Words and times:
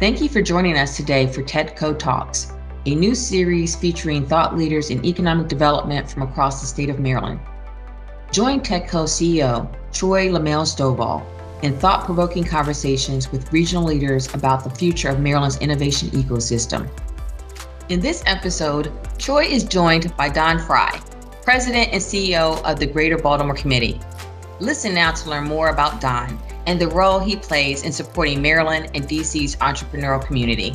Thank 0.00 0.20
you 0.20 0.28
for 0.28 0.42
joining 0.42 0.76
us 0.76 0.96
today 0.96 1.28
for 1.28 1.44
TEDCO 1.44 1.96
Talks, 1.96 2.52
a 2.84 2.96
new 2.96 3.14
series 3.14 3.76
featuring 3.76 4.26
thought 4.26 4.58
leaders 4.58 4.90
in 4.90 5.04
economic 5.04 5.46
development 5.46 6.10
from 6.10 6.22
across 6.22 6.60
the 6.60 6.66
state 6.66 6.90
of 6.90 6.98
Maryland. 6.98 7.38
Join 8.32 8.60
TEDCO 8.60 9.04
CEO 9.04 9.72
Troy 9.92 10.26
LeMaile 10.30 10.66
Stovall 10.66 11.24
in 11.62 11.78
thought 11.78 12.04
provoking 12.04 12.42
conversations 12.42 13.30
with 13.30 13.52
regional 13.52 13.84
leaders 13.84 14.34
about 14.34 14.64
the 14.64 14.70
future 14.70 15.10
of 15.10 15.20
Maryland's 15.20 15.58
innovation 15.58 16.10
ecosystem. 16.10 16.90
In 17.88 18.00
this 18.00 18.24
episode, 18.26 18.92
Troy 19.16 19.44
is 19.44 19.62
joined 19.62 20.14
by 20.16 20.28
Don 20.28 20.58
Fry, 20.58 21.00
President 21.42 21.92
and 21.92 22.02
CEO 22.02 22.60
of 22.64 22.80
the 22.80 22.86
Greater 22.86 23.16
Baltimore 23.16 23.54
Committee. 23.54 24.00
Listen 24.58 24.92
now 24.92 25.12
to 25.12 25.30
learn 25.30 25.44
more 25.44 25.68
about 25.68 26.00
Don 26.00 26.36
and 26.66 26.80
the 26.80 26.88
role 26.88 27.18
he 27.18 27.36
plays 27.36 27.82
in 27.82 27.92
supporting 27.92 28.40
Maryland 28.40 28.90
and 28.94 29.04
DC's 29.04 29.56
entrepreneurial 29.56 30.24
community. 30.24 30.74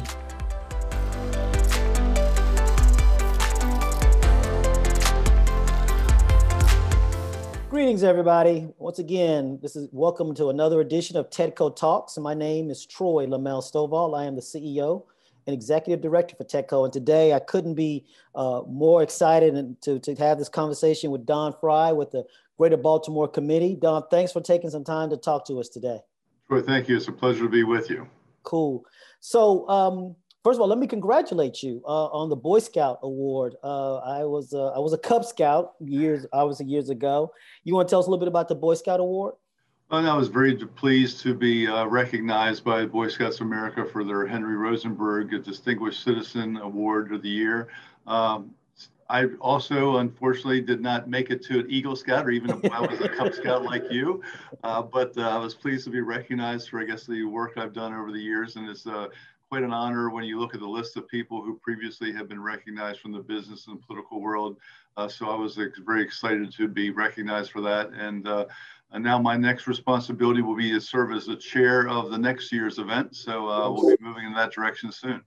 Greetings, 7.70 8.04
everybody. 8.04 8.68
Once 8.78 9.00
again, 9.00 9.58
this 9.62 9.76
is 9.76 9.88
welcome 9.92 10.36
to 10.36 10.50
another 10.50 10.82
edition 10.82 11.18
of 11.18 11.30
TEDCO 11.30 11.76
Talks. 11.76 12.18
My 12.18 12.34
name 12.34 12.70
is 12.70 12.86
Troy 12.86 13.26
LeMaile 13.26 13.64
Stovall. 13.64 14.18
I 14.18 14.26
am 14.26 14.36
the 14.36 14.42
CEO 14.42 15.06
and 15.48 15.54
executive 15.54 16.02
director 16.02 16.36
for 16.36 16.44
TEDCO. 16.44 16.84
And 16.84 16.94
today 16.94 17.34
I 17.34 17.40
couldn't 17.40 17.76
be 17.76 18.06
uh, 18.36 18.62
more 18.68 19.02
excited 19.02 19.82
to, 19.82 20.00
to 20.00 20.16
have 20.16 20.38
this 20.38 20.50
conversation 20.50 21.10
with 21.10 21.26
Don 21.26 21.54
Fry 21.60 21.92
with 21.92 22.12
the 22.12 22.26
Greater 22.60 22.76
Baltimore 22.76 23.30
Committee. 23.30 23.78
Don, 23.82 24.04
thanks 24.12 24.34
for 24.34 24.42
taking 24.42 24.70
some 24.70 24.84
time 24.84 25.10
to 25.12 25.18
talk 25.18 25.48
to 25.48 25.62
us 25.62 25.70
today. 25.70 26.00
Sure, 26.50 26.62
thank 26.62 26.90
you. 26.90 26.98
It's 26.98 27.08
a 27.08 27.12
pleasure 27.14 27.44
to 27.44 27.50
be 27.50 27.64
with 27.64 27.90
you. 27.90 28.06
Cool. 28.44 28.84
So, 29.22 29.68
um, 29.70 30.14
first 30.44 30.58
of 30.58 30.62
all, 30.62 30.68
let 30.68 30.78
me 30.78 30.86
congratulate 30.86 31.64
you 31.64 31.82
uh, 31.86 32.08
on 32.08 32.28
the 32.28 32.36
Boy 32.36 32.60
Scout 32.60 33.00
Award. 33.02 33.56
Uh, 33.64 34.00
I 34.00 34.26
was 34.26 34.54
uh, 34.54 34.72
I 34.72 34.80
was 34.80 34.92
a 34.92 34.98
Cub 34.98 35.24
Scout 35.24 35.76
years 35.80 36.26
obviously 36.34 36.66
years 36.66 36.90
ago. 36.90 37.32
You 37.64 37.76
want 37.76 37.88
to 37.88 37.94
tell 37.94 38.02
us 38.02 38.08
a 38.08 38.10
little 38.10 38.20
bit 38.20 38.28
about 38.28 38.50
the 38.50 38.56
Boy 38.56 38.74
Scout 38.74 39.00
Award? 39.00 39.36
Well, 39.90 40.06
I 40.06 40.18
was 40.18 40.28
very 40.28 40.54
pleased 40.54 41.22
to 41.22 41.34
be 41.34 41.66
uh, 41.66 41.86
recognized 41.86 42.66
by 42.66 42.86
Boy 42.86 43.08
Scouts 43.08 43.40
of 43.40 43.48
America 43.48 43.86
for 43.86 44.04
their 44.04 44.28
Henry 44.28 44.58
Rosenberg 44.58 45.46
Distinguished 45.46 46.04
Citizen 46.04 46.58
Award 46.58 47.14
of 47.14 47.22
the 47.22 47.30
Year. 47.30 47.70
Um, 48.06 48.54
I 49.10 49.26
also, 49.42 49.98
unfortunately, 49.98 50.62
did 50.62 50.82
not 50.82 51.10
make 51.10 51.32
it 51.32 51.44
to 51.46 51.60
an 51.60 51.66
Eagle 51.70 51.96
Scout 51.96 52.28
or 52.28 52.30
even 52.30 52.52
if 52.52 52.72
I 52.72 52.80
was 52.82 53.02
a 53.02 53.10
Cub 53.18 53.34
Scout 53.34 53.64
like 53.64 53.92
you. 53.92 54.22
Uh, 54.64 54.84
but 54.84 55.18
uh, 55.18 55.22
I 55.22 55.38
was 55.38 55.56
pleased 55.56 55.86
to 55.86 55.90
be 55.90 56.02
recognized 56.02 56.70
for, 56.70 56.80
I 56.80 56.84
guess, 56.84 57.08
the 57.08 57.24
work 57.24 57.58
I've 57.58 57.74
done 57.74 57.94
over 57.94 58.12
the 58.12 58.20
years. 58.20 58.56
And 58.56 58.70
it's 58.70 58.86
uh, 58.86 59.08
quite 59.50 59.64
an 59.64 59.74
honor 59.74 60.12
when 60.12 60.26
you 60.26 60.40
look 60.40 60.54
at 60.54 60.60
the 60.60 60.68
list 60.68 60.96
of 60.96 61.08
people 61.08 61.42
who 61.42 61.58
previously 61.58 62.14
have 62.14 62.30
been 62.30 62.42
recognized 62.42 63.00
from 63.00 63.12
the 63.12 63.20
business 63.20 63.66
and 63.66 63.82
political 63.82 64.22
world. 64.22 64.58
Uh, 64.96 65.08
so 65.08 65.28
I 65.30 65.36
was 65.36 65.58
very 65.86 66.04
excited 66.04 66.54
to 66.54 66.68
be 66.68 66.92
recognized 66.92 67.52
for 67.52 67.62
that. 67.62 67.90
And 67.90 68.28
uh, 68.28 68.46
and 68.92 69.04
now 69.04 69.20
my 69.20 69.38
next 69.38 69.68
responsibility 69.68 70.42
will 70.42 70.56
be 70.56 70.72
to 70.72 70.82
serve 70.82 71.12
as 71.12 71.28
the 71.28 71.36
chair 71.36 71.88
of 71.88 72.10
the 72.10 72.18
next 72.18 72.52
year's 72.52 72.80
event. 72.80 73.16
So 73.16 73.48
uh, 73.48 73.72
we'll 73.72 73.96
be 73.96 74.04
moving 74.04 74.26
in 74.26 74.34
that 74.34 74.52
direction 74.52 74.92
soon. 74.92 75.22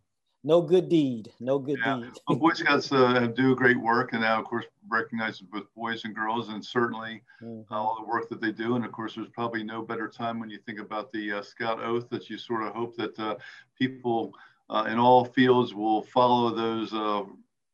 No 0.45 0.61
good 0.61 0.89
deed. 0.89 1.33
No 1.39 1.59
good 1.59 1.79
yeah. 1.85 2.01
deed. 2.03 2.11
well, 2.29 2.39
Boy 2.39 2.53
Scouts 2.53 2.91
uh, 2.91 3.29
do 3.29 3.55
great 3.55 3.81
work, 3.81 4.13
and 4.13 4.23
now, 4.23 4.41
of 4.41 4.45
course, 4.45 4.65
recognized 4.89 5.49
both 5.51 5.73
boys 5.77 6.05
and 6.05 6.15
girls, 6.15 6.49
and 6.49 6.65
certainly 6.65 7.23
mm-hmm. 7.41 7.73
all 7.73 7.97
the 8.01 8.07
work 8.07 8.29
that 8.29 8.41
they 8.41 8.51
do. 8.51 8.75
And 8.75 8.85
of 8.85 8.91
course, 8.91 9.15
there's 9.15 9.29
probably 9.29 9.63
no 9.63 9.83
better 9.83 10.09
time 10.09 10.41
when 10.41 10.51
you 10.51 10.59
think 10.59 10.81
about 10.81 11.13
the 11.13 11.33
uh, 11.35 11.43
Scout 11.43 11.81
Oath 11.81 12.09
that 12.11 12.29
you 12.29 12.39
sort 12.39 12.65
of 12.65 12.75
hope 12.75 12.97
that 12.97 13.17
uh, 13.21 13.37
people 13.79 14.35
uh, 14.69 14.87
in 14.89 14.99
all 14.99 15.25
fields 15.25 15.75
will 15.75 16.03
follow 16.03 16.55
those 16.55 16.93
uh, 16.93 17.23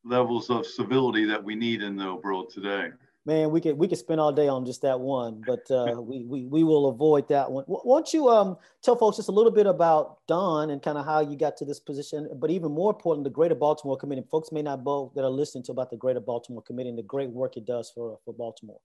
levels 0.05 0.51
of 0.51 0.67
civility 0.67 1.25
that 1.25 1.43
we 1.43 1.55
need 1.55 1.83
in 1.83 1.97
the 1.97 2.15
world 2.17 2.51
today 2.51 2.91
man, 3.27 3.51
we 3.51 3.61
could 3.61 3.77
we 3.77 3.89
could 3.89 3.99
spend 3.99 4.21
all 4.21 4.33
day 4.33 4.49
on 4.49 4.65
just 4.65 4.83
that 4.83 4.99
one, 4.99 5.43
but 5.47 5.71
uh, 5.71 6.01
we, 6.01 6.25
we 6.25 6.45
we 6.45 6.65
will 6.65 6.89
avoid 6.89 7.29
that 7.29 7.51
one. 7.51 7.65
Why 7.67 7.99
don't 7.99 8.13
you 8.13 8.29
um 8.29 8.57
tell 8.83 8.97
folks 8.97 9.17
just 9.17 9.29
a 9.29 9.33
little 9.33 9.53
bit 9.53 9.67
about 9.67 10.27
Don 10.27 10.71
and 10.71 10.83
kind 10.83 10.99
of 10.99 11.05
how 11.05 11.21
you 11.21 11.37
got 11.37 11.57
to 11.59 11.65
this 11.65 11.81
position, 11.81 12.29
but 12.37 12.51
even 12.51 12.73
more 12.73 12.91
important, 12.91 13.25
the 13.25 13.31
Greater 13.31 13.55
Baltimore 13.55 13.97
Committee. 13.97 14.25
Folks 14.31 14.53
may 14.53 14.63
not 14.63 14.85
know 14.85 15.13
that 15.15 15.25
are 15.25 15.31
listening 15.31 15.65
to 15.65 15.73
about 15.73 15.91
the 15.91 15.97
Greater 15.97 16.21
Baltimore 16.21 16.63
Committee 16.63 16.89
and 16.89 16.99
the 16.99 17.03
great 17.03 17.31
work 17.31 17.57
it 17.57 17.67
does 17.67 17.91
for 17.95 18.19
for 18.25 18.33
Baltimore. 18.35 18.81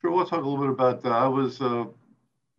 Sure, 0.00 0.10
we'll 0.10 0.26
talk 0.26 0.42
a 0.44 0.48
little 0.48 0.64
bit 0.64 0.70
about. 0.70 1.04
Uh, 1.04 1.10
I 1.10 1.28
was 1.28 1.60
uh, 1.60 1.84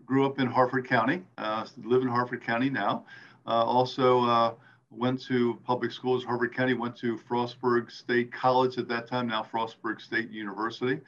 grew 0.05 0.25
up 0.25 0.39
in 0.39 0.47
Harford 0.47 0.87
County, 0.87 1.23
uh, 1.37 1.65
live 1.83 2.01
in 2.01 2.07
Harford 2.07 2.43
County 2.43 2.69
now. 2.69 3.05
Uh, 3.47 3.63
also 3.63 4.23
uh, 4.25 4.53
went 4.91 5.21
to 5.23 5.59
public 5.65 5.91
schools, 5.91 6.23
Harford 6.23 6.55
County, 6.55 6.73
went 6.73 6.95
to 6.97 7.17
Frostburg 7.17 7.89
State 7.89 8.31
College 8.31 8.77
at 8.77 8.87
that 8.89 9.07
time, 9.07 9.27
now 9.27 9.41
Frostburg 9.41 10.01
State 10.01 10.29
University, 10.29 10.99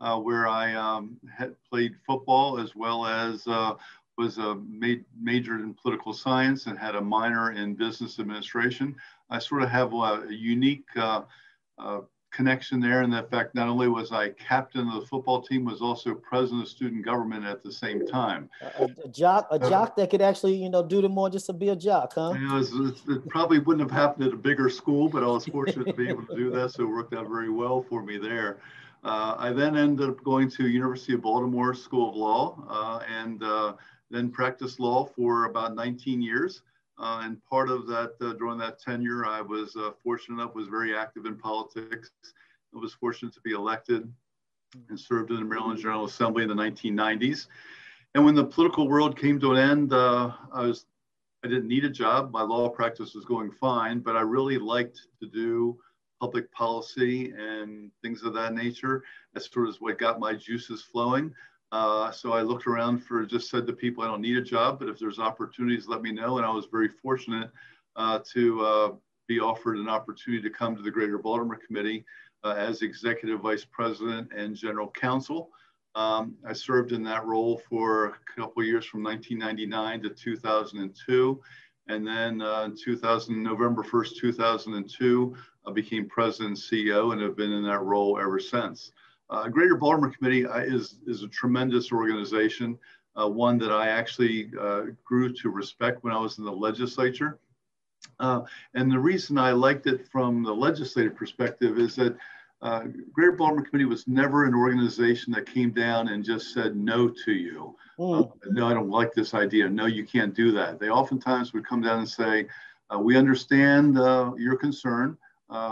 uh, 0.00 0.18
where 0.18 0.46
I 0.46 0.74
um, 0.74 1.18
had 1.30 1.54
played 1.68 1.96
football 2.06 2.58
as 2.58 2.74
well 2.76 3.04
as 3.04 3.46
uh, 3.46 3.74
was 4.16 4.38
a 4.38 4.54
ma- 4.54 5.02
in 5.24 5.74
political 5.80 6.12
science 6.12 6.66
and 6.66 6.78
had 6.78 6.94
a 6.94 7.00
minor 7.00 7.52
in 7.52 7.74
business 7.74 8.18
administration. 8.18 8.94
I 9.30 9.38
sort 9.38 9.62
of 9.62 9.70
have 9.70 9.92
a, 9.92 10.24
a 10.28 10.32
unique 10.32 10.88
uh, 10.96 11.22
uh 11.78 12.02
connection 12.32 12.80
there. 12.80 13.02
And 13.02 13.12
the 13.12 13.22
fact 13.24 13.54
not 13.54 13.68
only 13.68 13.88
was 13.88 14.10
I 14.10 14.30
captain 14.30 14.88
of 14.88 15.00
the 15.00 15.06
football 15.06 15.42
team, 15.42 15.64
was 15.64 15.80
also 15.80 16.14
president 16.14 16.62
of 16.62 16.68
student 16.68 17.04
government 17.04 17.44
at 17.44 17.62
the 17.62 17.70
same 17.70 18.06
time. 18.06 18.48
A, 18.78 18.88
a 19.04 19.08
jock, 19.08 19.46
a 19.50 19.54
uh, 19.54 19.70
jock 19.70 19.94
that 19.96 20.10
could 20.10 20.22
actually, 20.22 20.54
you 20.54 20.70
know, 20.70 20.82
do 20.82 21.02
the 21.02 21.08
more 21.08 21.30
just 21.30 21.46
to 21.46 21.52
be 21.52 21.68
a 21.68 21.76
jock, 21.76 22.14
huh? 22.14 22.32
It 22.34 23.28
probably 23.28 23.58
wouldn't 23.58 23.88
have 23.88 23.96
happened 23.96 24.26
at 24.26 24.32
a 24.32 24.36
bigger 24.36 24.68
school, 24.70 25.08
but 25.08 25.22
I 25.22 25.26
was 25.26 25.46
fortunate 25.46 25.86
to 25.86 25.92
be 25.92 26.08
able 26.08 26.26
to 26.26 26.34
do 26.34 26.50
that. 26.50 26.72
So 26.72 26.82
it 26.84 26.86
worked 26.86 27.14
out 27.14 27.28
very 27.28 27.50
well 27.50 27.82
for 27.82 28.02
me 28.02 28.18
there. 28.18 28.58
Uh, 29.04 29.34
I 29.36 29.52
then 29.52 29.76
ended 29.76 30.08
up 30.08 30.22
going 30.22 30.48
to 30.50 30.68
University 30.68 31.14
of 31.14 31.22
Baltimore 31.22 31.74
School 31.74 32.10
of 32.10 32.16
Law 32.16 32.64
uh, 32.68 33.04
and 33.12 33.42
uh, 33.42 33.74
then 34.10 34.30
practiced 34.30 34.78
law 34.78 35.04
for 35.04 35.46
about 35.46 35.74
19 35.74 36.22
years. 36.22 36.62
Uh, 36.98 37.22
and 37.24 37.42
part 37.44 37.70
of 37.70 37.86
that, 37.86 38.12
uh, 38.20 38.32
during 38.34 38.58
that 38.58 38.78
tenure, 38.78 39.26
I 39.26 39.40
was 39.40 39.74
uh, 39.76 39.90
fortunate 40.02 40.40
enough, 40.40 40.54
was 40.54 40.68
very 40.68 40.94
active 40.94 41.26
in 41.26 41.36
politics. 41.36 42.10
I 42.74 42.78
was 42.78 42.94
fortunate 42.94 43.34
to 43.34 43.40
be 43.40 43.52
elected 43.52 44.12
and 44.88 44.98
served 44.98 45.30
in 45.30 45.36
the 45.36 45.44
Maryland 45.44 45.80
General 45.80 46.04
Assembly 46.04 46.42
in 46.42 46.48
the 46.48 46.54
1990s. 46.54 47.46
And 48.14 48.24
when 48.24 48.34
the 48.34 48.44
political 48.44 48.88
world 48.88 49.18
came 49.18 49.40
to 49.40 49.52
an 49.52 49.58
end, 49.58 49.92
uh, 49.92 50.32
I 50.52 50.66
was 50.66 50.86
I 51.44 51.48
didn't 51.48 51.68
need 51.68 51.84
a 51.84 51.90
job. 51.90 52.30
My 52.30 52.42
law 52.42 52.68
practice 52.68 53.14
was 53.14 53.24
going 53.24 53.50
fine, 53.50 53.98
but 53.98 54.16
I 54.16 54.20
really 54.20 54.58
liked 54.58 55.00
to 55.20 55.26
do 55.26 55.76
public 56.20 56.52
policy 56.52 57.32
and 57.36 57.90
things 58.00 58.22
of 58.22 58.32
that 58.34 58.54
nature. 58.54 59.02
That's 59.34 59.50
sort 59.50 59.68
of 59.68 59.76
what 59.80 59.98
got 59.98 60.20
my 60.20 60.34
juices 60.34 60.82
flowing. 60.82 61.34
Uh, 61.72 62.10
so 62.10 62.34
I 62.34 62.42
looked 62.42 62.66
around 62.66 62.98
for, 62.98 63.24
just 63.24 63.48
said 63.48 63.66
to 63.66 63.72
people, 63.72 64.04
I 64.04 64.06
don't 64.06 64.20
need 64.20 64.36
a 64.36 64.42
job, 64.42 64.78
but 64.78 64.88
if 64.88 64.98
there's 64.98 65.18
opportunities, 65.18 65.88
let 65.88 66.02
me 66.02 66.12
know. 66.12 66.36
And 66.36 66.46
I 66.46 66.50
was 66.50 66.66
very 66.70 66.88
fortunate 66.88 67.50
uh, 67.96 68.20
to 68.32 68.64
uh, 68.64 68.92
be 69.26 69.40
offered 69.40 69.78
an 69.78 69.88
opportunity 69.88 70.42
to 70.42 70.54
come 70.54 70.76
to 70.76 70.82
the 70.82 70.90
Greater 70.90 71.16
Baltimore 71.16 71.58
Committee 71.66 72.04
uh, 72.44 72.54
as 72.58 72.82
Executive 72.82 73.40
Vice 73.40 73.64
President 73.64 74.30
and 74.36 74.54
General 74.54 74.90
Counsel. 74.90 75.48
Um, 75.94 76.34
I 76.46 76.52
served 76.52 76.92
in 76.92 77.02
that 77.04 77.24
role 77.24 77.62
for 77.68 78.06
a 78.06 78.12
couple 78.36 78.62
years 78.64 78.84
from 78.84 79.02
1999 79.02 80.02
to 80.02 80.10
2002. 80.10 81.40
And 81.88 82.06
then 82.06 82.42
uh, 82.42 82.64
in 82.64 82.76
2000, 82.76 83.42
November 83.42 83.82
1st, 83.82 84.16
2002, 84.16 85.36
I 85.66 85.72
became 85.72 86.08
President 86.08 86.58
and 86.58 86.58
CEO 86.58 87.12
and 87.12 87.20
have 87.20 87.36
been 87.36 87.52
in 87.52 87.62
that 87.64 87.80
role 87.82 88.18
ever 88.18 88.38
since. 88.38 88.92
Uh, 89.32 89.48
Greater 89.48 89.76
Baltimore 89.76 90.10
Committee 90.10 90.46
uh, 90.46 90.58
is, 90.58 90.96
is 91.06 91.22
a 91.22 91.28
tremendous 91.28 91.90
organization, 91.90 92.78
uh, 93.16 93.26
one 93.26 93.56
that 93.58 93.72
I 93.72 93.88
actually 93.88 94.50
uh, 94.60 94.82
grew 95.04 95.32
to 95.32 95.48
respect 95.48 96.04
when 96.04 96.12
I 96.12 96.18
was 96.18 96.36
in 96.36 96.44
the 96.44 96.52
legislature. 96.52 97.38
Uh, 98.20 98.42
and 98.74 98.92
the 98.92 98.98
reason 98.98 99.38
I 99.38 99.52
liked 99.52 99.86
it 99.86 100.06
from 100.06 100.42
the 100.42 100.52
legislative 100.52 101.16
perspective 101.16 101.78
is 101.78 101.96
that 101.96 102.14
uh, 102.60 102.82
Greater 103.10 103.32
Baltimore 103.32 103.64
Committee 103.64 103.86
was 103.86 104.06
never 104.06 104.44
an 104.44 104.54
organization 104.54 105.32
that 105.32 105.46
came 105.46 105.70
down 105.70 106.08
and 106.08 106.22
just 106.22 106.52
said 106.52 106.76
no 106.76 107.08
to 107.24 107.32
you. 107.32 107.74
Mm. 107.98 108.30
no, 108.50 108.66
I 108.66 108.74
don't 108.74 108.90
like 108.90 109.14
this 109.14 109.32
idea. 109.32 109.66
No, 109.66 109.86
you 109.86 110.04
can't 110.04 110.34
do 110.34 110.52
that. 110.52 110.78
They 110.78 110.90
oftentimes 110.90 111.54
would 111.54 111.66
come 111.66 111.80
down 111.80 112.00
and 112.00 112.08
say, 112.08 112.46
we 112.98 113.16
understand 113.16 113.94
your 114.38 114.56
concern. 114.56 115.16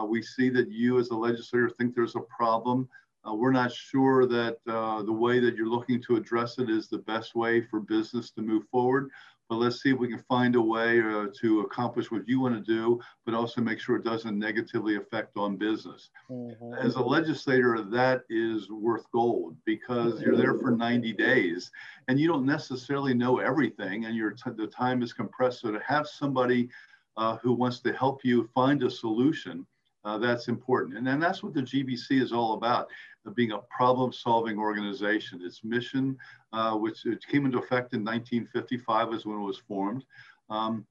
we 0.08 0.22
see 0.22 0.48
that 0.48 0.70
you 0.70 0.98
as 0.98 1.10
a 1.10 1.14
legislator 1.14 1.68
think 1.68 1.94
there's 1.94 2.16
a 2.16 2.20
problem 2.20 2.88
Uh, 3.28 3.34
we're 3.34 3.52
not 3.52 3.72
sure 3.72 4.26
that 4.26 4.58
uh, 4.66 5.02
the 5.02 5.12
way 5.12 5.40
that 5.40 5.54
you're 5.54 5.68
looking 5.68 6.02
to 6.02 6.16
address 6.16 6.58
it 6.58 6.70
is 6.70 6.88
the 6.88 6.98
best 6.98 7.34
way 7.34 7.60
for 7.60 7.80
business 7.80 8.30
to 8.30 8.42
move 8.42 8.64
forward. 8.70 9.10
But 9.50 9.56
let's 9.56 9.82
see 9.82 9.90
if 9.90 9.98
we 9.98 10.08
can 10.08 10.22
find 10.28 10.54
a 10.54 10.62
way 10.62 11.00
uh, 11.00 11.26
to 11.40 11.62
accomplish 11.62 12.10
what 12.10 12.26
you 12.28 12.40
want 12.40 12.54
to 12.54 12.60
do, 12.60 13.00
but 13.26 13.34
also 13.34 13.60
make 13.60 13.80
sure 13.80 13.96
it 13.96 14.04
doesn't 14.04 14.38
negatively 14.38 14.94
affect 14.94 15.36
on 15.36 15.56
business. 15.56 16.08
Mm-hmm. 16.30 16.74
As 16.74 16.94
a 16.94 17.02
legislator, 17.02 17.82
that 17.82 18.22
is 18.30 18.70
worth 18.70 19.10
gold 19.10 19.56
because 19.66 20.22
you're 20.22 20.36
there 20.36 20.54
for 20.54 20.70
90 20.70 21.12
days 21.14 21.68
and 22.06 22.18
you 22.18 22.28
don't 22.28 22.46
necessarily 22.46 23.12
know 23.12 23.40
everything, 23.40 24.04
and 24.04 24.14
your 24.14 24.30
t- 24.30 24.52
the 24.56 24.68
time 24.68 25.02
is 25.02 25.12
compressed. 25.12 25.60
So 25.60 25.72
to 25.72 25.80
have 25.84 26.06
somebody 26.06 26.68
uh, 27.16 27.36
who 27.38 27.52
wants 27.52 27.80
to 27.80 27.92
help 27.92 28.24
you 28.24 28.48
find 28.54 28.84
a 28.84 28.90
solution 28.90 29.66
uh, 30.04 30.18
that's 30.18 30.48
important. 30.48 30.96
And 30.96 31.06
then 31.06 31.20
that's 31.20 31.42
what 31.42 31.54
the 31.54 31.62
GBC 31.62 32.22
is 32.22 32.32
all 32.32 32.54
about, 32.54 32.88
uh, 33.26 33.30
being 33.30 33.52
a 33.52 33.58
problem 33.58 34.12
solving 34.12 34.58
organization. 34.58 35.40
Its 35.42 35.62
mission, 35.64 36.16
uh, 36.52 36.74
which 36.76 37.04
came 37.30 37.46
into 37.46 37.58
effect 37.58 37.94
in 37.94 38.04
1955 38.04 39.14
is 39.14 39.26
when 39.26 39.38
it 39.38 39.44
was 39.44 39.58
formed. 39.58 40.04
Um, 40.48 40.86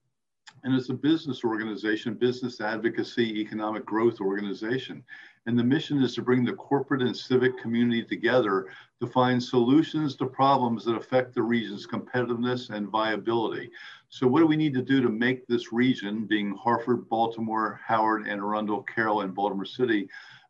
and 0.64 0.76
it's 0.76 0.90
a 0.90 0.94
business 0.94 1.44
organization, 1.44 2.16
business 2.16 2.60
advocacy, 2.60 3.40
economic 3.40 3.86
growth 3.86 4.20
organization. 4.20 5.04
And 5.46 5.58
the 5.58 5.64
mission 5.64 6.04
is 6.04 6.16
to 6.16 6.22
bring 6.22 6.44
the 6.44 6.54
corporate 6.54 7.02
and 7.02 7.16
civic 7.16 7.58
community 7.58 8.04
together 8.04 8.68
to 9.00 9.08
find 9.08 9.42
solutions 9.42 10.16
to 10.18 10.26
problems 10.26 10.84
that 10.86 10.96
affect 10.96 11.34
the 11.34 11.42
region's 11.42 11.88
competitiveness 11.88 12.70
and 12.70 12.90
viability. 12.90 13.72
So 14.10 14.28
what 14.28 14.42
do 14.42 14.48
we 14.48 14.58
need 14.58 14.74
to 14.74 14.82
do 14.82 15.02
to 15.02 15.10
make 15.10 15.48
this 15.48 15.72
region, 15.72 16.26
being 16.26 16.56
Harford, 16.56 17.08
Baltimore, 17.10 17.80
Howard, 17.86 18.28
Anne 18.28 18.40
Arundel, 18.40 18.84
Carroll, 18.84 19.22
and 19.22 19.34
Baltimore 19.34 19.66
City, 19.66 20.10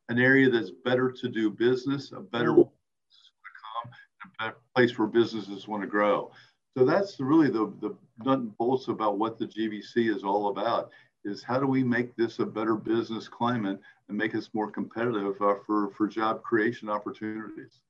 an 0.09 0.19
area 0.19 0.50
that's 0.50 0.71
better 0.71 1.11
to 1.11 1.29
do 1.29 1.50
business, 1.50 2.11
a 2.11 2.19
better, 2.19 2.51
a 2.51 2.65
better 4.39 4.57
place 4.75 4.97
where 4.97 5.07
businesses 5.07 5.67
want 5.67 5.81
to 5.81 5.88
grow. 5.88 6.31
So 6.77 6.83
that's 6.85 7.19
really 7.19 7.50
the, 7.50 7.71
the 7.79 7.95
nut 8.23 8.39
and 8.39 8.57
bolts 8.57 8.88
about 8.88 9.17
what 9.17 9.38
the 9.38 9.45
GBC 9.45 10.13
is 10.13 10.23
all 10.23 10.50
about 10.50 10.89
is 11.25 11.44
how 11.44 11.59
do 11.59 11.67
we 11.67 11.83
make 11.83 12.15
this 12.15 12.39
a 12.39 12.45
better 12.45 12.75
business 12.75 13.27
climate 13.27 13.79
and 14.07 14.17
make 14.17 14.35
us 14.35 14.50
more 14.53 14.71
competitive 14.71 15.35
uh, 15.41 15.56
for, 15.65 15.91
for 15.91 16.07
job 16.07 16.41
creation 16.41 16.89
opportunities. 16.89 17.81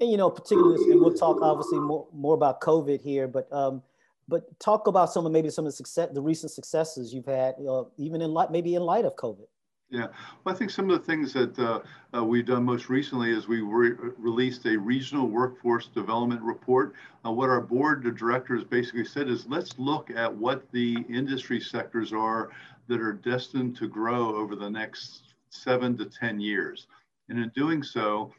And, 0.00 0.10
you 0.10 0.16
know, 0.16 0.30
particularly, 0.30 0.90
and 0.90 1.00
we'll 1.00 1.14
talk 1.14 1.40
obviously 1.42 1.78
more, 1.78 2.08
more 2.12 2.34
about 2.34 2.60
COVID 2.60 3.00
here, 3.02 3.28
but 3.28 3.52
um, 3.52 3.82
but 4.28 4.58
talk 4.58 4.86
about 4.86 5.12
some 5.12 5.26
of 5.26 5.32
maybe 5.32 5.50
some 5.50 5.66
of 5.66 5.72
the 5.72 5.76
success, 5.76 6.08
the 6.12 6.22
recent 6.22 6.50
successes 6.52 7.12
you've 7.12 7.26
had, 7.26 7.54
you 7.58 7.66
know, 7.66 7.90
even 7.98 8.22
in 8.22 8.32
light, 8.32 8.50
maybe 8.50 8.74
in 8.74 8.82
light 8.82 9.04
of 9.04 9.14
COVID. 9.16 9.46
Yeah, 9.92 10.06
well, 10.42 10.54
I 10.54 10.58
think 10.58 10.70
some 10.70 10.88
of 10.88 10.98
the 10.98 11.04
things 11.04 11.34
that 11.34 11.58
uh, 11.58 11.80
uh, 12.16 12.24
we've 12.24 12.46
done 12.46 12.64
most 12.64 12.88
recently 12.88 13.30
is 13.30 13.46
we 13.46 13.60
re 13.60 13.90
released 14.16 14.64
a 14.64 14.78
regional 14.78 15.28
workforce 15.28 15.88
development 15.88 16.40
report. 16.40 16.94
Uh, 17.26 17.30
what 17.30 17.50
our 17.50 17.60
board 17.60 18.06
of 18.06 18.16
directors 18.16 18.64
basically 18.64 19.04
said 19.04 19.28
is 19.28 19.46
let's 19.46 19.78
look 19.78 20.10
at 20.10 20.34
what 20.34 20.64
the 20.72 21.04
industry 21.10 21.60
sectors 21.60 22.10
are 22.10 22.48
that 22.88 23.02
are 23.02 23.12
destined 23.12 23.76
to 23.76 23.86
grow 23.86 24.34
over 24.34 24.56
the 24.56 24.70
next 24.70 25.34
seven 25.50 25.94
to 25.98 26.06
10 26.06 26.40
years. 26.40 26.86
And 27.28 27.38
in 27.38 27.50
doing 27.54 27.82
so, 27.82 28.32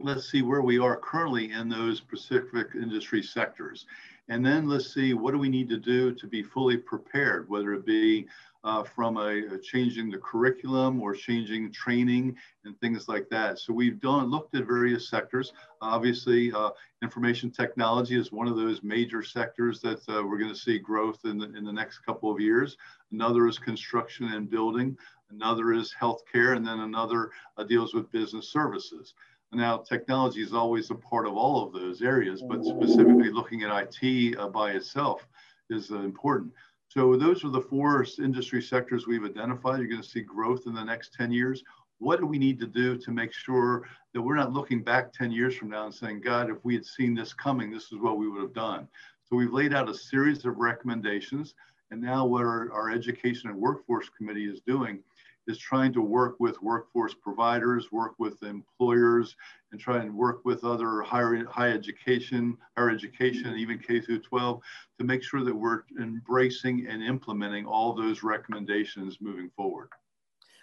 let's 0.00 0.30
see 0.30 0.42
where 0.42 0.60
we 0.60 0.78
are 0.78 0.96
currently 0.96 1.52
in 1.52 1.70
those 1.70 1.96
specific 1.96 2.68
industry 2.74 3.22
sectors. 3.22 3.86
And 4.28 4.44
then 4.44 4.68
let's 4.68 4.92
see 4.92 5.14
what 5.14 5.32
do 5.32 5.38
we 5.38 5.48
need 5.48 5.70
to 5.70 5.78
do 5.78 6.12
to 6.12 6.26
be 6.26 6.42
fully 6.42 6.76
prepared, 6.76 7.48
whether 7.48 7.72
it 7.72 7.86
be 7.86 8.26
uh, 8.64 8.82
from 8.82 9.18
a, 9.18 9.54
a, 9.54 9.58
changing 9.58 10.10
the 10.10 10.18
curriculum 10.18 11.00
or 11.00 11.14
changing 11.14 11.70
training 11.70 12.34
and 12.64 12.78
things 12.80 13.08
like 13.08 13.28
that. 13.28 13.58
So 13.58 13.72
we've 13.72 14.00
done 14.00 14.30
looked 14.30 14.54
at 14.54 14.66
various 14.66 15.08
sectors. 15.08 15.52
Obviously, 15.82 16.50
uh, 16.52 16.70
information 17.02 17.50
technology 17.50 18.18
is 18.18 18.32
one 18.32 18.48
of 18.48 18.56
those 18.56 18.82
major 18.82 19.22
sectors 19.22 19.80
that 19.80 20.00
uh, 20.08 20.24
we're 20.24 20.38
going 20.38 20.52
to 20.52 20.58
see 20.58 20.78
growth 20.78 21.20
in 21.24 21.38
the, 21.38 21.54
in 21.54 21.64
the 21.64 21.72
next 21.72 21.98
couple 21.98 22.30
of 22.30 22.40
years. 22.40 22.76
Another 23.12 23.46
is 23.46 23.58
construction 23.58 24.32
and 24.32 24.50
building. 24.50 24.96
Another 25.30 25.72
is 25.72 25.94
healthcare, 26.00 26.56
and 26.56 26.66
then 26.66 26.80
another 26.80 27.30
uh, 27.56 27.64
deals 27.64 27.92
with 27.92 28.10
business 28.12 28.48
services. 28.48 29.14
Now, 29.52 29.78
technology 29.78 30.42
is 30.42 30.52
always 30.52 30.90
a 30.90 30.96
part 30.96 31.26
of 31.26 31.36
all 31.36 31.64
of 31.64 31.72
those 31.72 32.02
areas, 32.02 32.42
but 32.42 32.64
specifically 32.64 33.30
looking 33.30 33.62
at 33.62 33.88
IT 34.02 34.36
uh, 34.36 34.48
by 34.48 34.72
itself 34.72 35.26
is 35.70 35.92
uh, 35.92 35.98
important. 35.98 36.52
So 36.96 37.16
those 37.16 37.44
are 37.44 37.48
the 37.48 37.60
four 37.60 38.06
industry 38.20 38.62
sectors 38.62 39.08
we've 39.08 39.24
identified. 39.24 39.80
You're 39.80 39.88
going 39.88 40.00
to 40.00 40.08
see 40.08 40.20
growth 40.20 40.62
in 40.66 40.74
the 40.74 40.84
next 40.84 41.12
10 41.14 41.32
years. 41.32 41.64
What 41.98 42.20
do 42.20 42.26
we 42.26 42.38
need 42.38 42.60
to 42.60 42.68
do 42.68 42.96
to 42.96 43.10
make 43.10 43.32
sure 43.32 43.88
that 44.12 44.22
we're 44.22 44.36
not 44.36 44.52
looking 44.52 44.80
back 44.80 45.12
10 45.12 45.32
years 45.32 45.56
from 45.56 45.70
now 45.70 45.86
and 45.86 45.94
saying, 45.94 46.20
God, 46.20 46.50
if 46.50 46.58
we 46.62 46.72
had 46.74 46.86
seen 46.86 47.12
this 47.12 47.32
coming, 47.32 47.72
this 47.72 47.90
is 47.90 47.98
what 47.98 48.16
we 48.16 48.28
would 48.28 48.42
have 48.42 48.54
done. 48.54 48.86
So 49.28 49.34
we've 49.34 49.52
laid 49.52 49.74
out 49.74 49.88
a 49.88 49.94
series 49.94 50.44
of 50.44 50.58
recommendations. 50.58 51.56
And 51.90 52.00
now 52.00 52.26
what 52.26 52.42
our, 52.42 52.72
our 52.72 52.92
Education 52.92 53.50
and 53.50 53.58
Workforce 53.58 54.08
Committee 54.16 54.46
is 54.46 54.60
doing 54.60 55.00
is 55.46 55.58
trying 55.58 55.92
to 55.92 56.00
work 56.00 56.36
with 56.38 56.60
workforce 56.62 57.14
providers, 57.14 57.92
work 57.92 58.14
with 58.18 58.42
employers, 58.42 59.36
and 59.72 59.80
try 59.80 59.98
and 59.98 60.14
work 60.14 60.44
with 60.44 60.64
other 60.64 61.02
higher 61.02 61.44
high 61.46 61.70
education, 61.70 62.56
higher 62.76 62.90
education, 62.90 63.56
even 63.56 63.78
K 63.78 64.00
through 64.00 64.20
12 64.20 64.60
to 64.98 65.04
make 65.04 65.22
sure 65.22 65.44
that 65.44 65.54
we're 65.54 65.82
embracing 66.00 66.86
and 66.88 67.02
implementing 67.02 67.66
all 67.66 67.94
those 67.94 68.22
recommendations 68.22 69.18
moving 69.20 69.50
forward. 69.56 69.88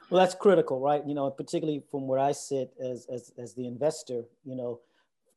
Well, 0.10 0.20
that's 0.20 0.36
critical, 0.36 0.80
right? 0.80 1.02
You 1.08 1.14
know, 1.14 1.30
particularly 1.30 1.84
from 1.90 2.08
where 2.08 2.20
I 2.20 2.34
sit 2.34 2.74
as, 2.84 3.08
as, 3.12 3.32
as 3.38 3.54
the 3.54 3.66
investor, 3.66 4.26
you 4.44 4.56
know, 4.56 4.82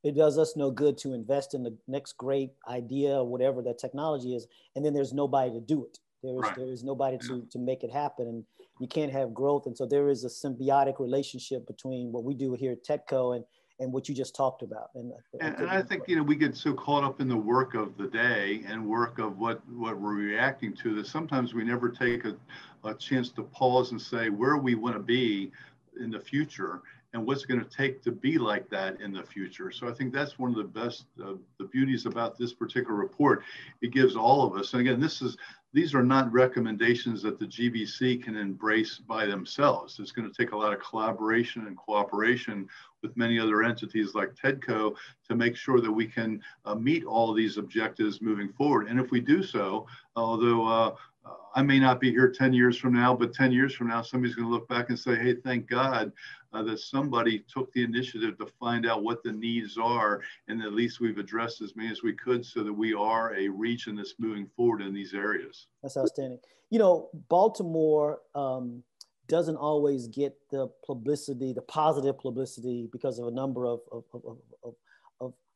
it 0.03 0.17
does 0.17 0.37
us 0.37 0.55
no 0.57 0.71
good 0.71 0.99
to 0.99 1.15
invest 1.15 1.55
in 1.55 1.63
the 1.63 1.77
next 1.89 2.19
great 2.19 2.51
idea 2.69 3.17
or 3.17 3.25
whatever 3.25 3.63
that 3.63 3.79
technology 3.79 4.35
is, 4.35 4.47
and 4.75 4.85
then 4.85 4.93
there's 4.93 5.13
nobody 5.13 5.51
to 5.53 5.61
do 5.61 5.85
it. 5.85 5.99
There 6.23 6.35
is, 6.35 6.43
right. 6.43 6.57
there 6.57 6.73
is 6.73 6.83
nobody 6.83 7.19
to, 7.19 7.47
to 7.51 7.59
make 7.59 7.85
it 7.85 7.91
happen. 7.91 8.27
And 8.27 8.45
you 8.81 8.89
can't 8.89 9.13
have 9.13 9.33
growth. 9.33 9.67
And 9.67 9.77
so 9.77 9.87
there 9.87 10.09
is 10.09 10.25
a 10.25 10.29
symbiotic 10.29 10.99
relationship 10.99 11.67
between 11.67 12.13
what 12.13 12.25
we 12.25 12.35
do 12.35 12.55
here 12.55 12.73
at 12.73 12.85
TEDCO 12.85 13.37
and, 13.37 13.45
and 13.81 13.93
what 13.93 14.09
you 14.09 14.15
just 14.15 14.35
talked 14.35 14.63
about. 14.63 14.91
And, 14.95 15.13
and, 15.41 15.57
and 15.57 15.71
I 15.71 15.83
think, 15.83 16.05
you 16.07 16.17
know, 16.17 16.23
we 16.23 16.37
get 16.37 16.57
so 16.57 16.75
caught 16.75 17.05
up 17.05 17.21
in 17.21 17.29
the 17.29 17.37
work 17.37 17.75
of 17.75 17.97
the 17.97 18.09
day 18.09 18.63
and 18.67 18.87
work 18.87 19.19
of 19.19 19.39
what, 19.39 19.61
what 19.69 20.01
we're 20.01 20.15
reacting 20.15 20.75
to 20.77 20.95
that 20.97 21.07
sometimes 21.07 21.55
we 21.55 21.65
never 21.65 21.89
take 21.89 22.25
a, 22.25 22.37
a 22.85 22.95
chance 22.95 23.31
to 23.31 23.43
pause 23.43 23.93
and 23.93 24.01
say 24.01 24.29
where 24.29 24.57
we 24.57 24.75
want 24.75 24.97
to 24.97 25.03
be 25.03 25.53
in 26.01 26.11
the 26.11 26.21
future 26.21 26.83
and 27.13 27.25
what's 27.25 27.47
going 27.47 27.61
to 27.61 27.69
take 27.71 28.03
to 28.03 28.11
be 28.11 28.39
like 28.39 28.69
that 28.71 29.01
in 29.01 29.13
the 29.13 29.23
future. 29.23 29.71
So 29.71 29.89
I 29.89 29.93
think 29.93 30.13
that's 30.13 30.37
one 30.37 30.51
of 30.51 30.57
the 30.57 30.65
best, 30.65 31.07
uh, 31.25 31.35
the 31.59 31.67
beauties 31.67 32.07
about 32.07 32.37
this 32.37 32.53
particular 32.53 32.97
report. 32.97 33.45
It 33.83 33.93
gives 33.93 34.17
all 34.17 34.45
of 34.45 34.59
us, 34.59 34.73
and 34.73 34.81
again, 34.81 35.01
this 35.01 35.23
is 35.23 35.37
these 35.75 35.93
are 35.93 36.05
not 36.05 36.33
recommendations 36.33 37.21
that 37.23 37.41
the 37.41 37.47
GBC 37.47 38.23
can 38.23 38.37
embrace 38.37 38.99
by 38.99 39.27
themselves. 39.27 39.99
It's 39.99 40.13
going 40.13 40.31
to 40.31 40.35
take 40.35 40.53
a 40.53 40.57
lot 40.57 40.73
of 40.73 40.79
collaboration 40.79 41.67
and 41.67 41.77
cooperation 41.77 42.69
with 43.03 43.17
many 43.17 43.41
other 43.41 43.65
entities 43.65 44.15
like 44.15 44.37
TEDCO 44.37 44.95
to 45.29 45.35
make 45.35 45.57
sure 45.57 45.81
that 45.81 45.91
we 45.91 46.07
can 46.07 46.41
uh, 46.65 46.77
meet 46.77 47.05
all 47.05 47.35
these 47.35 47.59
objectives 47.59 48.23
moving 48.23 48.53
forward. 48.53 48.87
And 48.87 49.01
if 49.01 49.11
we 49.11 49.21
do 49.21 49.43
so, 49.43 49.87
although 50.15 50.97
uh, 51.25 51.31
I 51.55 51.63
may 51.63 51.79
not 51.79 52.01
be 52.01 52.11
here 52.11 52.31
10 52.31 52.53
years 52.53 52.77
from 52.77 52.95
now, 52.95 53.15
but 53.15 53.33
10 53.33 53.53
years 53.53 53.75
from 53.75 53.89
now, 53.89 54.03
somebody's 54.03 54.35
going 54.35 54.49
to 54.49 54.53
look 54.53 54.69
back 54.69 54.89
and 54.89 54.99
say, 54.99 55.17
hey, 55.17 55.35
thank 55.35 55.69
God 55.69 56.13
uh, 56.53 56.63
that 56.63 56.81
somebody 56.81 57.45
took 57.53 57.73
the 57.73 57.83
initiative 57.83 58.39
to 58.39 58.47
find 58.61 58.87
out 58.87 59.03
what 59.03 59.23
the 59.23 59.33
needs 59.33 59.79
are. 59.79 60.21
And 60.49 60.63
at 60.63 60.73
least 60.73 61.01
we've 61.01 61.19
addressed 61.19 61.61
as 61.63 61.77
many 61.77 61.91
as 61.91 62.03
we 62.03 62.13
could 62.13 62.45
so 62.45 62.63
that 62.63 62.73
we 62.73 62.95
are 62.95 63.35
a 63.35 63.49
region 63.49 63.97
that's 63.97 64.15
moving 64.19 64.47
forward 64.57 64.83
in 64.83 64.93
these 64.93 65.15
areas. 65.15 65.67
That's 65.83 65.97
outstanding. 65.97 66.39
You 66.71 66.79
know, 66.79 67.09
Baltimore 67.29 68.21
um, 68.35 68.83
doesn't 69.29 69.57
always 69.57 70.09
get 70.09 70.37
the 70.51 70.69
publicity, 70.85 71.53
the 71.53 71.63
positive 71.63 72.19
publicity, 72.19 72.89
because 72.93 73.19
of 73.19 73.29
a 73.29 73.31
number 73.31 73.67
of, 73.67 73.81
of, 73.91 74.05
of, 74.13 74.39
of, 74.63 74.75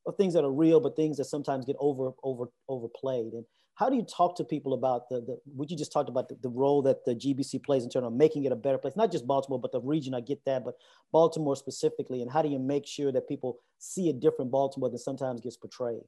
of, 0.06 0.16
things 0.16 0.32
that 0.32 0.44
are 0.44 0.52
real, 0.52 0.80
but 0.80 0.96
things 0.96 1.18
that 1.18 1.26
sometimes 1.26 1.66
get 1.66 1.76
over, 1.78 2.12
over, 2.22 2.46
overplayed. 2.68 3.34
And 3.34 3.44
how 3.78 3.88
do 3.88 3.94
you 3.94 4.02
talk 4.02 4.34
to 4.34 4.44
people 4.44 4.74
about 4.74 5.08
the, 5.08 5.20
the 5.20 5.38
what 5.54 5.70
you 5.70 5.76
just 5.76 5.92
talked 5.92 6.08
about 6.08 6.28
the, 6.28 6.36
the, 6.42 6.48
role 6.48 6.82
that 6.82 7.04
the 7.04 7.14
GBC 7.14 7.62
plays 7.62 7.84
in 7.84 7.90
terms 7.90 8.06
of 8.06 8.12
making 8.12 8.44
it 8.44 8.50
a 8.50 8.56
better 8.56 8.76
place, 8.76 8.96
not 8.96 9.12
just 9.12 9.24
Baltimore, 9.24 9.60
but 9.60 9.70
the 9.70 9.80
region, 9.80 10.14
I 10.14 10.20
get 10.20 10.44
that, 10.46 10.64
but 10.64 10.74
Baltimore 11.12 11.54
specifically, 11.54 12.20
and 12.20 12.30
how 12.30 12.42
do 12.42 12.48
you 12.48 12.58
make 12.58 12.86
sure 12.86 13.12
that 13.12 13.28
people 13.28 13.60
see 13.78 14.08
a 14.08 14.12
different 14.12 14.50
Baltimore 14.50 14.90
than 14.90 14.98
sometimes 14.98 15.40
gets 15.40 15.56
portrayed? 15.56 16.02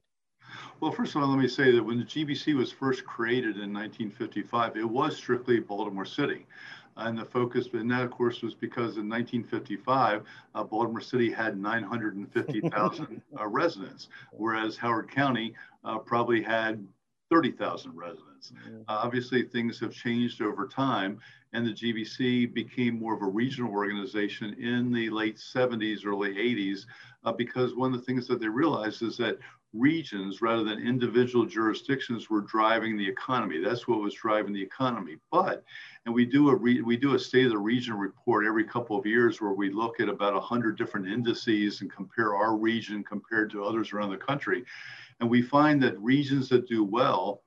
Well, 0.81 0.91
first 0.91 1.15
of 1.15 1.21
all, 1.21 1.29
let 1.29 1.39
me 1.39 1.47
say 1.47 1.71
that 1.71 1.81
when 1.81 1.97
the 1.97 2.03
GBC 2.03 2.55
was 2.55 2.73
first 2.73 3.05
created 3.05 3.55
in 3.55 3.71
1955, 3.71 4.75
it 4.75 4.83
was 4.83 5.15
strictly 5.15 5.61
Baltimore 5.61 6.03
City. 6.03 6.45
And 6.97 7.17
the 7.17 7.23
focus, 7.23 7.69
and 7.71 7.89
that 7.89 8.01
of 8.01 8.11
course 8.11 8.41
was 8.41 8.53
because 8.53 8.97
in 8.97 9.07
1955, 9.07 10.23
uh, 10.55 10.63
Baltimore 10.65 10.99
City 10.99 11.31
had 11.31 11.57
950,000 11.57 13.21
uh, 13.39 13.47
residents, 13.47 14.09
whereas 14.33 14.75
Howard 14.75 15.09
County 15.09 15.53
uh, 15.85 15.99
probably 15.99 16.41
had 16.41 16.85
30,000 17.31 17.95
residents. 17.95 18.51
Mm-hmm. 18.51 18.81
Obviously, 18.87 19.43
things 19.43 19.79
have 19.79 19.93
changed 19.93 20.41
over 20.41 20.67
time, 20.67 21.19
and 21.53 21.65
the 21.65 21.71
GBC 21.71 22.53
became 22.53 22.99
more 22.99 23.15
of 23.15 23.21
a 23.21 23.27
regional 23.27 23.71
organization 23.71 24.53
in 24.59 24.91
the 24.91 25.09
late 25.09 25.37
70s, 25.37 26.05
early 26.05 26.33
80s, 26.33 26.85
uh, 27.23 27.31
because 27.31 27.75
one 27.75 27.93
of 27.93 27.99
the 27.99 28.05
things 28.05 28.27
that 28.27 28.39
they 28.39 28.49
realized 28.49 29.01
is 29.01 29.17
that 29.17 29.37
regions 29.73 30.41
rather 30.41 30.63
than 30.63 30.85
individual 30.85 31.45
jurisdictions 31.45 32.29
were 32.29 32.41
driving 32.41 32.97
the 32.97 33.07
economy. 33.07 33.59
That's 33.59 33.87
what 33.87 34.01
was 34.01 34.13
driving 34.13 34.53
the 34.53 34.61
economy. 34.61 35.17
But, 35.31 35.63
and 36.05 36.13
we 36.13 36.25
do 36.25 36.49
a 36.49 36.55
re, 36.55 36.81
we 36.81 36.97
do 36.97 37.15
a 37.15 37.19
state 37.19 37.45
of 37.45 37.51
the 37.51 37.57
region 37.57 37.93
report 37.93 38.45
every 38.45 38.63
couple 38.63 38.97
of 38.97 39.05
years 39.05 39.39
where 39.39 39.53
we 39.53 39.69
look 39.69 39.99
at 39.99 40.09
about 40.09 40.33
100 40.33 40.77
different 40.77 41.07
indices 41.07 41.81
and 41.81 41.91
compare 41.91 42.35
our 42.35 42.55
region 42.55 43.03
compared 43.03 43.49
to 43.51 43.63
others 43.63 43.93
around 43.93 44.11
the 44.11 44.17
country. 44.17 44.63
And 45.19 45.29
we 45.29 45.41
find 45.41 45.81
that 45.83 45.99
regions 45.99 46.49
that 46.49 46.67
do 46.67 46.83
well 46.83 47.43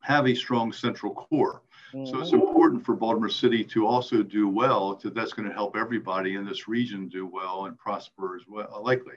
have 0.00 0.26
a 0.26 0.34
strong 0.34 0.72
central 0.72 1.12
core. 1.12 1.62
So 1.92 2.00
it's 2.20 2.32
mm-hmm. 2.32 2.46
important 2.46 2.84
for 2.84 2.94
Baltimore 2.94 3.30
City 3.30 3.64
to 3.64 3.86
also 3.86 4.22
do 4.22 4.46
well, 4.46 4.94
because 4.94 5.14
that's 5.14 5.32
going 5.32 5.48
to 5.48 5.54
help 5.54 5.74
everybody 5.74 6.34
in 6.34 6.44
this 6.44 6.68
region 6.68 7.08
do 7.08 7.26
well 7.26 7.64
and 7.64 7.78
prosper 7.78 8.36
as 8.36 8.42
well, 8.46 8.82
likely. 8.84 9.14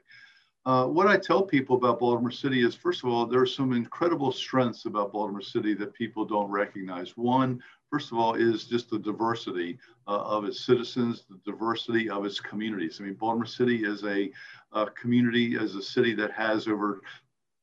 Uh, 0.64 0.86
what 0.86 1.08
I 1.08 1.18
tell 1.18 1.42
people 1.42 1.76
about 1.76 2.00
Baltimore 2.00 2.30
City 2.30 2.64
is, 2.64 2.76
first 2.76 3.04
of 3.04 3.10
all, 3.10 3.26
there 3.26 3.42
are 3.42 3.48
some 3.48 3.74
incredible 3.74 4.32
strengths 4.32 4.86
about 4.86 5.12
Baltimore 5.12 5.42
City 5.42 5.74
that 5.76 5.94
people 5.94 6.24
don't 6.24 6.52
recognize. 6.52 7.18
One, 7.18 7.64
first 7.90 8.12
of 8.12 8.20
all, 8.20 8.36
is 8.36 8.66
just 8.66 8.92
the 8.92 9.00
diversity 9.00 9.80
uh, 10.08 10.22
of 10.22 10.46
its 10.46 10.64
citizens, 10.64 11.26
the 11.28 11.40
diversity 11.52 12.12
of 12.12 12.26
its 12.26 12.40
communities. 12.40 13.00
I 13.00 13.06
mean, 13.06 13.16
Baltimore 13.16 13.48
City 13.48 13.84
is 13.84 14.04
a, 14.04 14.32
a 14.72 14.86
community, 14.92 15.58
as 15.60 15.74
a 15.74 15.82
city 15.82 16.14
that 16.16 16.32
has 16.34 16.68
over 16.68 17.02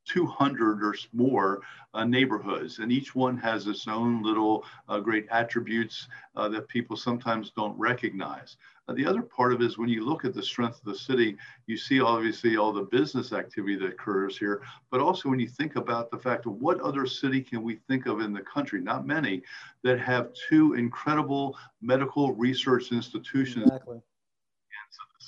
200 0.09 0.83
or 0.83 0.95
more 1.13 1.61
uh, 1.95 2.05
neighborhoods, 2.05 2.81
and 2.81 2.91
each 2.91 3.15
one 3.15 3.37
has 3.37 3.69
its 3.69 3.87
own 3.87 4.23
little 4.25 4.65
uh, 4.89 4.99
great 4.99 5.27
attributes 5.31 6.09
uh, 6.35 6.49
that 6.49 6.67
people 6.67 6.97
sometimes 6.97 7.51
don't 7.51 7.79
recognize. 7.79 8.57
The 8.95 9.07
other 9.07 9.23
part 9.23 9.53
of 9.53 9.61
it 9.61 9.67
is 9.67 9.77
when 9.77 9.91
you 9.91 10.05
look 10.05 10.25
at 10.25 10.33
the 10.33 10.43
strength 10.43 10.79
of 10.79 10.85
the 10.85 10.99
city, 10.99 11.37
you 11.67 11.77
see 11.77 12.01
obviously 12.01 12.57
all 12.57 12.73
the 12.73 12.83
business 12.85 13.33
activity 13.33 13.77
that 13.77 13.93
occurs 13.93 14.39
here, 14.39 14.63
but 14.91 15.01
also 15.01 15.29
when 15.29 15.39
you 15.39 15.49
think 15.49 15.77
about 15.77 16.11
the 16.11 16.19
fact 16.19 16.47
of 16.47 16.53
what 16.53 16.81
other 16.81 17.07
city 17.07 17.43
can 17.43 17.63
we 17.63 17.77
think 17.89 18.07
of 18.07 18.21
in 18.21 18.33
the 18.33 18.41
country, 18.41 18.81
not 18.81 19.07
many, 19.07 19.43
that 19.83 20.01
have 20.01 20.31
two 20.49 20.75
incredible 20.75 21.57
medical 21.83 22.35
research 22.35 22.91
institutions 22.93 23.67
exactly. 23.67 24.01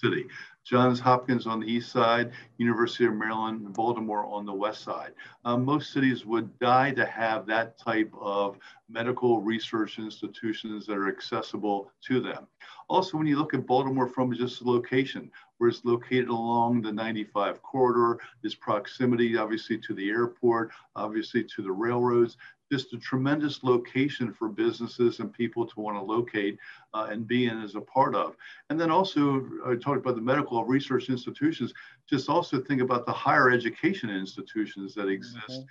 City. 0.00 0.26
Johns 0.64 1.00
Hopkins 1.00 1.46
on 1.46 1.60
the 1.60 1.66
east 1.66 1.90
side, 1.90 2.32
University 2.58 3.06
of 3.06 3.14
Maryland, 3.14 3.72
Baltimore 3.72 4.26
on 4.26 4.44
the 4.44 4.52
west 4.52 4.82
side. 4.82 5.12
Um, 5.44 5.64
most 5.64 5.92
cities 5.92 6.24
would 6.26 6.56
die 6.58 6.92
to 6.92 7.06
have 7.06 7.46
that 7.46 7.78
type 7.78 8.12
of 8.20 8.58
medical 8.88 9.40
research 9.40 9.98
institutions 9.98 10.86
that 10.86 10.96
are 10.96 11.08
accessible 11.08 11.90
to 12.06 12.20
them. 12.20 12.46
Also, 12.88 13.16
when 13.16 13.26
you 13.26 13.38
look 13.38 13.54
at 13.54 13.66
Baltimore 13.66 14.08
from 14.08 14.32
just 14.32 14.62
the 14.62 14.70
location, 14.70 15.30
where 15.58 15.70
it's 15.70 15.84
located 15.84 16.28
along 16.28 16.82
the 16.82 16.92
95 16.92 17.62
corridor, 17.62 18.20
its 18.42 18.54
proximity 18.54 19.36
obviously 19.36 19.78
to 19.78 19.94
the 19.94 20.08
airport, 20.08 20.70
obviously 20.96 21.42
to 21.44 21.62
the 21.62 21.72
railroads, 21.72 22.36
just 22.70 22.92
a 22.92 22.98
tremendous 22.98 23.62
location 23.62 24.32
for 24.32 24.48
businesses 24.48 25.18
and 25.18 25.32
people 25.32 25.66
to 25.66 25.80
want 25.80 25.96
to 25.96 26.02
locate 26.02 26.58
uh, 26.94 27.08
and 27.10 27.26
be 27.26 27.46
in 27.46 27.60
as 27.60 27.74
a 27.74 27.80
part 27.80 28.14
of. 28.14 28.36
And 28.68 28.80
then 28.80 28.90
also, 28.90 29.44
I 29.66 29.74
talked 29.74 29.98
about 29.98 30.14
the 30.14 30.22
medical 30.22 30.64
research 30.64 31.08
institutions, 31.08 31.74
just 32.08 32.28
also 32.28 32.60
think 32.60 32.80
about 32.80 33.06
the 33.06 33.12
higher 33.12 33.50
education 33.50 34.10
institutions 34.10 34.94
that 34.94 35.08
exist. 35.08 35.48
Mm-hmm. 35.48 35.60
in 35.60 35.66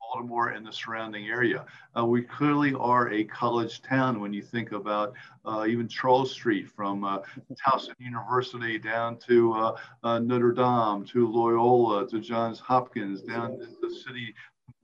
Baltimore 0.00 0.48
and 0.48 0.66
the 0.66 0.72
surrounding 0.72 1.26
area. 1.26 1.66
Uh, 1.96 2.04
we 2.04 2.22
clearly 2.22 2.72
are 2.74 3.10
a 3.10 3.24
college 3.24 3.82
town 3.82 4.20
when 4.20 4.32
you 4.32 4.42
think 4.42 4.72
about 4.72 5.12
uh, 5.44 5.66
even 5.68 5.86
Charles 5.86 6.32
Street 6.32 6.68
from 6.68 7.04
uh, 7.04 7.18
Towson 7.66 7.94
University 7.98 8.78
down 8.78 9.18
to 9.28 9.52
uh, 9.52 9.76
uh, 10.02 10.18
Notre 10.18 10.52
Dame 10.52 11.04
to 11.06 11.28
Loyola 11.28 12.08
to 12.08 12.20
Johns 12.20 12.58
Hopkins 12.58 13.22
down 13.22 13.58
to 13.58 13.66
the 13.82 13.90
city 13.90 14.34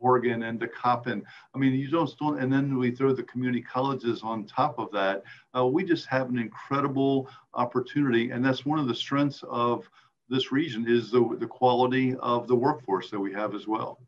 Morgan 0.04 0.42
and 0.42 0.60
to 0.60 0.68
Coppin. 0.68 1.24
I 1.54 1.58
mean, 1.58 1.72
you 1.72 1.90
don't, 1.90 2.14
don't, 2.18 2.38
and 2.38 2.52
then 2.52 2.78
we 2.78 2.90
throw 2.90 3.14
the 3.14 3.22
community 3.22 3.62
colleges 3.62 4.20
on 4.22 4.44
top 4.44 4.78
of 4.78 4.92
that. 4.92 5.24
Uh, 5.56 5.66
we 5.66 5.82
just 5.82 6.06
have 6.06 6.28
an 6.28 6.38
incredible 6.38 7.30
opportunity, 7.54 8.30
and 8.30 8.44
that's 8.44 8.66
one 8.66 8.78
of 8.78 8.86
the 8.86 8.94
strengths 8.94 9.42
of 9.48 9.88
this 10.28 10.52
region 10.52 10.84
is 10.86 11.10
the, 11.10 11.36
the 11.40 11.46
quality 11.46 12.14
of 12.16 12.46
the 12.46 12.54
workforce 12.54 13.10
that 13.10 13.18
we 13.18 13.32
have 13.32 13.54
as 13.54 13.66
well. 13.66 13.98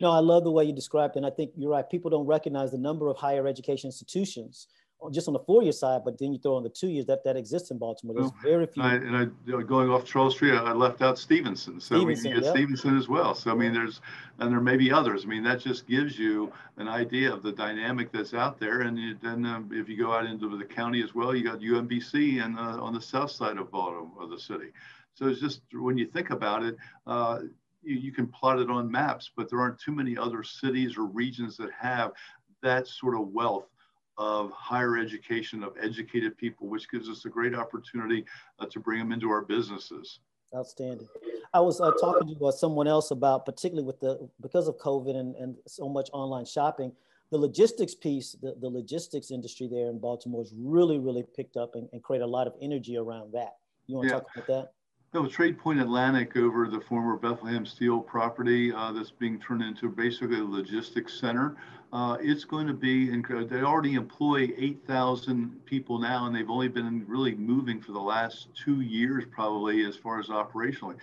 No, 0.00 0.10
I 0.10 0.20
love 0.20 0.44
the 0.44 0.50
way 0.50 0.64
you 0.64 0.74
described 0.74 1.16
it. 1.16 1.18
And 1.18 1.26
I 1.26 1.30
think 1.30 1.52
you're 1.56 1.70
right. 1.70 1.88
People 1.88 2.10
don't 2.10 2.26
recognize 2.26 2.70
the 2.70 2.78
number 2.78 3.08
of 3.08 3.16
higher 3.16 3.46
education 3.46 3.88
institutions 3.88 4.68
just 5.12 5.28
on 5.28 5.34
the 5.34 5.40
four 5.40 5.62
year 5.62 5.72
side, 5.72 6.02
but 6.04 6.18
then 6.18 6.32
you 6.32 6.38
throw 6.38 6.56
on 6.56 6.62
the 6.62 6.68
two 6.68 6.88
years 6.88 7.06
that 7.06 7.22
that 7.24 7.36
exists 7.36 7.70
in 7.70 7.78
Baltimore. 7.78 8.16
There's 8.16 8.30
very 8.42 8.66
few. 8.66 8.82
I, 8.82 8.94
and 8.94 9.16
I, 9.16 9.20
you 9.44 9.52
know, 9.52 9.62
going 9.62 9.90
off 9.90 10.04
Charles 10.04 10.34
Street, 10.34 10.52
I 10.52 10.72
left 10.72 11.02
out 11.02 11.18
Stevenson. 11.18 11.80
So 11.80 11.96
Stevenson, 11.96 12.30
we 12.30 12.34
get 12.36 12.44
yep. 12.44 12.54
Stevenson 12.54 12.96
as 12.96 13.08
well. 13.08 13.34
So 13.34 13.50
I 13.50 13.54
mean, 13.54 13.72
there's 13.72 14.00
and 14.38 14.50
there 14.50 14.60
may 14.60 14.76
be 14.76 14.90
others. 14.90 15.24
I 15.24 15.28
mean, 15.28 15.42
that 15.44 15.60
just 15.60 15.86
gives 15.86 16.18
you 16.18 16.52
an 16.78 16.88
idea 16.88 17.32
of 17.32 17.42
the 17.42 17.52
dynamic 17.52 18.10
that's 18.10 18.34
out 18.34 18.58
there. 18.58 18.82
And 18.82 18.98
you, 18.98 19.16
then 19.22 19.44
um, 19.44 19.70
if 19.72 19.88
you 19.88 19.96
go 19.96 20.12
out 20.12 20.26
into 20.26 20.56
the 20.56 20.64
county 20.64 21.02
as 21.02 21.14
well, 21.14 21.34
you 21.34 21.44
got 21.44 21.60
UMBC 21.60 22.42
and 22.42 22.58
uh, 22.58 22.82
on 22.82 22.94
the 22.94 23.00
south 23.00 23.30
side 23.30 23.58
of 23.58 23.70
Baltimore, 23.70 24.10
of 24.20 24.30
the 24.30 24.38
city. 24.38 24.72
So 25.14 25.28
it's 25.28 25.40
just 25.40 25.62
when 25.72 25.98
you 25.98 26.06
think 26.06 26.30
about 26.30 26.62
it. 26.62 26.76
Uh, 27.06 27.40
you, 27.82 27.96
you 27.96 28.12
can 28.12 28.26
plot 28.26 28.58
it 28.58 28.68
on 28.68 28.90
maps, 28.90 29.30
but 29.36 29.48
there 29.48 29.60
aren't 29.60 29.78
too 29.78 29.92
many 29.92 30.16
other 30.18 30.42
cities 30.42 30.96
or 30.96 31.04
regions 31.04 31.56
that 31.58 31.70
have 31.78 32.12
that 32.62 32.88
sort 32.88 33.14
of 33.14 33.28
wealth 33.28 33.68
of 34.18 34.50
higher 34.52 34.96
education, 34.96 35.62
of 35.62 35.74
educated 35.82 36.36
people, 36.36 36.68
which 36.68 36.90
gives 36.90 37.08
us 37.08 37.24
a 37.24 37.28
great 37.28 37.54
opportunity 37.54 38.24
uh, 38.58 38.66
to 38.66 38.80
bring 38.80 38.98
them 38.98 39.12
into 39.12 39.30
our 39.30 39.42
businesses. 39.42 40.20
Outstanding. 40.54 41.08
I 41.52 41.60
was 41.60 41.80
uh, 41.80 41.90
talking 42.00 42.34
to 42.36 42.46
uh, 42.46 42.52
someone 42.52 42.86
else 42.86 43.10
about, 43.10 43.44
particularly 43.44 43.86
with 43.86 44.00
the 44.00 44.28
because 44.40 44.68
of 44.68 44.78
COVID 44.78 45.16
and, 45.16 45.34
and 45.36 45.56
so 45.66 45.88
much 45.88 46.08
online 46.12 46.44
shopping, 46.44 46.92
the 47.30 47.38
logistics 47.38 47.94
piece, 47.94 48.36
the, 48.40 48.54
the 48.60 48.68
logistics 48.68 49.30
industry 49.30 49.68
there 49.68 49.88
in 49.88 49.98
Baltimore 49.98 50.42
is 50.42 50.54
really, 50.56 50.98
really 50.98 51.24
picked 51.34 51.56
up 51.56 51.74
and, 51.74 51.88
and 51.92 52.02
create 52.02 52.22
a 52.22 52.26
lot 52.26 52.46
of 52.46 52.54
energy 52.60 52.96
around 52.96 53.32
that. 53.32 53.56
You 53.86 53.96
want 53.96 54.08
to 54.08 54.14
yeah. 54.14 54.20
talk 54.20 54.28
about 54.34 54.46
that? 54.46 54.72
No, 55.14 55.26
Trade 55.26 55.58
Point 55.58 55.80
Atlantic 55.80 56.36
over 56.36 56.68
the 56.68 56.80
former 56.80 57.16
Bethlehem 57.16 57.64
Steel 57.64 58.00
property 58.00 58.72
uh, 58.72 58.92
that's 58.92 59.10
being 59.10 59.40
turned 59.40 59.62
into 59.62 59.88
basically 59.88 60.40
a 60.40 60.44
logistics 60.44 61.18
center. 61.18 61.56
Uh, 61.92 62.16
it's 62.20 62.44
going 62.44 62.66
to 62.66 62.74
be, 62.74 63.10
incredible. 63.10 63.48
they 63.48 63.62
already 63.62 63.94
employ 63.94 64.50
8,000 64.56 65.64
people 65.66 65.98
now, 65.98 66.26
and 66.26 66.34
they've 66.34 66.50
only 66.50 66.68
been 66.68 67.04
really 67.06 67.34
moving 67.34 67.80
for 67.80 67.92
the 67.92 68.00
last 68.00 68.48
two 68.54 68.80
years, 68.80 69.24
probably, 69.30 69.84
as 69.84 69.96
far 69.96 70.18
as 70.18 70.26
operationally. 70.26 70.96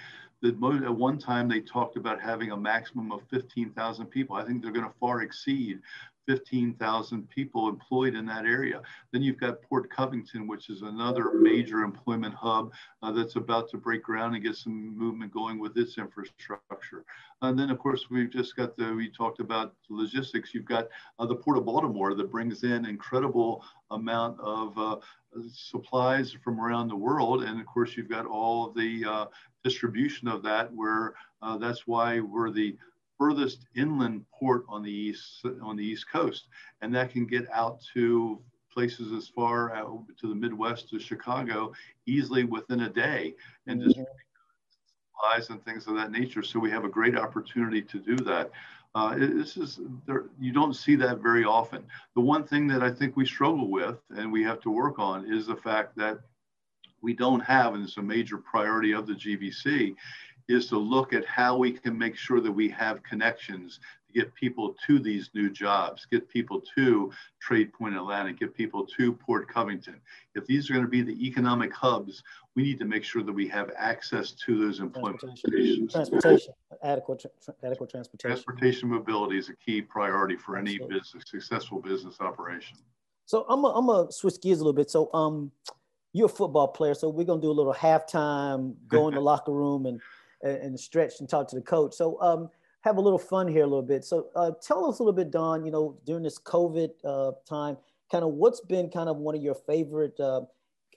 At 0.46 0.58
one 0.60 1.18
time, 1.18 1.48
they 1.48 1.62
talked 1.62 1.96
about 1.96 2.20
having 2.20 2.52
a 2.52 2.58
maximum 2.58 3.14
of 3.14 3.22
15,000 3.30 4.08
people. 4.08 4.36
I 4.36 4.44
think 4.44 4.62
they're 4.62 4.74
going 4.74 4.86
to 4.86 4.94
far 5.00 5.22
exceed 5.22 5.80
15,000 6.28 7.30
people 7.30 7.68
employed 7.68 8.16
in 8.16 8.26
that 8.26 8.46
area. 8.46 8.82
Then 9.12 9.22
you've 9.22 9.40
got 9.40 9.62
Port 9.62 9.90
Covington, 9.90 10.48
which 10.48 10.70
is 10.70 10.82
another 10.82 11.34
major 11.34 11.80
employment 11.80 12.34
hub 12.34 12.72
uh, 13.02 13.12
that's 13.12 13.36
about 13.36 13.70
to 13.70 13.78
break 13.78 14.04
ground 14.04 14.36
and 14.36 14.44
get 14.44 14.56
some 14.56 14.98
movement 14.98 15.34
going 15.34 15.60
with 15.60 15.78
its 15.78 15.98
infrastructure. 15.98 17.06
And 17.42 17.58
then, 17.58 17.70
of 17.70 17.80
course, 17.80 18.10
we've 18.10 18.32
just 18.32 18.56
got 18.56 18.78
the, 18.78 18.94
we 18.94 19.10
talked 19.10 19.40
about 19.40 19.74
logistics. 19.90 20.54
You've 20.54 20.66
got 20.66 20.88
uh, 21.20 21.26
the 21.26 21.36
Port 21.36 21.58
of 21.58 21.66
Baltimore 21.66 22.14
that 22.16 22.32
brings 22.32 22.64
in 22.64 22.86
incredible 22.86 23.64
amount 23.92 24.40
of 24.40 24.78
uh, 24.78 24.96
supplies 25.52 26.36
from 26.44 26.60
around 26.60 26.88
the 26.88 26.96
world. 26.96 27.44
And 27.44 27.60
of 27.60 27.66
course, 27.66 27.98
you've 27.98 28.10
got 28.10 28.26
all 28.26 28.68
of 28.68 28.76
the 28.76 29.06
uh, 29.06 29.26
distribution 29.64 30.28
of 30.28 30.44
that 30.44 30.74
where 30.74 31.16
uh, 31.42 31.58
that's 31.58 31.88
why 31.88 32.20
we're 32.20 32.52
the 32.52 32.78
furthest 33.24 33.68
inland 33.76 34.26
port 34.38 34.66
on 34.68 34.84
the 34.84 34.92
east 34.92 35.46
on 35.62 35.78
the 35.78 35.84
east 35.84 36.10
coast, 36.12 36.48
and 36.82 36.94
that 36.94 37.10
can 37.10 37.26
get 37.26 37.48
out 37.54 37.80
to 37.94 38.42
places 38.70 39.14
as 39.14 39.30
far 39.30 39.74
out 39.74 40.04
to 40.20 40.28
the 40.28 40.36
Midwest 40.36 40.90
to 40.90 41.00
Chicago 41.00 41.72
easily 42.06 42.44
within 42.44 42.82
a 42.82 42.90
day, 42.90 43.34
and 43.68 43.82
just 43.82 43.96
mm-hmm. 43.96 44.04
supplies 45.14 45.50
and 45.52 45.64
things 45.64 45.88
of 45.88 45.96
that 45.96 46.12
nature. 46.12 46.44
So 46.44 46.60
we 46.60 46.70
have 46.72 46.84
a 46.84 46.90
great 46.90 47.18
opportunity 47.18 47.82
to 47.82 48.00
do 48.00 48.18
that. 48.26 48.52
Uh, 48.94 49.16
this 49.16 49.56
is 49.56 49.80
there, 50.06 50.26
you 50.38 50.52
don't 50.52 50.76
see 50.76 50.98
that 50.98 51.20
very 51.20 51.46
often. 51.46 51.86
The 52.16 52.22
one 52.22 52.44
thing 52.44 52.68
that 52.68 52.84
I 52.84 52.92
think 52.92 53.16
we 53.16 53.26
struggle 53.26 53.72
with 53.72 54.00
and 54.18 54.32
we 54.34 54.44
have 54.44 54.60
to 54.62 54.70
work 54.70 55.00
on 55.00 55.32
is 55.32 55.48
the 55.48 55.56
fact 55.56 55.96
that 55.96 56.20
we 57.02 57.14
don't 57.14 57.42
have, 57.42 57.74
and 57.74 57.84
it's 57.84 57.98
a 57.98 58.02
major 58.02 58.38
priority 58.38 58.94
of 58.94 59.08
the 59.08 59.14
GBC, 59.14 59.96
is 60.48 60.68
to 60.68 60.78
look 60.78 61.14
at 61.14 61.26
how 61.26 61.58
we 61.58 61.72
can 61.72 61.98
make 61.98 62.16
sure 62.16 62.42
that 62.42 62.52
we 62.52 62.70
have 62.70 63.04
connections 63.04 63.80
to 64.08 64.20
get 64.20 64.34
people 64.36 64.76
to 64.86 65.00
these 65.00 65.30
new 65.34 65.50
jobs, 65.50 66.06
get 66.12 66.28
people 66.30 66.62
to 66.76 67.12
Trade 67.40 67.72
Point 67.74 67.96
Atlantic, 67.96 68.40
get 68.40 68.54
people 68.54 68.86
to 68.98 69.14
Port 69.14 69.48
Covington. 69.48 70.00
If 70.36 70.46
these 70.46 70.70
are 70.70 70.74
going 70.74 70.86
to 70.86 70.92
be 70.92 71.02
the 71.02 71.26
economic 71.26 71.74
hubs, 71.74 72.24
we 72.56 72.64
need 72.64 72.80
to 72.80 72.86
make 72.86 73.04
sure 73.04 73.24
that 73.24 73.32
we 73.32 73.48
have 73.48 73.72
access 73.78 74.32
to 74.46 74.58
those 74.60 74.80
employment 74.80 75.20
transportation, 75.20 75.88
transportation 75.88 76.54
adequate, 76.84 77.26
adequate 77.64 77.90
transportation. 77.90 78.36
Transportation 78.36 78.90
mobility 78.90 79.38
is 79.38 79.50
a 79.50 79.56
key 79.56 79.82
priority 79.82 80.36
for 80.36 80.58
Absolutely. 80.58 80.86
any 80.86 81.00
business, 81.00 81.24
successful 81.28 81.80
business 81.80 82.20
operation. 82.20 82.78
So 83.26 83.46
I'm 83.48 83.62
gonna 83.62 83.94
I'm 84.04 84.12
switch 84.12 84.42
gears 84.42 84.60
a 84.60 84.64
little 84.64 84.74
bit. 84.74 84.90
So 84.90 85.10
um, 85.14 85.52
you're 86.12 86.26
a 86.26 86.30
football 86.30 86.68
player, 86.68 86.94
so 86.94 87.10
we're 87.10 87.26
gonna 87.26 87.42
do 87.42 87.52
a 87.52 87.54
little 87.54 87.74
halftime, 87.74 88.76
go 88.88 89.08
in 89.10 89.16
the 89.16 89.22
locker 89.22 89.54
room 89.54 89.86
and 89.86 90.02
and 90.44 90.80
stretch 90.80 91.20
and 91.20 91.30
talk 91.30 91.48
to 91.50 91.56
the 91.56 91.62
coach. 91.62 91.94
So 91.94 92.20
um, 92.22 92.50
have 92.82 92.98
a 92.98 93.02
little 93.02 93.20
fun 93.20 93.48
here 93.48 93.64
a 93.64 93.68
little 93.68 93.82
bit. 93.82 94.04
So 94.04 94.28
uh, 94.36 94.52
tell 94.62 94.86
us 94.90 95.00
a 95.00 95.04
little 95.04 95.14
bit, 95.14 95.32
Don. 95.32 95.66
You 95.66 95.72
know, 95.72 95.98
during 96.06 96.24
this 96.24 96.38
COVID 96.40 96.90
uh, 97.04 97.32
time, 97.48 97.78
kind 98.12 98.24
of 98.24 98.34
what's 98.34 98.62
been 98.62 98.90
kind 98.90 99.10
of 99.10 99.18
one 99.18 99.36
of 99.36 99.42
your 99.42 99.56
favorite 99.56 100.20
uh, 100.20 100.42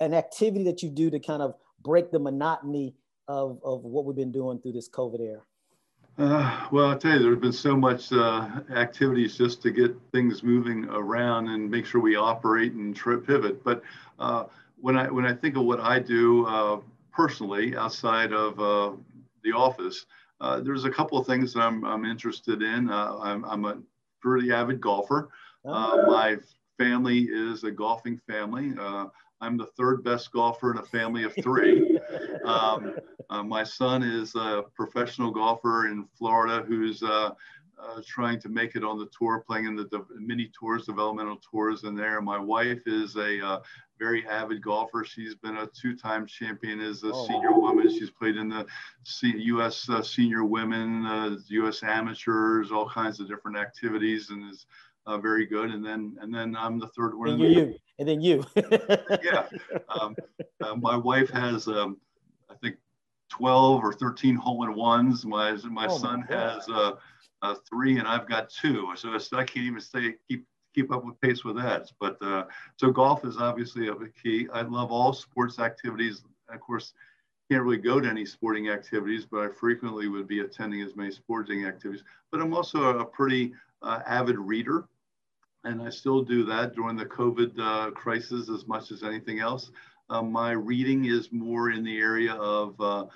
an 0.01 0.13
activity 0.15 0.65
that 0.65 0.83
you 0.83 0.91
do 0.91 1.11
to 1.11 1.19
kind 1.19 1.43
of 1.43 1.55
break 1.83 2.11
the 2.11 2.19
monotony 2.19 2.95
of 3.29 3.61
of 3.65 3.83
what 3.85 4.05
we've 4.05 4.17
been 4.17 4.33
doing 4.33 4.59
through 4.59 4.73
this 4.73 4.89
COVID 4.89 5.21
era. 5.21 5.43
Uh, 6.19 6.67
well, 6.73 6.87
I'll 6.87 6.99
tell 6.99 7.13
you, 7.13 7.23
there's 7.23 7.39
been 7.39 7.53
so 7.53 7.77
much 7.77 8.11
uh, 8.11 8.49
activities 8.75 9.37
just 9.37 9.61
to 9.63 9.71
get 9.71 9.95
things 10.13 10.43
moving 10.43 10.87
around 10.87 11.49
and 11.49 11.71
make 11.71 11.85
sure 11.85 12.01
we 12.01 12.17
operate 12.17 12.73
and 12.73 12.97
trip 12.97 13.27
pivot. 13.27 13.63
But 13.63 13.83
uh, 14.19 14.45
when 14.81 14.97
I 14.97 15.11
when 15.11 15.27
I 15.27 15.35
think 15.35 15.57
of 15.57 15.65
what 15.65 15.81
I 15.81 15.99
do 15.99 16.47
uh, 16.47 16.81
personally 17.13 17.77
outside 17.77 18.33
of 18.33 18.59
uh, 18.61 18.97
the 19.47 19.57
office, 19.57 20.07
uh, 20.41 20.61
there's 20.61 20.85
a 20.85 20.91
couple 20.91 21.17
of 21.19 21.27
things 21.27 21.55
that 21.55 21.61
I'm, 21.61 21.85
I'm 21.85 22.05
interested 22.05 22.63
in. 22.63 22.91
Uh, 22.91 23.17
I'm, 23.23 23.45
I'm, 23.45 23.65
a 23.65 23.79
pretty 24.21 24.53
avid 24.53 24.81
golfer. 24.81 25.31
Uh, 25.65 25.91
oh. 25.95 26.07
my 26.07 26.37
family 26.79 27.21
is 27.31 27.65
a 27.65 27.71
golfing 27.71 28.19
family. 28.19 28.75
Uh, 28.79 29.07
I'm 29.41 29.57
the 29.57 29.67
third 29.67 30.03
best 30.03 30.33
golfer 30.33 30.73
in 30.73 30.79
a 30.79 30.83
family 30.83 31.25
of 31.25 31.35
three. 31.43 31.99
Um, 32.45 32.95
uh, 33.29 33.43
my 33.43 33.65
son 33.65 34.05
is 34.05 34.37
a 34.37 34.63
professional 34.77 35.33
golfer 35.33 35.89
in 35.89 36.07
Florida 36.17 36.65
who's 36.65 37.03
uh, 37.03 37.31
trying 38.07 38.39
to 38.43 38.49
make 38.49 38.77
it 38.77 38.85
on 38.85 39.01
the 39.01 39.09
tour, 39.19 39.43
playing 39.45 39.65
in 39.65 39.75
the 39.75 40.07
mini 40.17 40.53
tours, 40.57 40.87
developmental 40.87 41.41
tours 41.51 41.83
in 41.83 41.97
there. 41.97 42.21
My 42.21 42.39
wife 42.39 42.83
is 42.87 43.17
a 43.17 43.61
very 43.99 44.27
avid 44.27 44.63
golfer. 44.63 45.05
She's 45.05 45.35
been 45.35 45.57
a 45.59 45.67
two-time 45.67 46.27
champion 46.27 46.81
as 46.81 47.03
a 47.03 47.13
oh. 47.13 47.27
senior 47.27 47.53
woman. 47.53 47.89
She's 47.89 48.11
played 48.11 48.37
in 48.37 48.49
the 48.49 48.67
U.S. 49.23 49.89
Uh, 49.89 50.03
senior 50.03 50.45
women, 50.45 51.07
uh, 51.07 51.37
U.S. 51.49 51.83
amateurs, 51.83 52.71
all 52.71 52.89
kinds 52.89 53.21
of 53.21 53.29
different 53.29 53.57
activities, 53.57 54.31
and 54.31 54.51
is 54.51 54.67
uh, 55.07 55.19
very 55.19 55.47
good. 55.47 55.71
And 55.71 55.85
then 55.85 56.17
and 56.21 56.35
then 56.35 56.57
I'm 56.57 56.79
the 56.79 56.89
third 56.89 57.17
one. 57.17 57.31
And 57.31 57.41
you, 57.41 57.49
you, 57.49 57.75
and 57.99 58.09
then 58.09 58.21
you. 58.21 58.45
yeah, 59.23 59.47
um, 59.89 60.17
uh, 60.63 60.75
my 60.75 60.97
wife 60.97 61.31
has 61.31 61.69
um, 61.69 61.99
I 62.51 62.55
think 62.55 62.77
12 63.31 63.85
or 63.85 63.93
13 63.93 64.35
hole 64.37 64.65
in 64.65 64.75
ones. 64.75 65.25
My 65.25 65.53
my 65.71 65.87
oh 65.87 65.99
son 65.99 66.25
my 66.29 66.37
has 66.37 66.69
uh, 66.69 66.93
uh, 67.43 67.55
three, 67.69 67.99
and 67.99 68.07
I've 68.07 68.29
got 68.29 68.51
two. 68.51 68.93
So 68.97 69.15
I 69.15 69.45
can't 69.45 69.67
even 69.67 69.81
say 69.81 70.15
keep 70.29 70.47
keep 70.77 70.93
up 70.93 71.05
with 71.05 71.21
pace 71.21 71.43
with 71.43 71.57
that. 71.57 71.91
But 71.99 72.23
uh, 72.23 72.45
so 72.77 72.91
golf 72.91 73.25
is 73.25 73.39
obviously 73.39 73.89
a 73.89 73.95
key. 74.23 74.47
I 74.53 74.63
love 74.63 74.93
all 74.93 75.13
sports 75.13 75.59
activities. 75.59 76.23
Of 76.49 76.61
course, 76.61 76.93
can't 77.51 77.63
really 77.63 77.79
go 77.79 78.01
to 78.01 78.09
any 78.09 78.27
sporting 78.27 78.69
activities, 78.69 79.27
but 79.31 79.41
I 79.41 79.49
frequently 79.49 80.09
would 80.09 80.29
be 80.29 80.41
attending 80.41 80.83
as 80.83 80.95
many 80.97 81.11
sporting 81.11 81.65
activities. 81.65 82.05
But 82.31 82.41
I'm 82.41 82.53
also 82.53 82.99
a 82.99 83.05
pretty 83.05 83.55
uh, 83.83 84.01
avid 84.07 84.39
reader, 84.39 84.85
and 85.65 85.81
I 85.81 85.91
still 85.91 86.23
do 86.23 86.45
that 86.45 86.75
during 86.75 86.97
the 86.97 87.07
COVID 87.07 87.59
uh, 87.59 87.91
crisis 87.93 88.51
as 88.51 88.67
much 88.67 88.91
as 88.91 89.03
anything 89.03 89.41
else. 89.41 89.71
Uh, 90.11 90.23
my 90.23 90.53
reading 90.53 91.07
is 91.07 91.33
more 91.33 91.71
in 91.71 91.83
the 91.85 91.99
area 91.99 92.35
of 92.35 92.81
uh, 92.81 93.07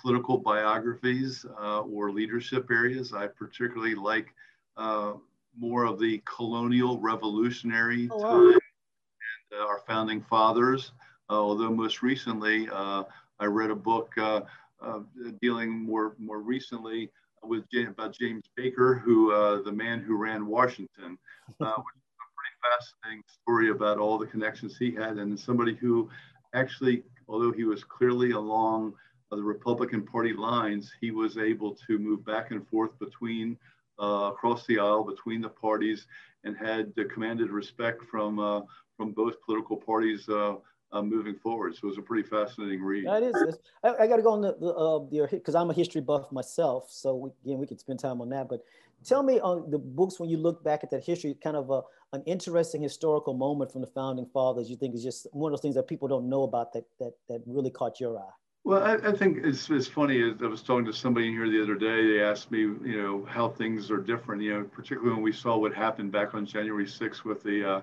political 0.00 0.38
biographies 0.38 1.44
uh, 1.60 1.80
or 1.80 2.10
leadership 2.10 2.70
areas. 2.70 3.12
I 3.12 3.26
particularly 3.26 3.94
like 3.94 4.34
uh, 4.76 5.14
more 5.58 5.84
of 5.84 5.98
the 5.98 6.22
colonial 6.24 6.98
revolutionary 6.98 8.08
oh, 8.10 8.18
wow. 8.18 8.30
time 8.30 8.60
and 9.50 9.60
uh, 9.60 9.66
our 9.66 9.82
founding 9.86 10.22
fathers. 10.22 10.92
Uh, 11.28 11.34
although 11.34 11.70
most 11.70 12.02
recently, 12.02 12.68
uh, 12.72 13.04
I 13.38 13.44
read 13.46 13.70
a 13.70 13.76
book 13.76 14.12
uh, 14.18 14.42
uh, 14.82 15.00
dealing 15.40 15.70
more 15.70 16.14
more 16.18 16.40
recently 16.40 17.10
with 17.42 17.64
James, 17.70 17.90
about 17.90 18.16
James 18.18 18.44
Baker, 18.56 19.00
who 19.04 19.30
the 19.64 19.72
man 19.72 20.00
who 20.00 20.16
ran 20.16 20.46
Washington, 20.46 21.18
which 21.46 21.56
is 21.58 21.60
a 21.60 21.82
pretty 22.36 22.56
fascinating 22.62 23.22
story 23.42 23.70
about 23.70 23.98
all 23.98 24.18
the 24.18 24.26
connections 24.26 24.76
he 24.76 24.90
had, 24.90 25.16
and 25.16 25.38
somebody 25.38 25.74
who 25.74 26.10
actually, 26.54 27.02
although 27.28 27.52
he 27.52 27.64
was 27.64 27.84
clearly 27.84 28.32
along 28.32 28.94
the 29.30 29.42
Republican 29.42 30.02
Party 30.02 30.32
lines, 30.32 30.92
he 31.00 31.12
was 31.12 31.38
able 31.38 31.76
to 31.86 31.98
move 31.98 32.24
back 32.24 32.50
and 32.50 32.66
forth 32.68 32.98
between 32.98 33.56
uh, 34.00 34.30
across 34.32 34.66
the 34.66 34.78
aisle 34.78 35.04
between 35.04 35.40
the 35.40 35.48
parties 35.48 36.06
and 36.44 36.56
had 36.56 36.92
commanded 37.12 37.50
respect 37.50 38.02
from 38.04 38.38
uh, 38.38 38.62
from 38.96 39.12
both 39.12 39.40
political 39.42 39.76
parties 39.76 40.28
uh, 40.28 40.56
uh, 40.92 41.02
moving 41.02 41.34
forward. 41.34 41.74
So 41.74 41.80
it 41.84 41.90
was 41.90 41.98
a 41.98 42.02
pretty 42.02 42.28
fascinating 42.28 42.82
read. 42.82 43.06
That 43.06 43.22
is. 43.22 43.36
I, 43.82 43.94
I 44.00 44.06
got 44.06 44.16
to 44.16 44.22
go 44.22 44.32
on 44.32 44.42
the 44.42 45.28
because 45.30 45.54
I'm 45.54 45.70
a 45.70 45.74
history 45.74 46.00
buff 46.00 46.30
myself. 46.32 46.90
So 46.90 47.14
we, 47.14 47.30
again, 47.44 47.58
we 47.58 47.66
could 47.66 47.80
spend 47.80 48.00
time 48.00 48.20
on 48.20 48.28
that. 48.30 48.48
But 48.48 48.62
tell 49.04 49.22
me 49.22 49.40
on 49.40 49.70
the 49.70 49.78
books 49.78 50.18
when 50.18 50.28
you 50.28 50.36
look 50.36 50.62
back 50.64 50.82
at 50.82 50.90
that 50.90 51.04
history, 51.04 51.36
kind 51.42 51.56
of 51.56 51.70
a, 51.70 51.82
an 52.12 52.22
interesting 52.26 52.82
historical 52.82 53.34
moment 53.34 53.72
from 53.72 53.80
the 53.82 53.86
founding 53.86 54.26
fathers. 54.26 54.68
You 54.68 54.76
think 54.76 54.94
is 54.94 55.02
just 55.02 55.26
one 55.32 55.52
of 55.52 55.56
those 55.56 55.62
things 55.62 55.76
that 55.76 55.86
people 55.88 56.08
don't 56.08 56.28
know 56.28 56.42
about 56.42 56.72
that 56.72 56.84
that 56.98 57.12
that 57.28 57.42
really 57.46 57.70
caught 57.70 58.00
your 58.00 58.18
eye. 58.18 58.32
Well, 58.62 58.82
I, 58.82 59.08
I, 59.08 59.12
think 59.12 59.38
it's, 59.42 59.70
it's 59.70 59.86
funny. 59.88 60.22
I 60.22 60.46
was 60.46 60.62
talking 60.62 60.84
to 60.84 60.92
somebody 60.92 61.30
here 61.30 61.48
the 61.48 61.62
other 61.62 61.76
day. 61.76 62.06
They 62.06 62.22
asked 62.22 62.50
me, 62.50 62.60
you 62.60 63.02
know, 63.02 63.24
how 63.24 63.48
things 63.48 63.90
are 63.90 63.96
different. 63.96 64.42
You 64.42 64.54
know, 64.54 64.64
particularly 64.64 65.14
when 65.14 65.22
we 65.22 65.32
saw 65.32 65.56
what 65.56 65.74
happened 65.74 66.12
back 66.12 66.34
on 66.34 66.44
January 66.44 66.84
6th 66.84 67.24
with 67.24 67.42
the 67.42 67.82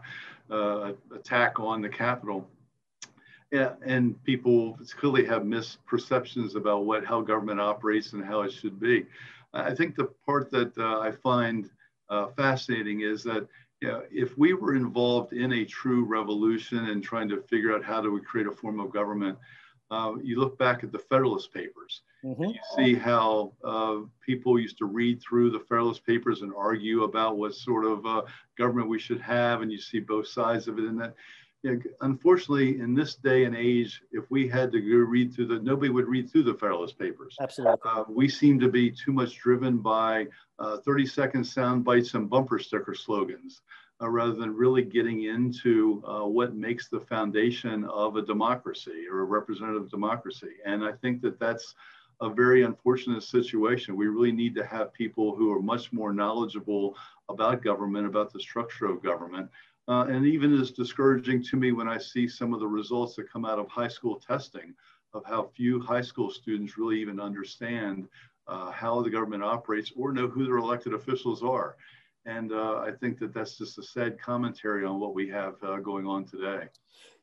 uh, 0.49 0.53
uh, 0.53 0.93
attack 1.13 1.59
on 1.59 1.81
the 1.81 1.89
Capitol. 1.89 2.47
Yeah, 3.51 3.73
and 3.83 4.21
people 4.23 4.77
clearly 4.97 5.25
have 5.25 5.43
misperceptions 5.43 6.55
about 6.55 6.85
what 6.85 7.05
how 7.05 7.21
government 7.21 7.61
operates 7.61 8.13
and 8.13 8.23
how 8.23 8.41
it 8.41 8.51
should 8.51 8.79
be. 8.79 9.05
I 9.53 9.73
think 9.73 9.95
the 9.95 10.09
part 10.25 10.51
that 10.51 10.77
uh, 10.77 10.99
I 10.99 11.11
find 11.11 11.69
uh, 12.09 12.27
fascinating 12.27 13.01
is 13.01 13.23
that 13.23 13.47
you 13.81 13.87
know, 13.87 14.03
if 14.11 14.37
we 14.37 14.53
were 14.53 14.75
involved 14.75 15.33
in 15.33 15.53
a 15.53 15.65
true 15.65 16.03
revolution 16.03 16.89
and 16.89 17.01
trying 17.01 17.29
to 17.29 17.41
figure 17.43 17.73
out 17.73 17.83
how 17.83 18.01
do 18.01 18.11
we 18.11 18.19
create 18.21 18.47
a 18.47 18.51
form 18.51 18.79
of 18.79 18.91
government 18.91 19.37
uh, 19.89 20.13
you 20.21 20.39
look 20.39 20.57
back 20.57 20.83
at 20.83 20.91
the 20.91 20.99
Federalist 20.99 21.53
Papers, 21.53 22.01
mm-hmm. 22.23 22.43
you 22.43 22.59
see 22.75 22.95
how 22.95 23.53
uh, 23.63 23.99
people 24.25 24.59
used 24.59 24.77
to 24.79 24.85
read 24.85 25.21
through 25.21 25.49
the 25.49 25.59
Federalist 25.59 26.05
Papers 26.05 26.41
and 26.41 26.53
argue 26.55 27.03
about 27.03 27.37
what 27.37 27.53
sort 27.53 27.85
of 27.85 28.05
uh, 28.05 28.21
government 28.57 28.89
we 28.89 28.99
should 28.99 29.21
have, 29.21 29.61
and 29.61 29.71
you 29.71 29.79
see 29.79 29.99
both 29.99 30.27
sides 30.27 30.67
of 30.67 30.77
it. 30.77 30.85
And 30.85 30.99
that, 30.99 31.13
you 31.63 31.75
know, 31.75 31.81
unfortunately, 32.01 32.79
in 32.79 32.93
this 32.93 33.15
day 33.15 33.45
and 33.45 33.55
age, 33.55 34.01
if 34.11 34.29
we 34.29 34.47
had 34.47 34.71
to 34.73 34.81
go 34.81 34.97
read 34.97 35.33
through 35.33 35.47
the, 35.47 35.59
nobody 35.59 35.89
would 35.89 36.07
read 36.07 36.29
through 36.29 36.43
the 36.43 36.53
Federalist 36.53 36.99
Papers. 36.99 37.37
Absolutely. 37.41 37.79
Uh, 37.85 38.03
we 38.09 38.27
seem 38.27 38.59
to 38.59 38.69
be 38.69 38.91
too 38.91 39.13
much 39.13 39.37
driven 39.37 39.77
by 39.77 40.27
uh, 40.59 40.77
30 40.79 41.05
second 41.05 41.43
sound 41.43 41.85
bites 41.85 42.13
and 42.13 42.29
bumper 42.29 42.59
sticker 42.59 42.93
slogans 42.93 43.61
uh, 44.01 44.09
rather 44.09 44.33
than 44.33 44.55
really 44.55 44.83
getting 44.83 45.23
into 45.23 46.03
uh, 46.07 46.25
what 46.25 46.55
makes 46.55 46.87
the 46.87 46.99
foundation 46.99 47.83
of 47.85 48.15
a 48.15 48.21
democracy 48.21 49.05
or 49.11 49.21
a 49.21 49.25
representative 49.25 49.89
democracy. 49.89 50.53
And 50.65 50.83
I 50.83 50.91
think 50.91 51.21
that 51.21 51.39
that's 51.39 51.75
a 52.21 52.29
very 52.29 52.63
unfortunate 52.63 53.23
situation. 53.23 53.95
We 53.95 54.07
really 54.07 54.31
need 54.31 54.55
to 54.55 54.65
have 54.65 54.93
people 54.93 55.35
who 55.35 55.51
are 55.51 55.61
much 55.61 55.93
more 55.93 56.13
knowledgeable 56.13 56.95
about 57.29 57.63
government, 57.63 58.07
about 58.07 58.33
the 58.33 58.39
structure 58.39 58.85
of 58.87 59.03
government. 59.03 59.49
Uh, 59.87 60.05
and 60.09 60.25
even 60.25 60.59
as 60.59 60.71
discouraging 60.71 61.41
to 61.43 61.55
me 61.55 61.71
when 61.71 61.87
I 61.87 61.97
see 61.97 62.27
some 62.27 62.53
of 62.53 62.59
the 62.59 62.67
results 62.67 63.15
that 63.15 63.31
come 63.31 63.45
out 63.45 63.59
of 63.59 63.67
high 63.69 63.87
school 63.87 64.19
testing 64.19 64.73
of 65.13 65.23
how 65.25 65.49
few 65.55 65.79
high 65.79 66.01
school 66.01 66.29
students 66.29 66.77
really 66.77 66.99
even 66.99 67.19
understand 67.19 68.07
uh, 68.47 68.71
how 68.71 69.01
the 69.01 69.09
government 69.09 69.43
operates 69.43 69.91
or 69.95 70.11
know 70.11 70.27
who 70.27 70.45
their 70.45 70.57
elected 70.57 70.93
officials 70.93 71.43
are. 71.43 71.77
And 72.27 72.51
uh, 72.51 72.79
I 72.79 72.91
think 72.99 73.19
that 73.19 73.33
that's 73.33 73.57
just 73.57 73.77
a 73.77 73.83
sad 73.83 74.19
commentary 74.19 74.85
on 74.85 74.99
what 74.99 75.15
we 75.15 75.29
have 75.29 75.55
uh, 75.63 75.77
going 75.77 76.05
on 76.05 76.25
today. 76.25 76.65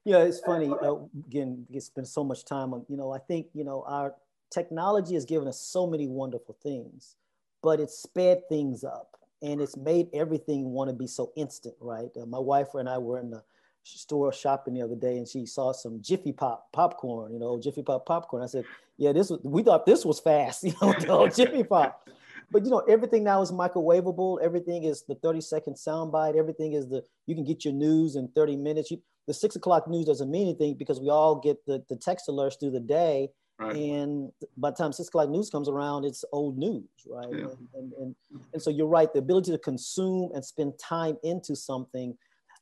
Yeah, 0.05 0.19
it's 0.19 0.40
funny. 0.40 0.71
Uh, 0.71 0.97
again, 1.27 1.67
we 1.69 1.79
spend 1.81 2.09
so 2.09 2.25
much 2.25 2.47
time 2.47 2.73
on, 2.73 2.87
you 2.88 2.97
know, 2.97 3.12
I 3.12 3.19
think, 3.19 3.47
you 3.53 3.64
know, 3.64 3.85
our 3.87 4.14
technology 4.51 5.14
has 5.14 5.27
given 5.27 5.47
us 5.47 5.61
so 5.61 5.87
many 5.87 6.09
wonderful 6.09 6.57
things, 6.62 7.17
but 7.62 7.81
it's 7.81 7.99
sped 7.99 8.49
things 8.49 8.83
up 8.83 9.19
and 9.43 9.61
it's 9.61 9.77
made 9.77 10.09
everything 10.14 10.71
want 10.71 10.88
to 10.88 10.97
be 10.97 11.07
so 11.07 11.33
instant, 11.37 11.75
right? 11.81 12.11
Uh, 12.21 12.25
my 12.25 12.38
wife 12.38 12.75
and 12.75 12.88
I 12.88 12.97
were 12.97 13.21
in 13.21 13.31
the 13.31 13.43
store 13.83 14.33
shopping 14.33 14.73
the 14.73 14.83
other 14.83 14.97
day 14.97 15.19
and 15.19 15.29
she 15.29 15.45
saw 15.45 15.73
some 15.73 16.01
Jiffy 16.01 16.33
Pop 16.33 16.73
popcorn, 16.73 17.31
you 17.33 17.38
know, 17.38 17.61
Jiffy 17.61 17.83
Pop 17.83 18.07
popcorn. 18.07 18.43
I 18.43 18.47
said, 18.47 18.64
yeah, 18.97 19.12
this 19.12 19.29
was, 19.29 19.40
we 19.43 19.62
thought 19.62 19.85
this 19.85 20.03
was 20.03 20.19
fast, 20.19 20.64
you 20.64 20.75
know, 20.81 21.29
Jiffy 21.29 21.62
Pop. 21.62 22.09
But 22.50 22.64
you 22.64 22.70
know, 22.70 22.80
everything 22.88 23.24
now 23.24 23.42
is 23.42 23.52
microwavable. 23.52 24.42
Everything 24.42 24.85
is 24.85 25.04
the 25.07 25.14
30 25.16 25.40
second 25.40 25.74
soundbite. 25.74 26.37
Everything 26.37 26.72
is 26.72 26.88
the, 26.88 27.02
you 27.26 27.35
can 27.35 27.44
get 27.44 27.64
your 27.64 27.74
news 27.74 28.16
in 28.16 28.28
30 28.28 28.57
minutes. 28.57 28.90
You, 28.90 29.00
the 29.26 29.35
six 29.35 29.57
o'clock 29.57 29.88
news 29.88 30.07
doesn't 30.07 30.30
mean 30.30 30.48
anything 30.48 30.74
because 30.74 31.00
we 31.00 31.09
all 31.09 31.37
get 31.37 31.64
the, 31.66 31.83
the 31.88 31.96
text 31.96 32.26
alerts 32.28 32.59
through 32.61 32.72
the 32.72 32.80
day. 32.80 33.30
Right. 33.59 33.76
And 33.76 34.33
by 34.57 34.70
the 34.70 34.76
time 34.76 34.92
six 34.92 35.09
o'clock 35.09 35.28
news 35.28 35.48
comes 35.48 35.68
around, 35.68 36.04
it's 36.04 36.24
old 36.33 36.59
news, 36.59 36.85
right? 37.09 37.28
Yeah. 37.30 37.44
And, 37.44 37.68
and, 37.74 37.92
and, 38.00 38.14
and 38.52 38.62
so 38.62 38.70
you're 38.70 38.88
right. 38.88 39.12
The 39.12 39.20
ability 39.20 39.52
to 39.52 39.59
consume 39.59 40.33
and 40.35 40.44
spend 40.44 40.74
time 40.78 41.16
into 41.22 41.54
something, 41.54 42.16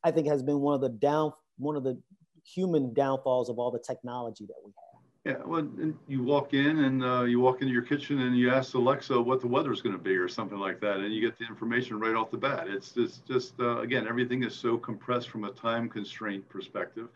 I 0.05 0.11
think 0.11 0.29
has 0.29 0.43
been 0.43 0.61
one 0.61 0.75
of 0.75 0.81
the 0.83 0.91
down, 0.91 1.33
one 1.59 1.77
of 1.77 1.85
the 1.85 1.99
human 2.45 2.93
downfalls 2.93 3.49
of 3.49 3.59
all 3.59 3.71
the 3.71 3.79
technology 3.79 4.45
that 4.47 4.57
we 4.65 4.71
have. 4.71 4.92
Yeah, 5.25 5.37
well, 5.45 5.69
you 6.09 6.25
walk 6.25 6.53
in 6.53 6.81
and 6.81 7.05
uh, 7.05 7.23
you 7.23 7.39
walk 7.39 7.63
into 7.63 7.73
your 7.73 7.83
kitchen 7.83 8.23
and 8.23 8.37
you 8.37 8.51
ask 8.51 8.75
Alexa 8.75 9.23
what 9.23 9.41
the 9.41 9.47
weather's 9.47 9.81
going 9.81 9.97
to 9.97 10.03
be 10.03 10.17
or 10.17 10.27
something 10.27 10.59
like 10.59 10.81
that, 10.81 10.97
and 10.97 11.15
you 11.15 11.21
get 11.21 11.39
the 11.39 11.47
information 11.47 12.01
right 12.01 12.17
off 12.17 12.33
the 12.33 12.37
bat. 12.37 12.67
It's 12.67 12.91
just, 12.91 13.25
just 13.25 13.55
uh, 13.61 13.79
again, 13.83 14.09
everything 14.09 14.43
is 14.43 14.53
so 14.53 14.77
compressed 14.77 15.31
from 15.31 15.45
a 15.45 15.53
time 15.53 15.89
constraint 15.89 16.49
perspective. 16.49 17.09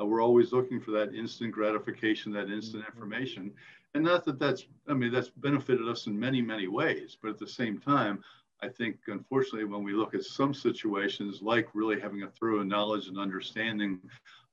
Uh, 0.00 0.06
we're 0.06 0.22
always 0.22 0.52
looking 0.52 0.80
for 0.80 0.92
that 0.92 1.12
instant 1.12 1.50
gratification, 1.50 2.30
that 2.32 2.48
instant 2.48 2.84
mm-hmm. 2.84 2.96
information, 2.96 3.50
and 3.94 4.04
not 4.04 4.24
that 4.26 4.38
that's, 4.38 4.66
I 4.86 4.94
mean, 4.94 5.10
that's 5.12 5.30
benefited 5.30 5.88
us 5.88 6.06
in 6.06 6.16
many, 6.16 6.40
many 6.40 6.68
ways. 6.68 7.16
But 7.20 7.30
at 7.30 7.38
the 7.38 7.48
same 7.48 7.80
time, 7.80 8.22
I 8.62 8.68
think, 8.68 8.98
unfortunately, 9.08 9.64
when 9.64 9.82
we 9.82 9.94
look 9.94 10.14
at 10.14 10.22
some 10.22 10.54
situations 10.54 11.42
like 11.42 11.68
really 11.74 11.98
having 11.98 12.22
a 12.22 12.28
thorough 12.28 12.62
knowledge 12.62 13.08
and 13.08 13.18
understanding 13.18 13.98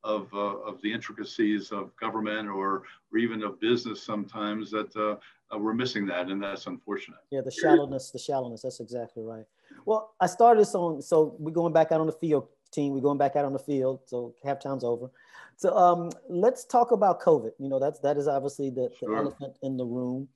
of, 0.06 0.32
uh, 0.34 0.38
of 0.38 0.80
the 0.82 0.94
intricacies 0.94 1.72
of 1.72 1.94
government 1.98 2.48
or, 2.48 2.84
or 3.12 3.18
even 3.18 3.44
of 3.44 3.60
business 3.60 4.02
sometimes 4.04 4.70
that 4.70 4.96
uh, 4.96 5.16
uh, 5.54 5.58
we're 5.58 5.74
missing 5.74 6.06
that 6.06 6.30
and 6.30 6.42
that's 6.42 6.68
unfortunate. 6.68 7.20
Yeah 7.32 7.42
the 7.42 7.52
shallowness 7.52 8.12
the 8.12 8.20
shallowness 8.20 8.62
that's 8.62 8.80
exactly 8.80 9.24
right. 9.24 9.46
Well 9.86 10.14
i 10.22 10.28
started 10.28 10.62
this 10.62 10.76
on 10.76 11.02
so 11.02 11.36
we're 11.40 11.52
going 11.52 11.74
back 11.74 11.92
out 11.92 12.00
on 12.00 12.08
the 12.08 12.14
field 12.14 12.48
team 12.72 12.94
we're 12.94 13.02
going 13.02 13.18
back 13.18 13.36
out 13.36 13.46
on 13.46 13.54
the 13.54 13.60
field 13.60 14.02
so 14.06 14.36
halftime's 14.46 14.84
over. 14.84 15.10
So 15.58 15.76
um, 15.76 16.12
let's 16.30 16.66
talk 16.66 16.92
about 16.92 17.20
covid. 17.20 17.52
You 17.60 17.70
know 17.70 17.80
that's 17.80 18.00
that 18.00 18.18
is 18.18 18.28
obviously 18.28 18.70
the, 18.70 18.90
the 18.90 18.96
sure. 19.00 19.18
elephant 19.18 19.58
in 19.64 19.76
the 19.76 19.86
room. 19.86 20.28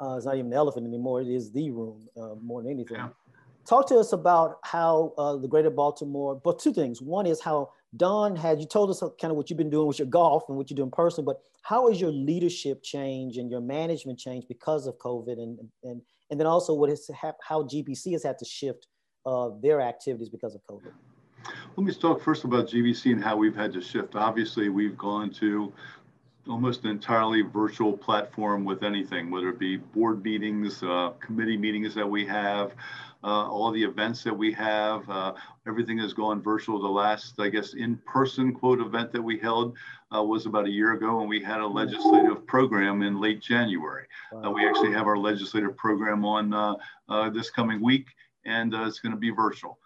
Uh, 0.00 0.14
it's 0.16 0.26
not 0.26 0.36
even 0.36 0.50
the 0.50 0.56
elephant 0.56 0.86
anymore 0.86 1.20
it 1.20 1.26
is 1.26 1.50
the 1.50 1.70
room 1.72 2.08
uh, 2.16 2.34
more 2.40 2.62
than 2.62 2.70
anything. 2.70 2.98
Yeah. 2.98 3.08
talk 3.66 3.88
to 3.88 3.96
us 3.96 4.12
about 4.12 4.58
how 4.62 5.12
uh, 5.18 5.36
the 5.36 5.48
greater 5.48 5.70
baltimore 5.70 6.36
but 6.36 6.60
two 6.60 6.72
things. 6.72 7.02
One 7.02 7.26
is 7.26 7.40
how 7.40 7.72
Don 7.96 8.36
had 8.36 8.60
you 8.60 8.66
told 8.66 8.90
us 8.90 9.00
kind 9.20 9.30
of 9.30 9.36
what 9.36 9.48
you've 9.48 9.56
been 9.56 9.70
doing 9.70 9.86
with 9.86 9.98
your 9.98 10.08
golf 10.08 10.44
and 10.48 10.56
what 10.56 10.68
you 10.68 10.76
do 10.76 10.82
in 10.82 10.90
person, 10.90 11.24
but 11.24 11.40
how 11.62 11.88
has 11.88 12.00
your 12.00 12.12
leadership 12.12 12.82
change 12.82 13.38
and 13.38 13.50
your 13.50 13.60
management 13.60 14.18
change 14.18 14.44
because 14.48 14.86
of 14.86 14.98
COVID, 14.98 15.32
and 15.32 15.58
and 15.84 16.02
and 16.30 16.38
then 16.38 16.46
also 16.46 16.74
what 16.74 16.90
is 16.90 17.10
how 17.42 17.62
GBC 17.62 18.12
has 18.12 18.22
had 18.22 18.38
to 18.38 18.44
shift 18.44 18.86
uh, 19.24 19.50
their 19.62 19.80
activities 19.80 20.28
because 20.28 20.54
of 20.54 20.60
COVID. 20.70 20.92
Let 21.76 21.86
me 21.86 21.94
talk 21.94 22.20
first 22.20 22.44
about 22.44 22.68
GBC 22.68 23.12
and 23.12 23.22
how 23.22 23.36
we've 23.36 23.56
had 23.56 23.72
to 23.72 23.80
shift. 23.80 24.16
Obviously, 24.16 24.68
we've 24.68 24.98
gone 24.98 25.30
to 25.34 25.72
almost 26.48 26.84
an 26.84 26.90
entirely 26.90 27.42
virtual 27.42 27.96
platform 27.96 28.64
with 28.64 28.82
anything, 28.82 29.30
whether 29.30 29.50
it 29.50 29.58
be 29.58 29.76
board 29.76 30.24
meetings, 30.24 30.82
uh, 30.82 31.10
committee 31.20 31.56
meetings 31.56 31.94
that 31.94 32.08
we 32.08 32.26
have, 32.26 32.72
all 33.24 33.70
the 33.72 33.82
events 33.82 34.22
that 34.24 34.36
we 34.36 34.52
have. 34.52 35.08
Uh, 35.08 35.34
everything 35.66 35.98
has 35.98 36.12
gone 36.12 36.42
virtual. 36.42 36.80
The 36.80 36.88
last, 36.88 37.38
I 37.40 37.48
guess, 37.48 37.74
in-person 37.74 38.54
quote 38.54 38.80
event 38.80 39.12
that 39.12 39.22
we 39.22 39.38
held 39.38 39.76
uh, 40.14 40.22
was 40.22 40.46
about 40.46 40.66
a 40.66 40.70
year 40.70 40.92
ago, 40.92 41.20
and 41.20 41.28
we 41.28 41.42
had 41.42 41.60
a 41.60 41.66
legislative 41.66 42.46
program 42.46 43.02
in 43.02 43.20
late 43.20 43.40
January. 43.40 44.06
Uh, 44.32 44.50
we 44.50 44.66
actually 44.66 44.92
have 44.92 45.06
our 45.06 45.18
legislative 45.18 45.76
program 45.76 46.24
on 46.24 46.54
uh, 46.54 46.74
uh, 47.08 47.30
this 47.30 47.50
coming 47.50 47.82
week, 47.82 48.06
and 48.44 48.72
it's 48.74 49.00
going 49.00 49.12
to 49.12 49.18
be 49.18 49.30
virtual. 49.30 49.78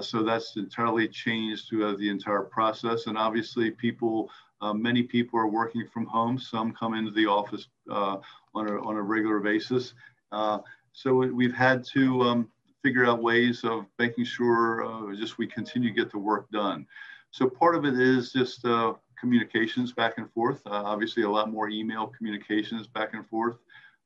so 0.00 0.22
that's 0.22 0.56
entirely 0.56 1.08
changed 1.08 1.68
throughout 1.68 1.98
the 1.98 2.08
entire 2.08 2.42
process, 2.42 3.06
and 3.06 3.16
obviously 3.16 3.70
people. 3.70 4.30
many 4.74 5.02
people 5.02 5.40
are 5.40 5.48
working 5.48 5.84
from 5.92 6.06
home. 6.06 6.38
Some 6.38 6.72
come 6.72 6.94
into 6.94 7.10
the 7.10 7.26
office 7.26 7.66
on, 7.88 8.22
a, 8.54 8.80
on 8.88 8.96
a 8.96 9.02
regular 9.02 9.40
basis. 9.40 9.94
so 10.92 11.08
we've 11.40 11.54
had 11.54 11.84
to 11.94 12.22
um, 12.22 12.48
figure 12.82 13.06
out 13.06 13.22
ways 13.22 13.64
of 13.64 13.86
making 13.98 14.24
sure 14.24 14.84
uh, 14.84 15.14
just 15.14 15.38
we 15.38 15.46
continue 15.46 15.88
to 15.88 15.94
get 15.94 16.10
the 16.10 16.18
work 16.18 16.50
done. 16.50 16.86
So 17.30 17.48
part 17.48 17.74
of 17.74 17.84
it 17.84 17.98
is 17.98 18.32
just 18.32 18.64
uh, 18.64 18.94
communications 19.18 19.92
back 19.92 20.18
and 20.18 20.30
forth. 20.32 20.60
Uh, 20.66 20.82
obviously, 20.84 21.22
a 21.22 21.30
lot 21.30 21.50
more 21.50 21.68
email 21.68 22.08
communications 22.08 22.86
back 22.86 23.14
and 23.14 23.26
forth 23.26 23.56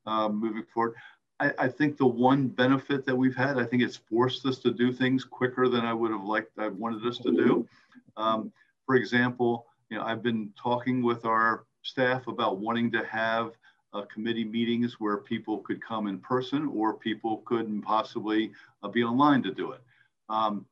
uh, 0.05 0.29
moving 0.29 0.63
forward. 0.73 0.95
I, 1.39 1.51
I, 1.59 1.67
think 1.67 1.97
the 1.97 2.07
one 2.07 2.47
benefit 2.47 3.05
that 3.05 3.15
we've 3.15 3.35
had, 3.35 3.59
I 3.59 3.65
think 3.65 3.83
it's 3.83 3.97
forced 3.97 4.45
us 4.45 4.57
to 4.59 4.71
do 4.71 4.91
things 4.91 5.23
quicker 5.23 5.67
than 5.67 5.85
I 5.85 5.93
would 5.93 6.11
have 6.11 6.23
liked, 6.23 6.57
I 6.57 6.69
wanted 6.69 7.05
us 7.05 7.19
to 7.19 7.31
do. 7.31 7.67
Um, 8.15 8.51
for 8.85 8.95
example, 8.95 9.67
you 9.89 9.97
know, 9.97 10.03
I've 10.03 10.23
been 10.23 10.51
talking 10.61 11.03
with 11.03 11.25
our 11.25 11.65
staff 11.83 12.27
about 12.27 12.57
wanting 12.57 12.91
to 12.91 13.05
have 13.05 13.51
uh, 13.93 14.01
committee 14.13 14.45
meetings 14.45 14.99
where 14.99 15.17
people 15.17 15.59
could 15.59 15.83
come 15.83 16.07
in 16.07 16.19
person 16.19 16.69
or 16.73 16.93
people 16.93 17.43
couldn't 17.45 17.81
possibly 17.81 18.51
uh, 18.83 18.87
be 18.87 19.03
online 19.03 19.41
to 19.43 19.53
do 19.53 19.71
it. 19.71 19.81
Um, 20.29 20.65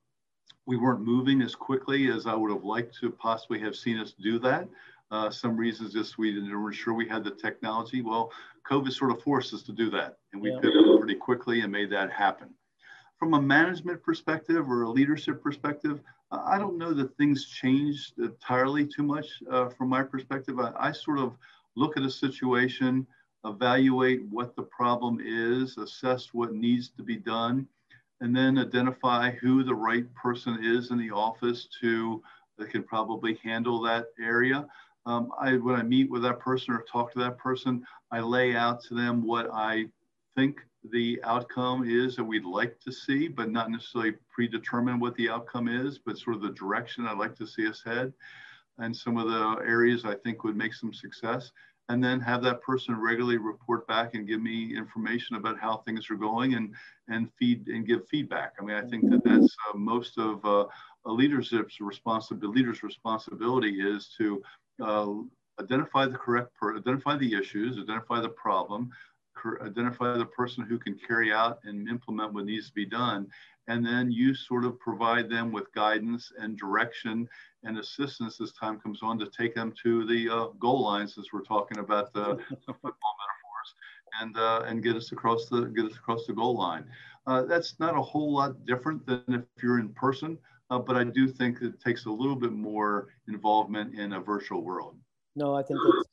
we 0.66 0.78
weren't 0.78 1.02
moving 1.02 1.42
as 1.42 1.56
quickly 1.56 2.12
as 2.12 2.26
I 2.26 2.34
would 2.34 2.52
have 2.52 2.64
liked 2.64 2.98
to 3.02 3.12
possibly 3.12 3.60
have 3.60 3.76
seen 3.76 4.00
us 4.00 4.14
do 4.14 4.40
that. 4.40 4.68
Uh, 5.12 5.30
some 5.30 5.56
reasons 5.56 5.94
just 5.94 6.18
we 6.18 6.32
didn't 6.32 6.52
weren't 6.52 6.76
sure 6.76 6.94
we 6.94 7.08
had 7.08 7.24
the 7.24 7.32
technology. 7.32 8.02
Well, 8.02 8.32
COVID 8.70 8.92
sort 8.92 9.12
of 9.12 9.22
forced 9.22 9.54
us 9.54 9.62
to 9.64 9.72
do 9.72 9.90
that, 9.92 10.18
and 10.34 10.42
we 10.42 10.52
yeah. 10.52 10.60
pivoted 10.60 11.00
pretty 11.00 11.16
quickly 11.16 11.62
and 11.62 11.72
made 11.72 11.92
that 11.92 12.12
happen. 12.12 12.50
From 13.18 13.36
a 13.36 13.42
management 13.42 14.02
perspective 14.02 14.68
or 14.70 14.84
a 14.84 14.90
leadership 14.90 15.42
perspective, 15.44 16.02
I 16.32 16.58
don't 16.58 16.78
know 16.78 16.94
that 16.94 17.16
things 17.18 17.46
changed 17.46 18.18
entirely 18.18 18.86
too 18.86 19.04
much 19.04 19.28
uh, 19.50 19.70
from 19.70 19.90
my 19.90 20.02
perspective. 20.02 20.60
I, 20.60 20.74
I, 20.78 20.92
sort 20.92 21.20
of 21.20 21.38
look 21.76 21.98
at 21.98 22.04
a 22.04 22.10
situation, 22.10 23.06
evaluate 23.46 24.24
what 24.30 24.56
the 24.56 24.64
problem 24.64 25.20
is, 25.24 25.78
assess 25.78 26.34
what 26.34 26.54
needs 26.54 26.90
to 26.90 27.04
be 27.04 27.16
done, 27.16 27.68
and 28.22 28.36
then 28.36 28.58
identify 28.58 29.32
who 29.32 29.64
the 29.64 29.76
right 29.76 30.12
person 30.16 30.58
is 30.64 30.92
in 30.92 30.98
the 30.98 31.12
office 31.12 31.68
to 31.82 32.22
that 32.58 32.70
can 32.70 32.84
probably 32.84 33.36
handle 33.44 33.82
that 33.82 34.08
area. 34.20 34.66
Um, 35.06 35.32
I, 35.40 35.58
when 35.58 35.76
I 35.76 35.84
meet 35.84 36.10
with 36.10 36.24
that 36.24 36.40
person 36.40 36.74
or 36.74 36.84
talk 36.90 37.12
to 37.14 37.20
that 37.20 37.38
person, 37.38 37.86
I 38.12 38.22
lay 38.22 38.56
out 38.56 38.82
to 38.86 38.96
them 38.96 39.24
what 39.24 39.50
I 39.54 39.86
think 40.36 40.62
the 40.92 41.20
outcome 41.24 41.84
is 41.88 42.16
that 42.16 42.24
we'd 42.24 42.46
like 42.46 42.80
to 42.82 42.92
see, 42.92 43.28
but 43.28 43.52
not 43.52 43.70
necessarily 43.70 44.14
predetermine 44.34 45.00
what 45.00 45.16
the 45.16 45.30
outcome 45.30 45.68
is, 45.68 45.98
but 45.98 46.18
sort 46.18 46.36
of 46.36 46.42
the 46.42 46.52
direction 46.52 47.06
I'd 47.06 47.18
like 47.18 47.36
to 47.38 47.48
see 47.48 47.68
us 47.68 47.84
head 47.84 48.14
and 48.80 48.96
some 48.96 49.18
of 49.18 49.28
the 49.28 49.64
areas 49.66 50.06
I 50.06 50.16
think 50.16 50.44
would 50.44 50.56
make 50.56 50.74
some 50.74 50.94
success, 50.94 51.52
and 51.90 52.04
then 52.04 52.20
have 52.20 52.42
that 52.44 52.62
person 52.62 53.00
regularly 53.00 53.38
report 53.38 53.88
back 53.88 54.16
and 54.16 54.28
give 54.28 54.42
me 54.42 54.76
information 54.76 55.36
about 55.36 55.60
how 55.60 55.78
things 55.78 56.10
are 56.10 56.16
going 56.16 56.56
and 56.56 56.74
and 57.08 57.30
feed 57.38 57.68
and 57.68 57.86
give 57.86 58.08
feedback. 58.08 58.54
I 58.60 58.64
mean, 58.64 58.76
I 58.76 58.82
think 58.88 59.10
that 59.12 59.24
that's 59.24 59.56
uh, 59.70 59.78
most 59.78 60.18
of 60.18 60.44
uh, 60.46 60.66
a 61.06 61.12
leadership's 61.12 61.80
responsibility. 61.80 62.60
Leader's 62.60 62.84
responsibility 62.84 63.82
is 63.82 64.14
to 64.18 64.42
uh, 64.84 65.14
identify 65.60 66.06
the 66.06 66.18
correct, 66.18 66.54
per- 66.60 66.78
identify 66.78 67.18
the 67.18 67.34
issues, 67.34 67.78
identify 67.78 68.20
the 68.20 68.30
problem, 68.30 68.90
identify 69.62 70.18
the 70.18 70.26
person 70.26 70.66
who 70.66 70.78
can 70.78 70.96
carry 70.96 71.32
out 71.32 71.60
and 71.64 71.88
implement 71.88 72.34
what 72.34 72.46
needs 72.46 72.68
to 72.68 72.74
be 72.74 72.86
done, 72.86 73.28
and 73.68 73.86
then 73.86 74.12
you 74.12 74.34
sort 74.34 74.66
of 74.66 74.80
provide 74.80 75.30
them 75.30 75.52
with 75.52 75.74
guidance 75.74 76.32
and 76.40 76.58
direction 76.58 77.28
and 77.64 77.78
assistance 77.78 78.40
as 78.42 78.52
time 78.54 78.80
comes 78.80 79.00
on 79.02 79.18
to 79.20 79.28
take 79.28 79.56
them 79.56 79.74
to 79.84 80.06
the 80.06 80.30
uh, 80.30 80.48
goal 80.60 80.84
lines 80.84 81.18
as 81.18 81.26
we're 81.34 81.42
talking 81.42 81.80
about 81.80 82.14
the, 82.14 82.24
the 82.50 82.74
football 82.74 83.16
metaphors 83.22 83.74
and 84.22 84.38
uh, 84.38 84.64
and 84.68 84.84
get 84.84 84.96
us 84.96 85.12
across 85.12 85.48
the 85.48 85.66
get 85.76 85.86
us 85.86 85.96
across 85.96 86.26
the 86.26 86.34
goal 86.34 86.56
line. 86.56 86.86
Uh, 87.28 87.44
that's 87.44 87.80
not 87.80 87.98
a 87.98 88.02
whole 88.02 88.34
lot 88.34 88.66
different 88.66 89.06
than 89.06 89.24
if 89.30 89.64
you're 89.64 89.80
in 89.80 89.90
person, 89.90 90.38
uh, 90.70 90.78
but 90.78 90.96
I 90.96 91.04
do 91.04 91.28
think 91.28 91.62
it 91.62 91.80
takes 91.82 92.06
a 92.06 92.12
little 92.12 92.36
bit 92.36 92.52
more 92.52 93.08
involvement 93.28 93.98
in 93.98 94.14
a 94.14 94.20
virtual 94.20 94.62
world. 94.62 94.96
No, 95.36 95.56
I 95.56 95.64
think 95.64 95.80
that's 95.84 96.08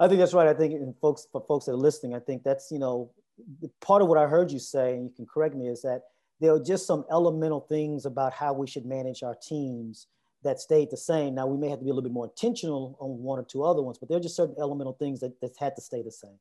I 0.00 0.08
think 0.08 0.18
that's 0.18 0.32
right. 0.32 0.48
I 0.48 0.54
think 0.54 0.98
folks 0.98 1.26
for 1.30 1.44
folks 1.46 1.66
that 1.66 1.72
are 1.72 1.76
listening, 1.76 2.14
I 2.14 2.20
think 2.20 2.42
that's 2.42 2.72
you 2.72 2.78
know 2.78 3.12
part 3.80 4.02
of 4.02 4.08
what 4.08 4.18
I 4.18 4.26
heard 4.26 4.50
you 4.50 4.58
say, 4.58 4.94
and 4.94 5.04
you 5.04 5.10
can 5.14 5.26
correct 5.26 5.54
me, 5.54 5.68
is 5.68 5.82
that 5.82 6.02
there 6.40 6.52
are 6.54 6.62
just 6.62 6.86
some 6.86 7.04
elemental 7.10 7.60
things 7.60 8.06
about 8.06 8.32
how 8.32 8.54
we 8.54 8.66
should 8.66 8.86
manage 8.86 9.22
our 9.22 9.36
teams 9.46 10.06
that 10.42 10.58
stayed 10.58 10.90
the 10.90 10.96
same. 10.96 11.34
Now 11.34 11.46
we 11.46 11.58
may 11.58 11.68
have 11.68 11.80
to 11.80 11.84
be 11.84 11.90
a 11.90 11.92
little 11.92 12.08
bit 12.08 12.14
more 12.14 12.24
intentional 12.24 12.96
on 12.98 13.22
one 13.22 13.38
or 13.38 13.44
two 13.44 13.62
other 13.62 13.82
ones, 13.82 13.98
but 13.98 14.08
there 14.08 14.16
are 14.16 14.22
just 14.22 14.36
certain 14.36 14.56
elemental 14.58 14.94
things 14.94 15.20
that, 15.20 15.38
that 15.42 15.54
had 15.58 15.76
to 15.76 15.82
stay 15.82 16.02
the 16.02 16.10
same. 16.10 16.38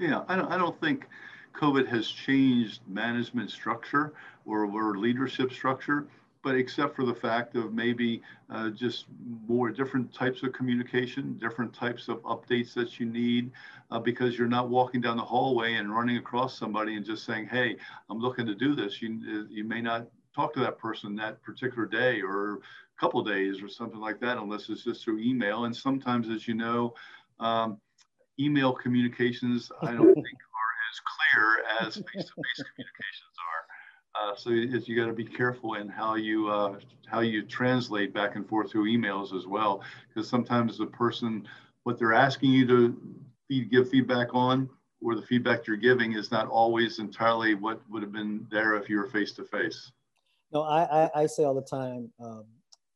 Yeah, 0.00 0.22
I 0.28 0.36
don't, 0.36 0.50
I 0.50 0.56
don't 0.56 0.80
think 0.80 1.06
COVID 1.54 1.86
has 1.88 2.08
changed 2.08 2.80
management 2.88 3.50
structure 3.50 4.14
or, 4.46 4.64
or 4.64 4.96
leadership 4.96 5.52
structure, 5.52 6.06
but 6.48 6.56
except 6.56 6.96
for 6.96 7.04
the 7.04 7.14
fact 7.14 7.56
of 7.56 7.74
maybe 7.74 8.22
uh, 8.48 8.70
just 8.70 9.04
more 9.46 9.70
different 9.70 10.10
types 10.14 10.42
of 10.42 10.50
communication, 10.54 11.36
different 11.38 11.74
types 11.74 12.08
of 12.08 12.22
updates 12.22 12.72
that 12.72 12.98
you 12.98 13.04
need, 13.04 13.50
uh, 13.90 13.98
because 13.98 14.38
you're 14.38 14.48
not 14.48 14.70
walking 14.70 14.98
down 14.98 15.18
the 15.18 15.22
hallway 15.22 15.74
and 15.74 15.94
running 15.94 16.16
across 16.16 16.58
somebody 16.58 16.94
and 16.96 17.04
just 17.04 17.26
saying, 17.26 17.46
"Hey, 17.48 17.76
I'm 18.08 18.18
looking 18.18 18.46
to 18.46 18.54
do 18.54 18.74
this." 18.74 19.02
You 19.02 19.46
you 19.50 19.62
may 19.62 19.82
not 19.82 20.06
talk 20.34 20.54
to 20.54 20.60
that 20.60 20.78
person 20.78 21.14
that 21.16 21.42
particular 21.42 21.84
day 21.84 22.22
or 22.22 22.54
a 22.54 22.98
couple 22.98 23.22
days 23.22 23.60
or 23.62 23.68
something 23.68 24.00
like 24.00 24.18
that, 24.20 24.38
unless 24.38 24.70
it's 24.70 24.84
just 24.84 25.04
through 25.04 25.18
email. 25.18 25.66
And 25.66 25.76
sometimes, 25.76 26.30
as 26.30 26.48
you 26.48 26.54
know, 26.54 26.94
um, 27.40 27.78
email 28.40 28.72
communications 28.72 29.70
I 29.82 29.92
don't 29.92 30.14
think 30.14 30.38
are 30.56 30.74
as 30.88 31.00
clear 31.12 31.64
as 31.82 31.94
face-to-face 31.96 32.64
communications 32.72 33.36
are. 33.36 33.57
Uh, 34.20 34.34
so 34.34 34.50
you 34.50 34.96
got 34.96 35.06
to 35.06 35.12
be 35.12 35.24
careful 35.24 35.74
in 35.74 35.88
how 35.88 36.14
you 36.14 36.48
uh, 36.48 36.78
how 37.06 37.20
you 37.20 37.42
translate 37.42 38.12
back 38.12 38.36
and 38.36 38.48
forth 38.48 38.70
through 38.70 38.86
emails 38.86 39.36
as 39.36 39.46
well, 39.46 39.82
because 40.08 40.28
sometimes 40.28 40.78
the 40.78 40.86
person 40.86 41.46
what 41.84 41.98
they're 41.98 42.14
asking 42.14 42.50
you 42.50 42.66
to 42.66 43.00
feed, 43.48 43.70
give 43.70 43.88
feedback 43.88 44.28
on 44.34 44.68
or 45.00 45.14
the 45.14 45.22
feedback 45.22 45.66
you're 45.66 45.76
giving 45.76 46.12
is 46.14 46.30
not 46.30 46.48
always 46.48 46.98
entirely 46.98 47.54
what 47.54 47.80
would 47.88 48.02
have 48.02 48.12
been 48.12 48.46
there 48.50 48.74
if 48.76 48.88
you 48.88 48.96
were 48.96 49.06
face 49.06 49.32
to 49.32 49.44
face. 49.44 49.92
No, 50.52 50.62
I, 50.62 51.04
I, 51.04 51.10
I 51.22 51.26
say 51.26 51.44
all 51.44 51.54
the 51.54 51.62
time, 51.62 52.10
um, 52.20 52.44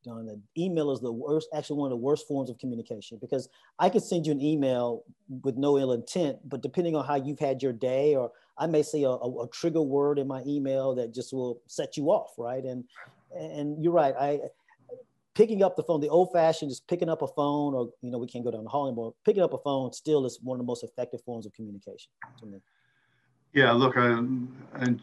Don, 0.05 0.27
that 0.27 0.41
email 0.59 0.91
is 0.91 1.01
the 1.01 1.13
worst, 1.13 1.49
actually 1.55 1.79
one 1.79 1.87
of 1.87 1.91
the 1.91 2.05
worst 2.05 2.27
forms 2.27 2.51
of 2.51 2.59
communication 2.59 3.19
because 3.21 3.49
I 3.79 3.89
could 3.89 4.03
send 4.03 4.27
you 4.27 4.33
an 4.33 4.41
email 4.41 5.05
with 5.43 5.57
no 5.57 5.79
ill 5.79 5.93
intent, 5.93 6.39
but 6.49 6.61
depending 6.61 6.97
on 6.97 7.07
how 7.07 7.15
you've 7.15 7.39
had 7.39 7.63
your 7.63 7.73
day, 7.73 8.17
or 8.17 8.33
I 8.63 8.67
may 8.69 8.83
say 8.85 9.03
a, 9.03 9.09
a, 9.09 9.45
a 9.45 9.49
trigger 9.49 9.83
word 9.83 10.21
in 10.21 10.29
my 10.29 10.41
email 10.47 10.95
that 10.95 11.13
just 11.13 11.33
will 11.33 11.61
set 11.67 11.97
you 11.97 12.13
off, 12.13 12.31
right? 12.39 12.65
And 12.65 12.85
and 13.37 13.83
you're 13.83 13.93
right. 13.93 14.15
I 14.17 14.41
picking 15.35 15.65
up 15.65 15.75
the 15.75 15.83
phone, 15.83 16.01
the 16.01 16.09
old 16.09 16.31
fashioned, 16.33 16.71
just 16.71 16.87
picking 16.87 17.09
up 17.09 17.23
a 17.23 17.27
phone, 17.27 17.75
or 17.75 17.91
you 18.03 18.13
know, 18.13 18.19
we 18.19 18.29
can't 18.29 18.45
go 18.45 18.53
down 18.53 18.63
the 18.63 18.71
hall 18.71 18.87
anymore. 18.87 19.15
Picking 19.25 19.43
up 19.43 19.53
a 19.53 19.59
phone 19.59 19.93
still 19.93 20.25
is 20.27 20.39
one 20.43 20.55
of 20.57 20.59
the 20.61 20.67
most 20.67 20.85
effective 20.85 21.21
forms 21.25 21.45
of 21.45 21.53
communication 21.55 22.13
to 22.39 22.47
me. 22.47 22.59
Yeah, 23.53 23.73
look, 23.73 23.97
I 23.97 24.07
and 24.07 25.03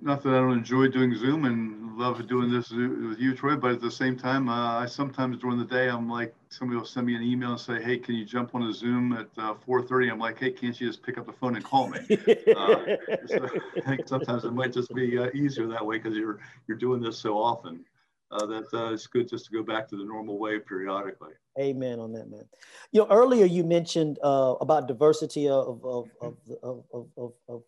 not 0.00 0.22
that 0.22 0.30
I 0.30 0.38
don't 0.38 0.52
enjoy 0.52 0.88
doing 0.88 1.14
Zoom 1.14 1.44
and 1.44 1.96
love 1.98 2.26
doing 2.26 2.50
this 2.50 2.70
with 2.70 3.18
you, 3.18 3.34
Troy, 3.34 3.56
but 3.56 3.72
at 3.72 3.80
the 3.80 3.90
same 3.90 4.16
time, 4.16 4.48
uh, 4.48 4.78
I 4.78 4.86
sometimes 4.86 5.38
during 5.38 5.58
the 5.58 5.64
day, 5.64 5.88
I'm 5.88 6.08
like, 6.08 6.34
somebody 6.48 6.78
will 6.78 6.86
send 6.86 7.06
me 7.06 7.14
an 7.14 7.22
email 7.22 7.50
and 7.50 7.60
say, 7.60 7.82
"Hey, 7.82 7.98
can 7.98 8.14
you 8.14 8.24
jump 8.24 8.54
on 8.54 8.62
a 8.62 8.72
Zoom 8.72 9.12
at 9.12 9.28
uh, 9.36 9.54
4:30?" 9.66 10.10
I'm 10.10 10.18
like, 10.18 10.38
"Hey, 10.38 10.50
can't 10.52 10.78
you 10.80 10.86
just 10.86 11.02
pick 11.02 11.18
up 11.18 11.26
the 11.26 11.32
phone 11.32 11.56
and 11.56 11.64
call 11.64 11.88
me?" 11.88 11.98
uh, 12.56 12.96
so 13.26 13.48
I 13.76 13.80
think 13.88 14.08
sometimes 14.08 14.44
it 14.44 14.52
might 14.52 14.72
just 14.72 14.94
be 14.94 15.18
uh, 15.18 15.28
easier 15.34 15.66
that 15.66 15.84
way 15.84 15.98
because 15.98 16.16
you're 16.16 16.38
you're 16.66 16.78
doing 16.78 17.00
this 17.00 17.18
so 17.18 17.36
often. 17.36 17.84
Uh, 18.32 18.46
that 18.46 18.72
uh, 18.72 18.92
it's 18.92 19.08
good 19.08 19.28
just 19.28 19.46
to 19.46 19.50
go 19.50 19.60
back 19.60 19.88
to 19.88 19.96
the 19.96 20.04
normal 20.04 20.38
way 20.38 20.56
periodically. 20.60 21.32
Amen 21.58 21.98
on 21.98 22.12
that, 22.12 22.30
man. 22.30 22.44
You 22.92 23.00
know, 23.00 23.08
earlier 23.10 23.44
you 23.44 23.64
mentioned 23.64 24.20
uh, 24.22 24.54
about 24.60 24.86
diversity 24.86 25.48
of 25.48 25.84
of, 25.84 26.08
of, 26.22 26.36
of, 26.62 26.84
of, 26.92 27.06
of, 27.16 27.32
of 27.48 27.62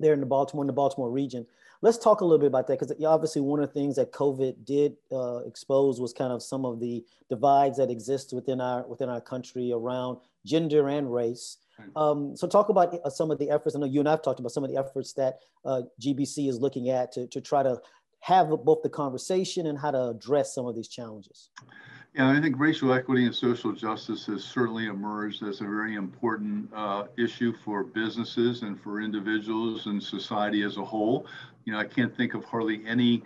there 0.00 0.14
in 0.14 0.20
the 0.20 0.26
Baltimore, 0.26 0.64
in 0.64 0.68
the 0.68 0.72
Baltimore 0.72 1.10
region. 1.10 1.46
Let's 1.80 1.98
talk 1.98 2.20
a 2.20 2.24
little 2.24 2.38
bit 2.38 2.48
about 2.48 2.66
that 2.66 2.80
because 2.80 2.92
obviously 3.04 3.40
one 3.40 3.60
of 3.60 3.68
the 3.68 3.72
things 3.72 3.96
that 3.96 4.12
COVID 4.12 4.64
did 4.64 4.96
uh, 5.12 5.38
expose 5.46 6.00
was 6.00 6.12
kind 6.12 6.32
of 6.32 6.42
some 6.42 6.64
of 6.64 6.80
the 6.80 7.04
divides 7.28 7.78
that 7.78 7.90
exist 7.90 8.32
within 8.32 8.60
our 8.60 8.86
within 8.86 9.08
our 9.08 9.20
country 9.20 9.72
around 9.72 10.18
gender 10.44 10.88
and 10.88 11.12
race. 11.12 11.58
Um, 11.94 12.36
so 12.36 12.48
talk 12.48 12.70
about 12.70 12.98
uh, 13.04 13.10
some 13.10 13.30
of 13.30 13.38
the 13.38 13.50
efforts. 13.50 13.76
I 13.76 13.78
know 13.78 13.86
you 13.86 14.00
and 14.00 14.08
I've 14.08 14.22
talked 14.22 14.40
about 14.40 14.50
some 14.50 14.64
of 14.64 14.70
the 14.70 14.76
efforts 14.76 15.12
that 15.12 15.38
uh, 15.64 15.82
GBC 16.00 16.48
is 16.48 16.60
looking 16.60 16.90
at 16.90 17.12
to, 17.12 17.28
to 17.28 17.40
try 17.40 17.62
to 17.62 17.80
have 18.20 18.48
both 18.48 18.82
the 18.82 18.88
conversation 18.88 19.66
and 19.66 19.78
how 19.78 19.92
to 19.92 20.08
address 20.08 20.54
some 20.54 20.66
of 20.66 20.74
these 20.74 20.88
challenges. 20.88 21.50
Yeah, 22.18 22.30
I 22.30 22.40
think 22.40 22.58
racial 22.58 22.92
equity 22.92 23.26
and 23.26 23.34
social 23.34 23.70
justice 23.70 24.26
has 24.26 24.42
certainly 24.42 24.86
emerged 24.86 25.44
as 25.44 25.60
a 25.60 25.64
very 25.64 25.94
important 25.94 26.68
uh, 26.74 27.04
issue 27.16 27.52
for 27.52 27.84
businesses 27.84 28.62
and 28.62 28.80
for 28.80 29.00
individuals 29.00 29.86
and 29.86 30.02
society 30.02 30.64
as 30.64 30.78
a 30.78 30.84
whole. 30.84 31.26
You 31.64 31.72
know, 31.72 31.78
I 31.78 31.84
can't 31.84 32.12
think 32.16 32.34
of 32.34 32.44
hardly 32.44 32.84
any 32.88 33.22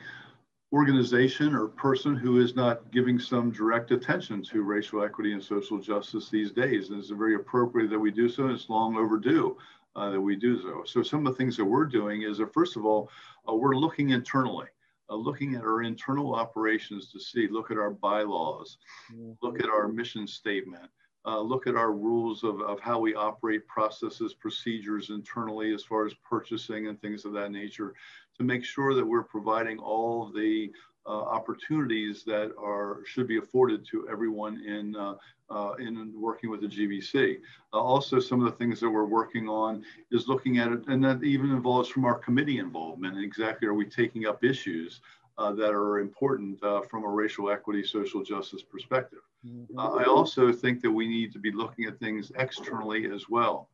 organization 0.74 1.55
or 1.55 1.68
person 1.68 2.14
who 2.14 2.38
is 2.38 2.55
not 2.55 2.90
giving 2.90 3.18
some 3.18 3.50
direct 3.50 3.92
attention 3.92 4.42
to 4.42 4.61
racial 4.61 5.02
equity 5.02 5.33
and 5.33 5.42
social 5.42 5.78
justice 5.78 6.28
these 6.28 6.52
days. 6.52 6.90
And 6.90 6.98
it's 6.98 7.09
very 7.09 7.35
appropriate 7.35 7.88
that 7.88 7.98
we 7.98 8.11
do 8.11 8.28
so. 8.28 8.48
It's 8.48 8.68
long 8.68 8.98
overdue 8.98 9.57
uh, 9.96 10.11
that 10.11 10.20
we 10.20 10.37
do 10.37 10.61
so. 10.61 10.83
So 10.85 11.02
some 11.02 11.26
of 11.26 11.33
the 11.33 11.38
things 11.38 11.57
that 11.57 11.64
we're 11.64 11.87
doing 11.87 12.24
is 12.24 12.37
that 12.37 12.52
first 12.52 12.76
of 12.76 12.85
all, 12.85 13.09
uh, 13.48 13.55
we're 13.55 13.74
looking 13.74 14.11
internally 14.11 14.66
uh, 15.12 15.16
looking 15.16 15.55
at 15.55 15.62
our 15.62 15.83
internal 15.83 16.35
operations 16.35 17.12
to 17.12 17.20
see, 17.20 17.46
look 17.46 17.70
at 17.70 17.77
our 17.77 17.90
bylaws, 17.90 18.79
mm-hmm. 19.12 19.33
look 19.42 19.61
at 19.61 19.68
our 19.68 19.87
mission 19.87 20.27
statement, 20.27 20.90
uh, 21.27 21.38
look 21.38 21.66
at 21.66 21.77
our 21.77 21.92
rules 21.92 22.42
of, 22.44 22.61
of 22.62 22.81
how 22.81 22.98
we 22.98 23.14
operate 23.14 23.66
processes, 23.68 24.33
procedures 24.33 25.11
internally 25.11 25.75
as 25.75 25.85
far 25.85 26.07
as 26.07 26.14
purchasing 26.29 26.88
and 26.88 27.01
things 27.01 27.25
of 27.27 27.33
that 27.35 27.53
nature 27.53 27.94
to 28.38 28.42
make 28.42 28.64
sure 28.64 28.94
that 28.94 29.05
we're 29.05 29.22
providing 29.22 29.79
all 29.79 30.33
the 30.33 30.72
opportunities 31.06 32.24
that 32.24 32.52
are 32.58 33.00
should 33.04 33.26
be 33.26 33.38
afforded 33.38 33.84
to 33.86 34.08
everyone 34.08 34.62
in 34.64 34.94
uh, 34.96 35.14
uh, 35.50 35.74
in 35.78 36.12
working 36.16 36.50
with 36.50 36.60
the 36.60 36.66
GBC. 36.66 37.38
Uh, 37.72 37.76
also, 37.76 38.18
some 38.18 38.40
of 38.40 38.50
the 38.50 38.56
things 38.56 38.80
that 38.80 38.88
we're 38.88 39.04
working 39.04 39.48
on 39.48 39.84
is 40.10 40.28
looking 40.28 40.58
at 40.58 40.72
it, 40.72 40.86
and 40.88 41.04
that 41.04 41.22
even 41.22 41.50
involves 41.50 41.88
from 41.88 42.04
our 42.04 42.18
committee 42.18 42.58
involvement. 42.58 43.18
Exactly, 43.18 43.68
are 43.68 43.74
we 43.74 43.84
taking 43.84 44.26
up 44.26 44.44
issues 44.44 45.00
uh, 45.38 45.52
that 45.52 45.70
are 45.70 45.98
important 45.98 46.62
uh, 46.62 46.80
from 46.82 47.04
a 47.04 47.08
racial 47.08 47.50
equity, 47.50 47.84
social 47.84 48.22
justice 48.22 48.62
perspective? 48.62 49.20
Mm-hmm. 49.46 49.78
I 49.78 50.04
also 50.04 50.52
think 50.52 50.80
that 50.82 50.90
we 50.90 51.06
need 51.06 51.32
to 51.32 51.38
be 51.38 51.52
looking 51.52 51.84
at 51.86 51.98
things 51.98 52.32
externally 52.36 53.10
as 53.12 53.28
well. 53.28 53.68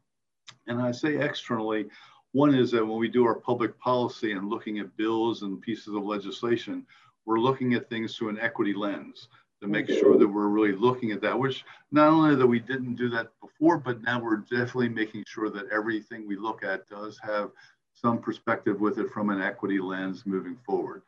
And 0.66 0.80
I 0.80 0.92
say 0.92 1.16
externally, 1.18 1.86
one 2.32 2.54
is 2.54 2.70
that 2.72 2.84
when 2.84 2.98
we 2.98 3.08
do 3.08 3.24
our 3.24 3.34
public 3.34 3.78
policy 3.78 4.32
and 4.32 4.48
looking 4.48 4.78
at 4.78 4.96
bills 4.96 5.42
and 5.42 5.60
pieces 5.60 5.94
of 5.94 6.04
legislation, 6.04 6.86
we're 7.28 7.38
looking 7.38 7.74
at 7.74 7.90
things 7.90 8.16
through 8.16 8.30
an 8.30 8.40
equity 8.40 8.72
lens 8.72 9.28
to 9.60 9.68
make 9.68 9.86
sure 9.86 10.16
that 10.16 10.26
we're 10.26 10.48
really 10.48 10.72
looking 10.72 11.12
at 11.12 11.20
that, 11.20 11.38
which 11.38 11.62
not 11.92 12.08
only 12.08 12.34
that 12.34 12.46
we 12.46 12.58
didn't 12.58 12.94
do 12.94 13.10
that 13.10 13.28
before, 13.42 13.76
but 13.76 14.02
now 14.02 14.18
we're 14.18 14.38
definitely 14.38 14.88
making 14.88 15.24
sure 15.26 15.50
that 15.50 15.68
everything 15.70 16.26
we 16.26 16.36
look 16.36 16.64
at 16.64 16.88
does 16.88 17.18
have 17.22 17.50
some 17.92 18.18
perspective 18.18 18.80
with 18.80 18.98
it 18.98 19.10
from 19.10 19.28
an 19.28 19.42
equity 19.42 19.78
lens 19.78 20.24
moving 20.24 20.56
forward. 20.64 21.02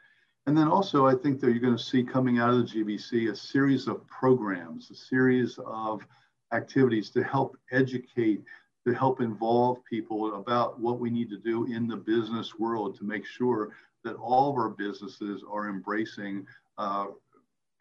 And 0.47 0.55
then 0.55 0.69
also, 0.69 1.07
I 1.07 1.15
think 1.15 1.41
that 1.41 1.53
you're 1.53 1.59
going 1.59 1.77
to 1.77 1.83
see 1.83 2.03
coming 2.03 2.39
out 2.39 2.51
of 2.51 2.59
the 2.59 2.65
GBC 2.65 3.31
a 3.31 3.37
series 3.37 3.89
of 3.89 4.07
programs, 4.07 4.91
a 4.91 4.95
series 4.95 5.59
of 5.65 6.07
activities 6.53 7.09
to 7.11 7.23
help 7.23 7.57
educate, 7.73 8.43
to 8.87 8.93
help 8.93 9.23
involve 9.23 9.79
people 9.89 10.35
about 10.35 10.79
what 10.79 11.01
we 11.01 11.09
need 11.09 11.31
to 11.31 11.39
do 11.39 11.65
in 11.65 11.89
the 11.89 11.97
business 11.97 12.59
world 12.59 12.99
to 12.99 13.05
make 13.05 13.25
sure 13.25 13.71
that 14.05 14.17
all 14.17 14.51
of 14.51 14.57
our 14.57 14.71
businesses 14.71 15.43
are 15.51 15.69
embracing 15.69 16.47
uh, 16.79 17.07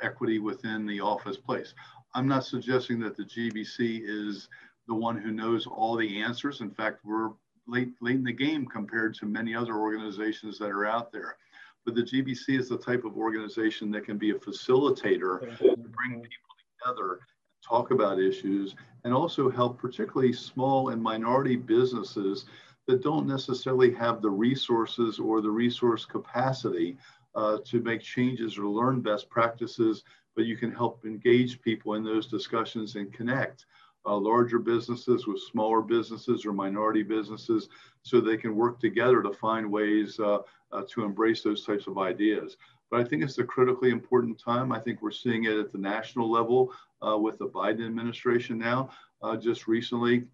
equity 0.02 0.40
within 0.40 0.86
the 0.86 1.00
office 1.00 1.38
place. 1.38 1.74
I'm 2.14 2.28
not 2.28 2.46
suggesting 2.46 3.00
that 3.02 3.16
the 3.16 3.24
GBC 3.24 4.02
is 4.04 4.50
the 4.88 4.96
one 4.96 5.18
who 5.18 5.32
knows 5.32 5.68
all 5.68 5.96
the 5.96 6.22
answers. 6.22 6.62
In 6.62 6.72
fact, 6.72 7.00
we're 7.04 7.30
late, 7.68 7.92
late 8.02 8.16
in 8.16 8.24
the 8.24 8.34
game 8.34 8.66
compared 8.66 9.14
to 9.16 9.26
many 9.26 9.56
other 9.56 9.76
organizations 9.76 10.58
that 10.60 10.70
are 10.70 10.86
out 10.86 11.12
there. 11.12 11.38
But 11.86 11.96
the 11.96 12.04
GBC 12.04 12.60
is 12.60 12.70
the 12.70 12.78
type 12.78 13.06
of 13.06 13.18
organization 13.18 13.92
that 13.92 14.06
can 14.06 14.18
be 14.18 14.32
a 14.32 14.36
facilitator 14.36 15.58
to 15.58 15.76
bring 15.76 16.22
people 16.22 16.56
together, 16.84 17.20
talk 17.68 17.92
about 17.92 18.20
issues, 18.20 18.76
and 19.04 19.14
also 19.14 19.50
help 19.50 19.80
particularly 19.80 20.34
small 20.34 20.90
and 20.90 21.02
minority 21.02 21.56
businesses 21.56 22.46
that 22.88 23.04
don't 23.04 23.28
necessarily 23.28 23.94
have 23.94 24.22
the 24.22 24.30
resources 24.30 25.20
or 25.20 25.42
the 25.42 25.52
resource 25.52 26.06
capacity 26.06 26.98
uh, 27.36 27.58
to 27.66 27.82
make 27.82 28.02
changes 28.02 28.58
or 28.58 28.68
learn 28.68 29.02
best 29.02 29.30
practices, 29.30 30.04
but 30.36 30.46
you 30.46 30.58
can 30.58 30.72
help 30.72 31.06
engage 31.06 31.62
people 31.62 31.94
in 31.94 32.04
those 32.04 32.28
discussions 32.28 32.96
and 32.96 33.14
connect 33.14 33.66
uh, 34.06 34.16
larger 34.16 34.60
businesses 34.60 35.28
with 35.28 35.40
smaller 35.52 35.82
businesses 35.82 36.46
or 36.46 36.54
minority 36.54 37.04
businesses 37.04 37.70
so 38.02 38.20
they 38.20 38.38
can 38.38 38.56
work 38.56 38.80
together 38.80 39.22
to 39.22 39.34
find 39.34 39.70
ways 39.70 40.20
uh, 40.20 40.40
uh 40.72 40.84
to 40.88 41.04
embrace 41.04 41.44
those 41.44 41.66
types 41.66 41.88
of 41.88 41.98
ideas. 41.98 42.58
But 42.90 43.02
I 43.02 43.04
think 43.04 43.24
it's 43.24 43.38
a 43.38 43.44
critically 43.44 43.92
important 43.92 44.40
time. 44.40 44.72
I 44.72 44.80
think 44.80 45.02
we're 45.02 45.12
seeing 45.12 45.44
it 45.44 45.58
at 45.58 45.72
the 45.72 45.78
national 45.78 46.32
level 46.32 46.74
uh, 47.06 47.18
with 47.18 47.38
the 47.38 47.48
Biden 47.48 47.86
administration 47.86 48.58
now. 48.58 48.90
Uh, 49.22 49.36
just 49.36 49.68
recently, 49.68 50.26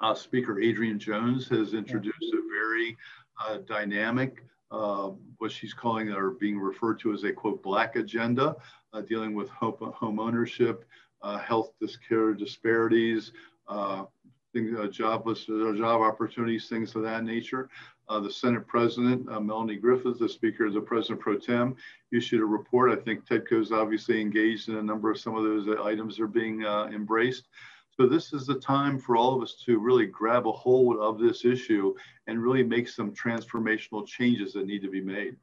uh, 0.00 0.14
Speaker 0.14 0.60
Adrienne 0.60 0.98
Jones 0.98 1.48
has 1.48 1.74
introduced 1.74 2.32
a 2.32 2.42
very 2.48 2.96
uh, 3.46 3.58
dynamic, 3.66 4.44
uh, 4.70 5.10
what 5.38 5.50
she's 5.50 5.74
calling 5.74 6.10
or 6.10 6.30
being 6.30 6.58
referred 6.58 6.98
to 7.00 7.12
as 7.12 7.24
a 7.24 7.32
quote 7.32 7.62
black 7.62 7.96
agenda, 7.96 8.56
uh, 8.92 9.00
dealing 9.02 9.34
with 9.34 9.48
home, 9.50 9.74
home 9.94 10.18
ownership, 10.18 10.84
uh, 11.22 11.38
health 11.38 11.72
care 12.08 12.32
disparities, 12.32 13.32
uh, 13.68 14.04
things, 14.52 14.76
jobless, 14.90 15.44
job 15.44 16.00
opportunities, 16.00 16.68
things 16.68 16.94
of 16.94 17.02
that 17.02 17.24
nature. 17.24 17.68
The 18.08 18.28
Senate 18.28 18.66
President, 18.66 19.26
Melony 19.26 19.80
Griffith, 19.80 20.18
the 20.18 20.28
Speaker, 20.28 20.66
of 20.66 20.74
the 20.74 20.80
President 20.80 21.20
Pro 21.20 21.38
Tem, 21.38 21.76
issued 22.12 22.40
a 22.40 22.44
report. 22.44 22.90
I 22.90 23.00
think 23.00 23.24
TEDCO 23.24 23.60
is 23.60 23.70
obviously 23.70 24.20
engaged 24.20 24.68
in 24.68 24.78
a 24.78 24.82
number 24.82 25.12
of 25.12 25.20
some 25.20 25.36
of 25.36 25.44
those 25.44 25.68
items 25.80 26.18
are 26.18 26.26
being 26.26 26.62
embraced. 26.62 27.46
So 28.00 28.06
this 28.06 28.32
is 28.32 28.46
the 28.46 28.54
time 28.54 28.98
for 28.98 29.14
all 29.14 29.36
of 29.36 29.42
us 29.42 29.62
to 29.66 29.78
really 29.78 30.06
grab 30.06 30.46
a 30.46 30.52
hold 30.52 30.96
of 31.00 31.18
this 31.18 31.44
issue 31.44 31.94
and 32.28 32.42
really 32.42 32.62
make 32.62 32.88
some 32.88 33.12
transformational 33.12 34.06
changes 34.06 34.54
that 34.54 34.64
need 34.64 34.80
to 34.80 34.88
be 34.88 35.02
made. 35.02 35.36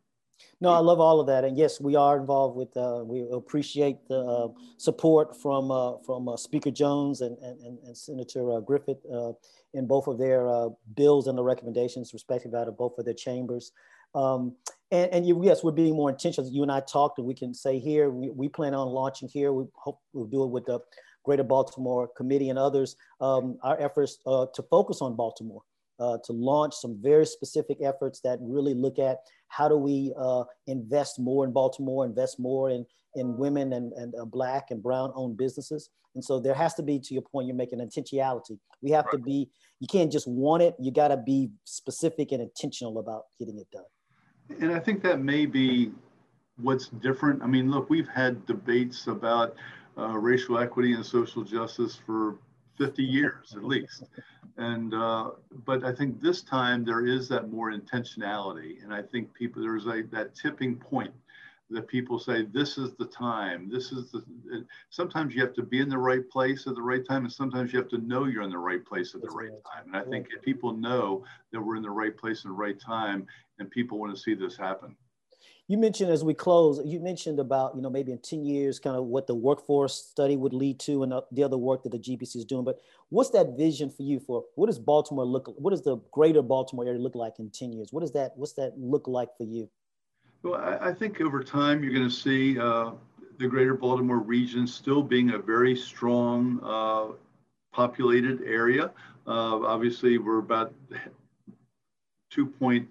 No, 0.59 0.71
I 0.71 0.79
love 0.79 0.99
all 0.99 1.19
of 1.19 1.27
that, 1.27 1.43
and 1.43 1.55
yes, 1.55 1.79
we 1.79 1.95
are 1.95 2.17
involved 2.17 2.55
with. 2.55 2.75
Uh, 2.75 3.03
we 3.05 3.27
appreciate 3.31 4.07
the 4.07 4.19
uh, 4.19 4.47
support 4.77 5.39
from 5.39 5.69
uh, 5.69 5.97
from 6.03 6.27
uh, 6.27 6.35
Speaker 6.35 6.71
Jones 6.71 7.21
and 7.21 7.37
and, 7.43 7.77
and 7.83 7.95
Senator 7.95 8.51
uh, 8.51 8.59
Griffith 8.59 9.05
uh, 9.13 9.33
in 9.75 9.85
both 9.85 10.07
of 10.07 10.17
their 10.17 10.69
bills 10.95 11.27
and 11.27 11.37
the 11.37 11.43
recommendations, 11.43 12.11
respectively, 12.11 12.59
out 12.59 12.67
of 12.67 12.75
both 12.75 12.97
of 12.97 13.05
their 13.05 13.13
chambers. 13.13 13.71
Um, 14.15 14.55
and, 14.89 15.11
and 15.11 15.43
yes, 15.45 15.63
we're 15.63 15.71
being 15.71 15.95
more 15.95 16.09
intentional. 16.09 16.49
You 16.49 16.63
and 16.63 16.71
I 16.71 16.79
talked, 16.79 17.19
and 17.19 17.27
we 17.27 17.35
can 17.35 17.53
say 17.53 17.77
here 17.77 18.09
we, 18.09 18.31
we 18.31 18.49
plan 18.49 18.73
on 18.73 18.87
launching 18.87 19.27
here. 19.27 19.53
We 19.53 19.65
hope 19.75 19.99
we'll 20.13 20.25
do 20.25 20.43
it 20.43 20.49
with 20.49 20.65
the 20.65 20.79
Greater 21.27 21.43
Baltimore 21.43 22.07
Committee 22.15 22.49
and 22.49 22.57
others. 22.57 22.95
Um, 23.19 23.57
our 23.61 23.77
efforts 23.81 24.19
to 24.25 24.63
focus 24.71 25.01
on 25.01 25.17
Baltimore 25.17 25.61
uh, 25.99 26.17
to 26.23 26.31
launch 26.31 26.73
some 26.75 26.97
very 27.01 27.25
specific 27.25 27.79
efforts 27.81 28.21
that 28.21 28.39
really 28.41 28.73
look 28.73 28.97
at 28.97 29.17
how 29.49 29.67
do 29.67 29.75
we 29.75 30.13
uh, 30.17 30.43
invest 30.67 31.19
more 31.19 31.43
in 31.45 31.51
Baltimore, 31.51 32.05
invest 32.05 32.39
more 32.39 32.69
in, 32.69 32.85
in 33.15 33.37
women 33.37 33.73
and, 33.73 33.91
and 33.93 34.13
uh, 34.15 34.23
black 34.23 34.71
and 34.71 34.81
brown 34.81 35.11
owned 35.15 35.37
businesses. 35.37 35.89
And 36.15 36.23
so 36.23 36.39
there 36.39 36.53
has 36.53 36.73
to 36.75 36.83
be, 36.83 36.97
to 36.99 37.13
your 37.13 37.23
point, 37.23 37.47
you're 37.47 37.55
making 37.55 37.79
intentionality. 37.79 38.57
We 38.81 38.91
have 38.91 39.05
right. 39.05 39.11
to 39.13 39.17
be, 39.17 39.49
you 39.81 39.87
can't 39.87 40.11
just 40.11 40.27
want 40.27 40.63
it, 40.63 40.75
you 40.79 40.91
got 40.91 41.09
to 41.09 41.17
be 41.17 41.49
specific 41.65 42.31
and 42.31 42.41
intentional 42.41 42.99
about 42.99 43.23
getting 43.37 43.57
it 43.59 43.67
done. 43.71 43.83
And 44.61 44.71
I 44.71 44.79
think 44.79 45.03
that 45.03 45.19
may 45.19 45.45
be 45.45 45.91
what's 46.55 46.87
different. 46.87 47.43
I 47.43 47.47
mean, 47.47 47.69
look, 47.69 47.89
we've 47.89 48.07
had 48.07 48.45
debates 48.45 49.07
about 49.07 49.55
uh, 49.97 50.17
racial 50.17 50.59
equity 50.59 50.93
and 50.93 51.05
social 51.05 51.43
justice 51.43 51.99
for 52.05 52.37
50 52.77 53.03
years 53.03 53.53
at 53.55 53.63
least. 53.63 54.03
And, 54.57 54.93
uh, 54.93 55.31
but 55.65 55.83
I 55.83 55.93
think 55.93 56.21
this 56.21 56.41
time 56.41 56.83
there 56.83 57.05
is 57.05 57.27
that 57.29 57.51
more 57.51 57.71
intentionality. 57.71 58.83
And 58.83 58.93
I 58.93 59.01
think 59.01 59.33
people, 59.33 59.61
there's 59.61 59.85
like 59.85 60.09
that 60.11 60.35
tipping 60.35 60.75
point 60.75 61.13
that 61.69 61.87
people 61.87 62.17
say, 62.17 62.43
this 62.43 62.77
is 62.77 62.93
the 62.93 63.05
time, 63.05 63.69
this 63.69 63.91
is 63.91 64.11
the, 64.11 64.23
sometimes 64.89 65.35
you 65.35 65.41
have 65.41 65.53
to 65.53 65.63
be 65.63 65.81
in 65.81 65.89
the 65.89 65.97
right 65.97 66.27
place 66.29 66.65
at 66.65 66.75
the 66.75 66.81
right 66.81 67.05
time. 67.05 67.25
And 67.25 67.33
sometimes 67.33 67.73
you 67.73 67.79
have 67.79 67.89
to 67.89 67.97
know 67.97 68.25
you're 68.25 68.43
in 68.43 68.49
the 68.49 68.57
right 68.57 68.85
place 68.85 69.13
at 69.15 69.21
the 69.21 69.29
right 69.29 69.49
time. 69.49 69.85
And 69.87 69.95
I 69.95 70.09
think 70.09 70.27
if 70.35 70.41
people 70.41 70.73
know 70.73 71.23
that 71.51 71.61
we're 71.61 71.75
in 71.75 71.83
the 71.83 71.89
right 71.89 72.15
place 72.15 72.45
and 72.45 72.53
the 72.53 72.57
right 72.57 72.79
time 72.79 73.27
and 73.59 73.69
people 73.69 73.99
want 73.99 74.15
to 74.15 74.21
see 74.21 74.33
this 74.33 74.55
happen 74.55 74.95
you 75.67 75.77
mentioned 75.77 76.11
as 76.11 76.23
we 76.23 76.33
close, 76.33 76.79
you 76.85 76.99
mentioned 76.99 77.39
about, 77.39 77.75
you 77.75 77.81
know, 77.81 77.89
maybe 77.89 78.13
in 78.13 78.19
10 78.19 78.45
years, 78.45 78.79
kind 78.79 78.95
of 78.95 79.03
what 79.03 79.27
the 79.27 79.35
workforce 79.35 79.95
study 79.95 80.37
would 80.37 80.53
lead 80.53 80.79
to 80.79 81.03
and 81.03 81.13
the 81.31 81.43
other 81.43 81.57
work 81.57 81.83
that 81.83 81.91
the 81.91 81.99
GBC 81.99 82.37
is 82.37 82.45
doing. 82.45 82.63
But 82.63 82.79
what's 83.09 83.31
that 83.31 83.57
vision 83.57 83.89
for 83.89 84.03
you 84.03 84.19
for 84.19 84.45
what 84.55 84.67
does 84.67 84.79
Baltimore 84.79 85.25
look, 85.25 85.53
what 85.57 85.71
does 85.71 85.81
the 85.81 85.97
greater 86.11 86.41
Baltimore 86.41 86.85
area 86.85 86.99
look 86.99 87.15
like 87.15 87.39
in 87.39 87.49
10 87.49 87.73
years? 87.73 87.89
What 87.91 87.99
does 87.99 88.13
that, 88.13 88.31
what's 88.37 88.53
that 88.53 88.77
look 88.77 89.07
like 89.09 89.29
for 89.37 89.43
you? 89.43 89.69
Well, 90.41 90.55
I, 90.55 90.89
I 90.89 90.93
think 90.93 91.19
over 91.19 91.43
time, 91.43 91.83
you're 91.83 91.93
going 91.93 92.07
to 92.07 92.15
see 92.15 92.57
uh, 92.57 92.91
the 93.37 93.47
greater 93.47 93.73
Baltimore 93.73 94.19
region 94.19 94.67
still 94.67 95.03
being 95.03 95.31
a 95.31 95.37
very 95.37 95.75
strong 95.75 96.61
uh, 96.63 97.13
populated 97.73 98.41
area. 98.43 98.91
Uh, 99.27 99.65
obviously, 99.65 100.17
we're 100.17 100.39
about 100.39 100.73
2 102.31 102.45
point 102.45 102.87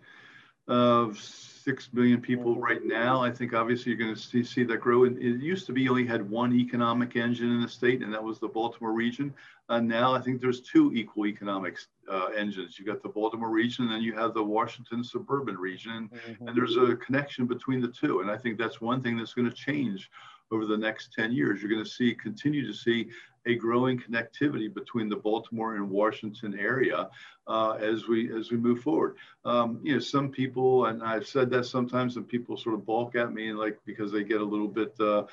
of 0.68 1.18
six 1.18 1.88
million 1.92 2.20
people 2.20 2.56
right 2.56 2.84
now. 2.84 3.20
I 3.22 3.30
think 3.30 3.52
obviously 3.52 3.90
you're 3.90 3.98
going 3.98 4.14
to 4.14 4.20
see, 4.20 4.44
see 4.44 4.62
that 4.64 4.76
grow. 4.76 5.04
And 5.04 5.18
it 5.18 5.42
used 5.42 5.66
to 5.66 5.72
be 5.72 5.88
only 5.88 6.06
had 6.06 6.28
one 6.30 6.54
economic 6.54 7.16
engine 7.16 7.50
in 7.50 7.60
the 7.60 7.68
state, 7.68 8.02
and 8.02 8.14
that 8.14 8.22
was 8.22 8.38
the 8.38 8.46
Baltimore 8.46 8.92
region. 8.92 9.34
Uh, 9.68 9.80
now 9.80 10.14
I 10.14 10.20
think 10.20 10.40
there's 10.40 10.60
two 10.60 10.92
equal 10.94 11.26
economic 11.26 11.76
uh, 12.08 12.26
engines. 12.36 12.78
You've 12.78 12.86
got 12.86 13.02
the 13.02 13.08
Baltimore 13.08 13.50
region, 13.50 13.86
and 13.86 13.94
then 13.94 14.02
you 14.02 14.14
have 14.14 14.32
the 14.32 14.44
Washington 14.44 15.02
suburban 15.02 15.56
region, 15.56 16.08
mm-hmm. 16.08 16.46
and 16.46 16.56
there's 16.56 16.76
a 16.76 16.94
connection 16.96 17.46
between 17.46 17.80
the 17.80 17.88
two. 17.88 18.20
And 18.20 18.30
I 18.30 18.36
think 18.36 18.58
that's 18.58 18.80
one 18.80 19.02
thing 19.02 19.16
that's 19.16 19.34
going 19.34 19.50
to 19.50 19.56
change 19.56 20.08
over 20.50 20.66
the 20.66 20.76
next 20.76 21.12
10 21.12 21.32
years. 21.32 21.60
You're 21.60 21.70
going 21.70 21.84
to 21.84 21.90
see 21.90 22.14
continue 22.14 22.66
to 22.66 22.72
see 22.72 23.08
a 23.46 23.54
growing 23.54 23.98
connectivity 23.98 24.72
between 24.72 25.08
the 25.08 25.16
Baltimore 25.16 25.76
and 25.76 25.88
Washington 25.88 26.58
area 26.58 27.08
uh, 27.46 27.72
as 27.72 28.08
we 28.08 28.36
as 28.36 28.50
we 28.50 28.56
move 28.56 28.80
forward. 28.80 29.16
Um, 29.44 29.78
you 29.82 29.94
know, 29.94 30.00
some 30.00 30.30
people, 30.30 30.86
and 30.86 31.02
I've 31.02 31.26
said 31.26 31.48
that 31.50 31.64
sometimes, 31.64 32.16
and 32.16 32.28
people 32.28 32.56
sort 32.56 32.74
of 32.74 32.84
balk 32.84 33.14
at 33.14 33.32
me, 33.32 33.52
like 33.52 33.78
because 33.84 34.10
they 34.10 34.24
get 34.24 34.40
a 34.40 34.44
little 34.44 34.68
bit 34.68 34.94
uh, 35.00 35.24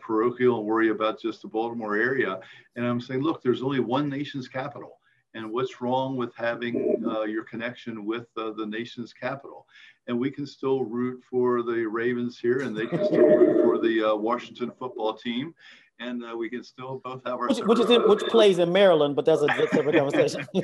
parochial 0.00 0.58
and 0.58 0.66
worry 0.66 0.90
about 0.90 1.20
just 1.20 1.42
the 1.42 1.48
Baltimore 1.48 1.96
area. 1.96 2.40
And 2.76 2.86
I'm 2.86 3.00
saying, 3.00 3.22
look, 3.22 3.42
there's 3.42 3.62
only 3.62 3.80
one 3.80 4.08
nation's 4.08 4.48
capital 4.48 4.98
and 5.34 5.50
what's 5.50 5.80
wrong 5.80 6.16
with 6.16 6.34
having 6.34 7.02
uh, 7.06 7.22
your 7.22 7.44
connection 7.44 8.04
with 8.04 8.26
uh, 8.36 8.52
the 8.52 8.66
nation's 8.66 9.12
capital. 9.12 9.66
And 10.06 10.18
we 10.18 10.30
can 10.30 10.46
still 10.46 10.84
root 10.84 11.22
for 11.28 11.62
the 11.62 11.86
Ravens 11.86 12.38
here, 12.38 12.60
and 12.60 12.76
they 12.76 12.86
can 12.86 13.04
still 13.04 13.20
root 13.20 13.64
for 13.64 13.78
the 13.78 14.10
uh, 14.10 14.16
Washington 14.16 14.72
football 14.78 15.14
team, 15.14 15.54
and 16.00 16.24
uh, 16.24 16.36
we 16.36 16.50
can 16.50 16.64
still 16.64 17.00
both 17.04 17.22
have 17.24 17.38
our 17.38 17.48
which, 17.48 17.58
which 17.60 17.78
is 17.78 17.90
in, 17.90 18.08
which 18.08 18.22
plays 18.24 18.58
in 18.58 18.72
Maryland, 18.72 19.14
but 19.14 19.24
that's 19.24 19.42
a 19.42 19.46
separate 19.72 19.96
conversation. 19.96 20.46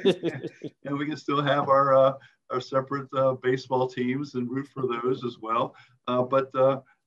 and 0.84 0.98
we 0.98 1.06
can 1.06 1.16
still 1.16 1.42
have 1.42 1.68
our 1.68 1.94
uh, 1.94 2.12
our 2.50 2.60
separate 2.60 3.08
uh, 3.14 3.34
baseball 3.34 3.86
teams 3.86 4.34
and 4.34 4.50
root 4.50 4.66
for 4.68 4.86
those 4.86 5.24
as 5.24 5.36
well. 5.40 5.74
but 6.06 6.50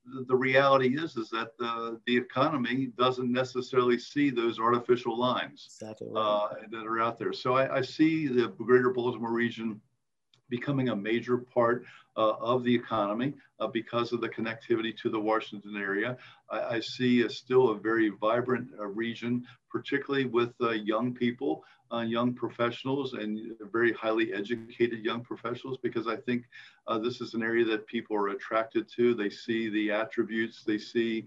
the 0.05 0.35
reality 0.35 0.97
is 0.97 1.15
is 1.15 1.29
that 1.29 1.57
the, 1.57 1.99
the 2.07 2.17
economy 2.17 2.91
doesn't 2.97 3.31
necessarily 3.31 3.99
see 3.99 4.29
those 4.29 4.59
artificial 4.59 5.17
lines 5.17 5.67
exactly 5.67 6.07
right. 6.09 6.21
uh, 6.21 6.49
that 6.71 6.85
are 6.85 6.99
out 6.99 7.19
there. 7.19 7.33
So 7.33 7.55
I, 7.55 7.77
I, 7.77 7.81
see 7.81 8.27
the 8.27 8.47
greater 8.47 8.89
Baltimore 8.89 9.31
region 9.31 9.79
becoming 10.51 10.89
a 10.89 10.95
major 10.95 11.37
part 11.39 11.85
uh, 12.17 12.33
of 12.41 12.63
the 12.63 12.75
economy 12.75 13.33
uh, 13.59 13.67
because 13.67 14.11
of 14.11 14.21
the 14.21 14.29
connectivity 14.29 14.95
to 14.97 15.09
the 15.09 15.19
Washington 15.19 15.77
area. 15.77 16.17
I, 16.49 16.75
I 16.75 16.79
see 16.81 17.21
a, 17.21 17.29
still 17.29 17.69
a 17.69 17.75
very 17.75 18.09
vibrant 18.09 18.69
uh, 18.77 18.85
region, 18.85 19.45
particularly 19.69 20.25
with 20.25 20.53
uh, 20.61 20.71
young 20.71 21.13
people 21.13 21.63
uh, 21.93 21.99
young 21.99 22.33
professionals 22.33 23.15
and 23.15 23.53
very 23.69 23.91
highly 23.91 24.31
educated 24.31 25.03
young 25.03 25.19
professionals 25.19 25.77
because 25.83 26.07
I 26.07 26.15
think 26.15 26.45
uh, 26.87 26.97
this 26.97 27.19
is 27.19 27.33
an 27.33 27.43
area 27.43 27.65
that 27.65 27.85
people 27.85 28.15
are 28.15 28.29
attracted 28.29 28.89
to. 28.95 29.13
They 29.13 29.29
see 29.29 29.67
the 29.67 29.91
attributes, 29.91 30.63
they 30.63 30.77
see 30.77 31.25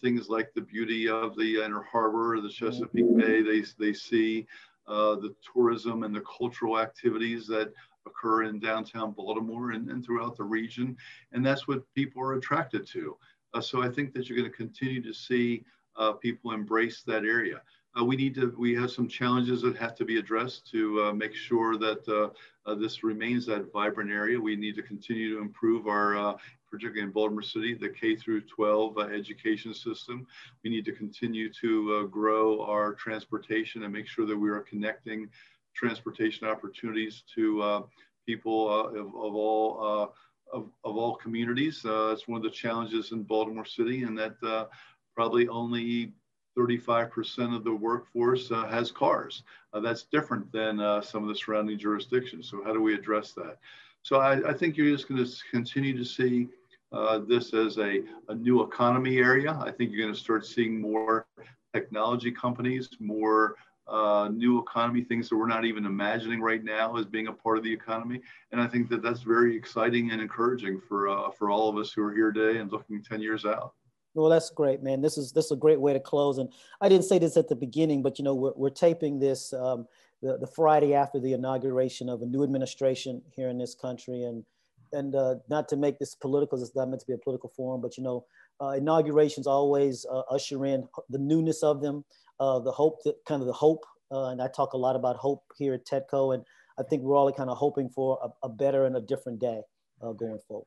things 0.00 0.30
like 0.30 0.54
the 0.54 0.62
beauty 0.62 1.06
of 1.06 1.36
the 1.36 1.62
Inner 1.62 1.82
Harbor, 1.82 2.40
the 2.40 2.48
Chesapeake 2.48 3.14
Bay, 3.14 3.42
they, 3.42 3.62
they 3.78 3.92
see 3.92 4.46
the 4.86 5.34
tourism 5.52 6.02
and 6.02 6.16
the 6.16 6.22
cultural 6.22 6.78
activities 6.78 7.46
that 7.48 7.70
occur 8.06 8.44
in 8.44 8.58
downtown 8.58 9.12
Baltimore 9.12 9.72
and, 9.72 9.90
and 9.90 10.04
throughout 10.04 10.36
the 10.36 10.44
region. 10.44 10.96
And 11.32 11.44
that's 11.44 11.68
what 11.68 11.82
people 11.94 12.22
are 12.22 12.34
attracted 12.34 12.86
to. 12.88 13.16
Uh, 13.54 13.60
so 13.60 13.82
I 13.82 13.88
think 13.88 14.12
that 14.14 14.28
you're 14.28 14.38
going 14.38 14.50
to 14.50 14.56
continue 14.56 15.02
to 15.02 15.12
see 15.12 15.64
uh, 15.96 16.12
people 16.12 16.52
embrace 16.52 17.02
that 17.06 17.24
area. 17.24 17.60
Uh, 17.98 18.04
we 18.04 18.14
need 18.14 18.34
to, 18.36 18.54
we 18.56 18.72
have 18.74 18.90
some 18.90 19.08
challenges 19.08 19.62
that 19.62 19.76
have 19.76 19.96
to 19.96 20.04
be 20.04 20.18
addressed 20.18 20.70
to 20.70 21.02
uh, 21.02 21.12
make 21.12 21.34
sure 21.34 21.76
that 21.76 22.08
uh, 22.08 22.30
uh 22.70 22.74
this 22.74 23.02
remains 23.02 23.44
that 23.46 23.72
vibrant 23.72 24.10
area. 24.10 24.40
We 24.40 24.54
need 24.54 24.76
to 24.76 24.82
continue 24.82 25.34
to 25.34 25.42
improve 25.42 25.88
our, 25.88 26.36
particularly 26.70 27.02
in 27.02 27.10
Baltimore 27.10 27.42
City, 27.42 27.74
the 27.74 27.88
K 27.88 28.14
through 28.14 28.42
12 28.42 28.96
uh, 28.96 29.00
education 29.00 29.74
system. 29.74 30.24
We 30.62 30.70
need 30.70 30.84
to 30.84 30.92
continue 30.92 31.52
to 31.54 32.06
grow 32.08 32.62
our 32.64 32.94
transportation 32.94 33.82
and 33.82 33.92
make 33.92 34.06
sure 34.06 34.24
that 34.24 34.38
we 34.38 34.50
are 34.50 34.60
connecting 34.60 35.28
transportation 35.74 36.46
opportunities 36.46 37.22
to 37.34 37.84
people 38.26 38.70
of, 38.70 38.96
of, 38.96 39.34
all 39.34 40.12
of, 40.52 40.68
of 40.84 40.96
all 40.96 41.16
communities. 41.16 41.82
it's 41.84 42.28
one 42.28 42.36
of 42.36 42.42
the 42.42 42.50
challenges 42.50 43.12
in 43.12 43.22
Baltimore 43.22 43.64
City, 43.64 44.02
and 44.02 44.18
that 44.18 44.68
probably 45.14 45.48
only 45.48 46.12
35% 46.58 47.54
of 47.54 47.64
the 47.64 47.74
workforce 47.74 48.50
uh, 48.50 48.66
has 48.66 48.90
cars. 48.90 49.44
Uh, 49.72 49.80
that's 49.80 50.04
different 50.04 50.50
than 50.52 50.80
uh, 50.80 51.00
some 51.00 51.22
of 51.22 51.28
the 51.28 51.34
surrounding 51.34 51.78
jurisdictions. 51.78 52.48
So 52.50 52.62
how 52.64 52.72
do 52.72 52.80
we 52.80 52.94
address 52.94 53.32
that? 53.32 53.58
So 54.02 54.16
I, 54.16 54.50
I 54.50 54.52
think 54.52 54.76
you're 54.76 54.94
just 54.94 55.08
going 55.08 55.24
to 55.24 55.30
continue 55.50 55.96
to 55.96 56.04
see 56.04 56.48
uh, 56.92 57.18
this 57.18 57.54
as 57.54 57.78
a, 57.78 58.00
a 58.28 58.34
new 58.34 58.62
economy 58.62 59.18
area. 59.18 59.56
I 59.60 59.70
think 59.70 59.92
you're 59.92 60.02
going 60.02 60.14
to 60.14 60.20
start 60.20 60.44
seeing 60.44 60.80
more 60.80 61.26
technology 61.72 62.32
companies, 62.32 62.88
more 62.98 63.56
uh, 63.90 64.28
new 64.28 64.58
economy 64.58 65.02
things 65.02 65.28
that 65.28 65.36
we're 65.36 65.46
not 65.46 65.64
even 65.64 65.84
imagining 65.84 66.40
right 66.40 66.62
now 66.62 66.96
as 66.96 67.06
being 67.06 67.26
a 67.26 67.32
part 67.32 67.58
of 67.58 67.64
the 67.64 67.72
economy. 67.72 68.20
And 68.52 68.60
I 68.60 68.66
think 68.66 68.88
that 68.90 69.02
that's 69.02 69.22
very 69.22 69.56
exciting 69.56 70.12
and 70.12 70.20
encouraging 70.20 70.80
for, 70.88 71.08
uh, 71.08 71.30
for 71.30 71.50
all 71.50 71.68
of 71.68 71.76
us 71.76 71.92
who 71.92 72.02
are 72.02 72.14
here 72.14 72.32
today 72.32 72.58
and 72.58 72.70
looking 72.70 73.02
10 73.02 73.20
years 73.20 73.44
out. 73.44 73.74
Well, 74.14 74.28
that's 74.28 74.50
great, 74.50 74.82
man. 74.82 75.00
This 75.00 75.16
is 75.16 75.30
this 75.30 75.44
is 75.46 75.50
a 75.52 75.56
great 75.56 75.80
way 75.80 75.92
to 75.92 76.00
close. 76.00 76.38
And 76.38 76.48
I 76.80 76.88
didn't 76.88 77.04
say 77.04 77.20
this 77.20 77.36
at 77.36 77.48
the 77.48 77.54
beginning, 77.54 78.02
but 78.02 78.18
you 78.18 78.24
know, 78.24 78.34
we're, 78.34 78.52
we're 78.56 78.70
taping 78.70 79.20
this 79.20 79.52
um, 79.52 79.86
the, 80.22 80.36
the 80.38 80.46
Friday 80.46 80.94
after 80.94 81.18
the 81.20 81.32
inauguration 81.32 82.08
of 82.08 82.22
a 82.22 82.26
new 82.26 82.42
administration 82.42 83.22
here 83.30 83.48
in 83.48 83.58
this 83.58 83.74
country. 83.74 84.24
And, 84.24 84.44
and 84.92 85.14
uh, 85.14 85.36
not 85.48 85.68
to 85.68 85.76
make 85.76 85.98
this 85.98 86.14
political, 86.14 86.60
it's 86.60 86.74
not 86.74 86.88
meant 86.88 87.00
to 87.00 87.06
be 87.06 87.12
a 87.12 87.18
political 87.18 87.52
forum, 87.56 87.80
but 87.80 87.96
you 87.96 88.02
know, 88.02 88.24
uh, 88.60 88.70
inaugurations 88.70 89.46
always 89.46 90.04
uh, 90.10 90.20
usher 90.30 90.66
in 90.66 90.86
the 91.08 91.18
newness 91.18 91.62
of 91.62 91.80
them, 91.80 92.04
uh, 92.40 92.58
the 92.58 92.72
hope, 92.72 93.02
that, 93.04 93.16
kind 93.26 93.42
of 93.42 93.46
the 93.46 93.52
hope. 93.52 93.84
Uh, 94.10 94.30
and 94.30 94.42
I 94.42 94.48
talk 94.48 94.72
a 94.72 94.78
lot 94.78 94.96
about 94.96 95.16
hope 95.16 95.44
here 95.56 95.74
at 95.74 95.86
TEDCO. 95.86 96.34
And 96.34 96.44
I 96.78 96.82
think 96.82 97.02
we're 97.02 97.16
all 97.16 97.30
kind 97.32 97.50
of 97.50 97.58
hoping 97.58 97.88
for 97.88 98.18
a, 98.22 98.46
a 98.46 98.48
better 98.48 98.86
and 98.86 98.96
a 98.96 99.00
different 99.00 99.38
day 99.38 99.60
uh, 100.02 100.12
going 100.12 100.38
forward. 100.48 100.66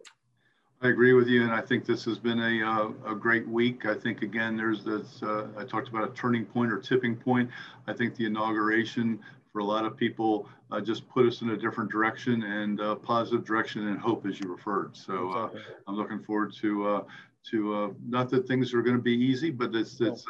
I 0.81 0.89
agree 0.89 1.13
with 1.13 1.29
you, 1.29 1.43
and 1.43 1.51
I 1.53 1.61
think 1.61 1.85
this 1.85 2.03
has 2.03 2.19
been 2.19 2.39
a, 2.39 2.61
uh, 2.61 3.13
a 3.13 3.15
great 3.15 3.47
week. 3.47 3.85
I 3.85 3.93
think 3.93 4.21
again, 4.21 4.57
there's 4.57 4.83
this. 4.83 5.23
Uh, 5.23 5.47
I 5.57 5.63
talked 5.63 5.87
about 5.87 6.09
a 6.09 6.13
turning 6.13 6.43
point 6.43 6.73
or 6.73 6.77
tipping 6.77 7.15
point. 7.15 7.49
I 7.87 7.93
think 7.93 8.17
the 8.17 8.25
inauguration 8.25 9.19
for 9.53 9.59
a 9.59 9.63
lot 9.63 9.85
of 9.85 9.95
people 9.95 10.49
uh, 10.71 10.81
just 10.81 11.07
put 11.07 11.25
us 11.25 11.41
in 11.41 11.51
a 11.51 11.57
different 11.57 11.89
direction 11.89 12.43
and 12.43 12.81
uh, 12.81 12.95
positive 12.95 13.45
direction 13.45 13.87
and 13.87 13.97
hope, 13.97 14.25
as 14.25 14.41
you 14.41 14.51
referred. 14.51 14.97
So 14.97 15.31
uh, 15.31 15.49
I'm 15.87 15.95
looking 15.95 16.21
forward 16.21 16.53
to 16.59 17.05
uh, 17.47 17.51
to 17.51 17.95
not 18.07 18.29
that 18.29 18.47
things 18.47 18.73
are 18.73 18.81
going 18.81 18.95
to 18.95 19.01
be 19.01 19.13
easy, 19.13 19.51
but 19.51 19.75
it's 19.75 19.99
it's 20.01 20.25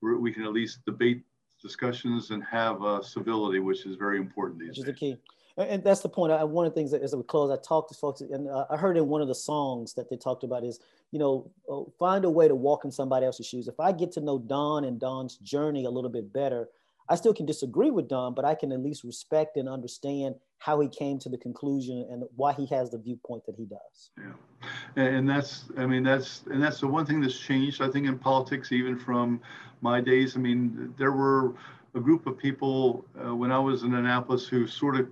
we 0.00 0.32
can 0.32 0.44
at 0.44 0.52
least 0.52 0.84
debate 0.84 1.22
discussions 1.62 2.30
and 2.30 2.44
have 2.44 2.78
civility, 3.04 3.58
which 3.58 3.86
is 3.86 3.96
very 3.96 4.18
important 4.18 4.60
these 4.60 4.68
which 4.68 4.76
days. 4.76 4.86
Is 4.86 4.86
the 4.86 4.92
key 4.92 5.18
and 5.56 5.82
that's 5.82 6.00
the 6.00 6.08
point. 6.08 6.32
I, 6.32 6.44
one 6.44 6.66
of 6.66 6.74
the 6.74 6.78
things 6.78 6.90
that 6.90 7.02
as 7.02 7.14
we 7.14 7.22
close, 7.22 7.50
I 7.50 7.60
talked 7.62 7.90
to 7.90 7.98
folks, 7.98 8.20
and 8.20 8.48
uh, 8.48 8.66
I 8.70 8.76
heard 8.76 8.96
in 8.96 9.08
one 9.08 9.22
of 9.22 9.28
the 9.28 9.34
songs 9.34 9.94
that 9.94 10.10
they 10.10 10.16
talked 10.16 10.44
about 10.44 10.64
is, 10.64 10.80
you 11.12 11.18
know, 11.18 11.50
uh, 11.70 11.90
find 11.98 12.24
a 12.24 12.30
way 12.30 12.46
to 12.46 12.54
walk 12.54 12.84
in 12.84 12.90
somebody 12.90 13.24
else's 13.24 13.46
shoes. 13.46 13.66
If 13.66 13.80
I 13.80 13.92
get 13.92 14.12
to 14.12 14.20
know 14.20 14.38
Don 14.38 14.84
and 14.84 15.00
Don's 15.00 15.36
journey 15.38 15.86
a 15.86 15.90
little 15.90 16.10
bit 16.10 16.32
better, 16.32 16.68
I 17.08 17.14
still 17.14 17.34
can 17.34 17.46
disagree 17.46 17.90
with 17.90 18.08
Don, 18.08 18.34
but 18.34 18.44
I 18.44 18.54
can 18.54 18.72
at 18.72 18.80
least 18.80 19.04
respect 19.04 19.56
and 19.56 19.68
understand 19.68 20.34
how 20.58 20.80
he 20.80 20.88
came 20.88 21.18
to 21.20 21.28
the 21.28 21.38
conclusion 21.38 22.06
and 22.10 22.24
why 22.34 22.52
he 22.52 22.66
has 22.66 22.90
the 22.90 22.98
viewpoint 22.98 23.44
that 23.46 23.54
he 23.56 23.66
does. 23.66 24.10
Yeah, 24.18 25.04
and 25.04 25.28
that's, 25.28 25.64
I 25.76 25.86
mean, 25.86 26.02
that's, 26.02 26.42
and 26.50 26.62
that's 26.62 26.80
the 26.80 26.88
one 26.88 27.06
thing 27.06 27.20
that's 27.20 27.38
changed, 27.38 27.80
I 27.82 27.88
think, 27.88 28.06
in 28.06 28.18
politics, 28.18 28.72
even 28.72 28.98
from 28.98 29.40
my 29.82 30.00
days. 30.00 30.36
I 30.36 30.40
mean, 30.40 30.94
there 30.98 31.12
were 31.12 31.54
a 31.94 32.00
group 32.00 32.26
of 32.26 32.38
people 32.38 33.04
uh, 33.24 33.34
when 33.34 33.52
I 33.52 33.58
was 33.58 33.82
in 33.82 33.94
Annapolis 33.94 34.48
who 34.48 34.66
sort 34.66 34.96
of 34.96 35.08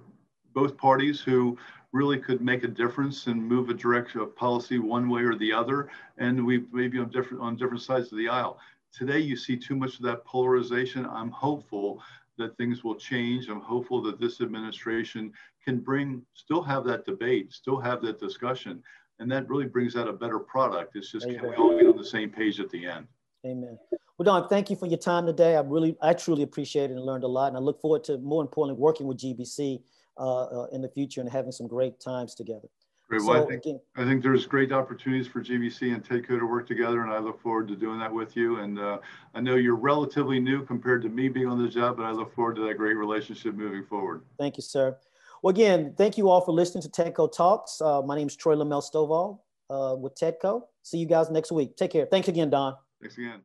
both 0.55 0.77
parties 0.77 1.21
who 1.21 1.59
really 1.93 2.19
could 2.19 2.41
make 2.41 2.65
a 2.65 2.69
difference 2.69 3.29
and 3.29 3.41
move 3.41 3.69
a 3.69 3.75
direction 3.75 4.21
of 4.21 4.35
policy 4.35 4.79
one 4.79 5.09
way 5.09 5.23
or 5.23 5.37
the 5.37 5.53
other, 5.53 5.89
and 6.19 6.45
we 6.45 6.65
maybe 6.73 6.99
on 6.99 7.09
different 7.09 7.41
on 7.41 7.57
different 7.57 7.83
sides 7.83 8.11
of 8.11 8.19
the 8.19 8.29
aisle. 8.29 8.59
Today, 8.95 9.19
you 9.19 9.37
see 9.37 9.57
too 9.57 9.75
much 9.75 9.97
of 9.97 10.03
that 10.03 10.25
polarization. 10.25 11.05
I'm 11.05 11.31
hopeful 11.31 12.01
that 12.39 12.57
things 12.57 12.85
will 12.85 12.95
change. 12.95 13.49
I'm 13.49 13.61
hopeful 13.61 14.01
that 14.03 14.21
this 14.21 14.41
administration 14.41 15.33
can 15.65 15.81
bring, 15.81 16.23
still 16.35 16.63
have 16.63 16.85
that 16.85 17.05
debate, 17.05 17.53
still 17.53 17.81
have 17.81 18.03
that 18.03 18.21
discussion, 18.21 18.83
and 19.19 19.31
that 19.33 19.49
really 19.49 19.67
brings 19.67 19.97
out 19.97 20.07
a 20.07 20.13
better 20.13 20.39
product. 20.39 20.95
It's 20.95 21.11
just 21.11 21.27
Amen. 21.27 21.41
can 21.41 21.51
we 21.51 21.57
all 21.57 21.77
get 21.77 21.89
on 21.89 21.97
the 21.97 22.05
same 22.05 22.31
page 22.31 22.61
at 22.61 22.71
the 22.71 22.87
end? 22.87 23.09
Amen. 23.45 23.77
Well, 24.17 24.25
Don, 24.25 24.49
thank 24.49 24.71
you 24.71 24.77
for 24.77 24.87
your 24.87 24.99
time 24.99 25.27
today. 25.27 25.57
I 25.57 25.61
really, 25.61 25.97
I 26.01 26.13
truly 26.13 26.45
appreciate 26.45 26.91
it 26.91 26.95
and 26.95 27.03
learned 27.05 27.25
a 27.25 27.29
lot, 27.29 27.49
and 27.49 27.57
I 27.57 27.61
look 27.61 27.81
forward 27.81 28.05
to 28.05 28.19
more 28.19 28.43
importantly 28.43 28.81
working 28.81 29.09
with 29.09 29.19
GBC 29.19 29.83
uh, 30.19 30.45
uh, 30.45 30.67
in 30.73 30.83
the 30.83 30.89
future 30.89 31.21
and 31.21 31.29
having 31.29 31.51
some 31.51 31.67
great 31.67 31.99
times 31.99 32.37
together. 32.37 32.69
Great. 33.09 33.23
Well, 33.23 33.35
so, 33.35 33.45
I, 33.45 33.47
think, 33.47 33.65
again, 33.65 33.81
I 33.97 34.05
think 34.05 34.23
there's 34.23 34.47
great 34.47 34.73
opportunities 34.73 35.27
for 35.27 35.43
GBC 35.43 35.95
and 35.95 36.03
TEDCO 36.03 36.39
to 36.39 36.47
work 36.47 36.67
together, 36.67 37.03
and 37.03 37.13
I 37.13 37.19
look 37.19 37.41
forward 37.41 37.69
to 37.69 37.77
doing 37.77 37.99
that 37.99 38.13
with 38.13 38.35
you. 38.35 38.61
And 38.61 38.79
uh, 38.79 38.99
I 39.35 39.41
know 39.41 39.57
you're 39.57 39.77
relatively 39.77 40.41
new 40.41 40.65
compared 40.65 41.03
to 41.03 41.11
me 41.11 41.29
being 41.29 41.47
on 41.47 41.63
the 41.63 41.69
job, 41.69 41.99
but 41.99 42.05
I 42.05 42.13
look 42.13 42.35
forward 42.35 42.57
to 42.57 42.67
that 42.67 42.79
great 42.79 42.95
relationship 42.95 43.55
moving 43.55 43.85
forward. 43.85 44.23
Thank 44.39 44.57
you, 44.57 44.63
sir. 44.63 44.97
Well, 45.43 45.51
again, 45.51 45.93
thank 45.99 46.17
you 46.17 46.31
all 46.31 46.41
for 46.41 46.53
listening 46.53 46.81
to 46.83 46.89
TEDCO 46.89 47.31
Talks. 47.31 47.79
Uh, 47.81 48.01
my 48.01 48.17
name 48.17 48.29
is 48.29 48.37
Troy 48.37 48.57
LeMaile 48.57 48.83
Stovall 48.83 49.41
uh, 49.69 49.95
with 49.95 50.15
TEDCO. 50.15 50.63
See 50.83 50.97
you 50.97 51.07
guys 51.07 51.31
next 51.31 51.53
week. 51.53 51.77
Take 51.77 51.91
care. 51.91 52.07
Thanks 52.07 52.29
again, 52.29 52.49
Don. 52.49 52.75
Thanks 53.03 53.19
again. 53.19 53.43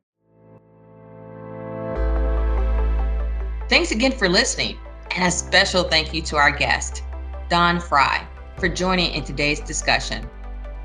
Thanks 3.68 3.90
again 3.90 4.12
for 4.12 4.28
listening. 4.28 4.78
And 5.14 5.26
a 5.26 5.30
special 5.30 5.82
thank 5.82 6.14
you 6.14 6.22
to 6.22 6.36
our 6.36 6.50
guest, 6.50 7.02
Don 7.48 7.80
Fry, 7.80 8.26
for 8.60 8.68
joining 8.68 9.12
in 9.14 9.24
today's 9.24 9.60
discussion. 9.60 10.28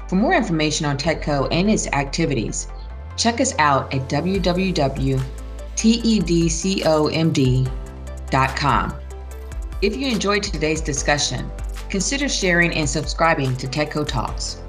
For 0.07 0.15
more 0.15 0.33
information 0.33 0.85
on 0.85 0.97
TEDCO 0.97 1.49
and 1.51 1.69
its 1.69 1.87
activities, 1.87 2.67
check 3.17 3.41
us 3.41 3.53
out 3.59 3.93
at 3.93 4.07
www.tedcomd.com. 4.09 5.25
If 9.81 9.97
you 9.97 10.07
enjoyed 10.07 10.41
today's 10.43 10.81
discussion, 10.81 11.51
consider 11.89 12.29
sharing 12.29 12.73
and 12.73 12.89
subscribing 12.89 13.55
to 13.57 13.67
TEDCO 13.67 14.07
Talks. 14.07 14.61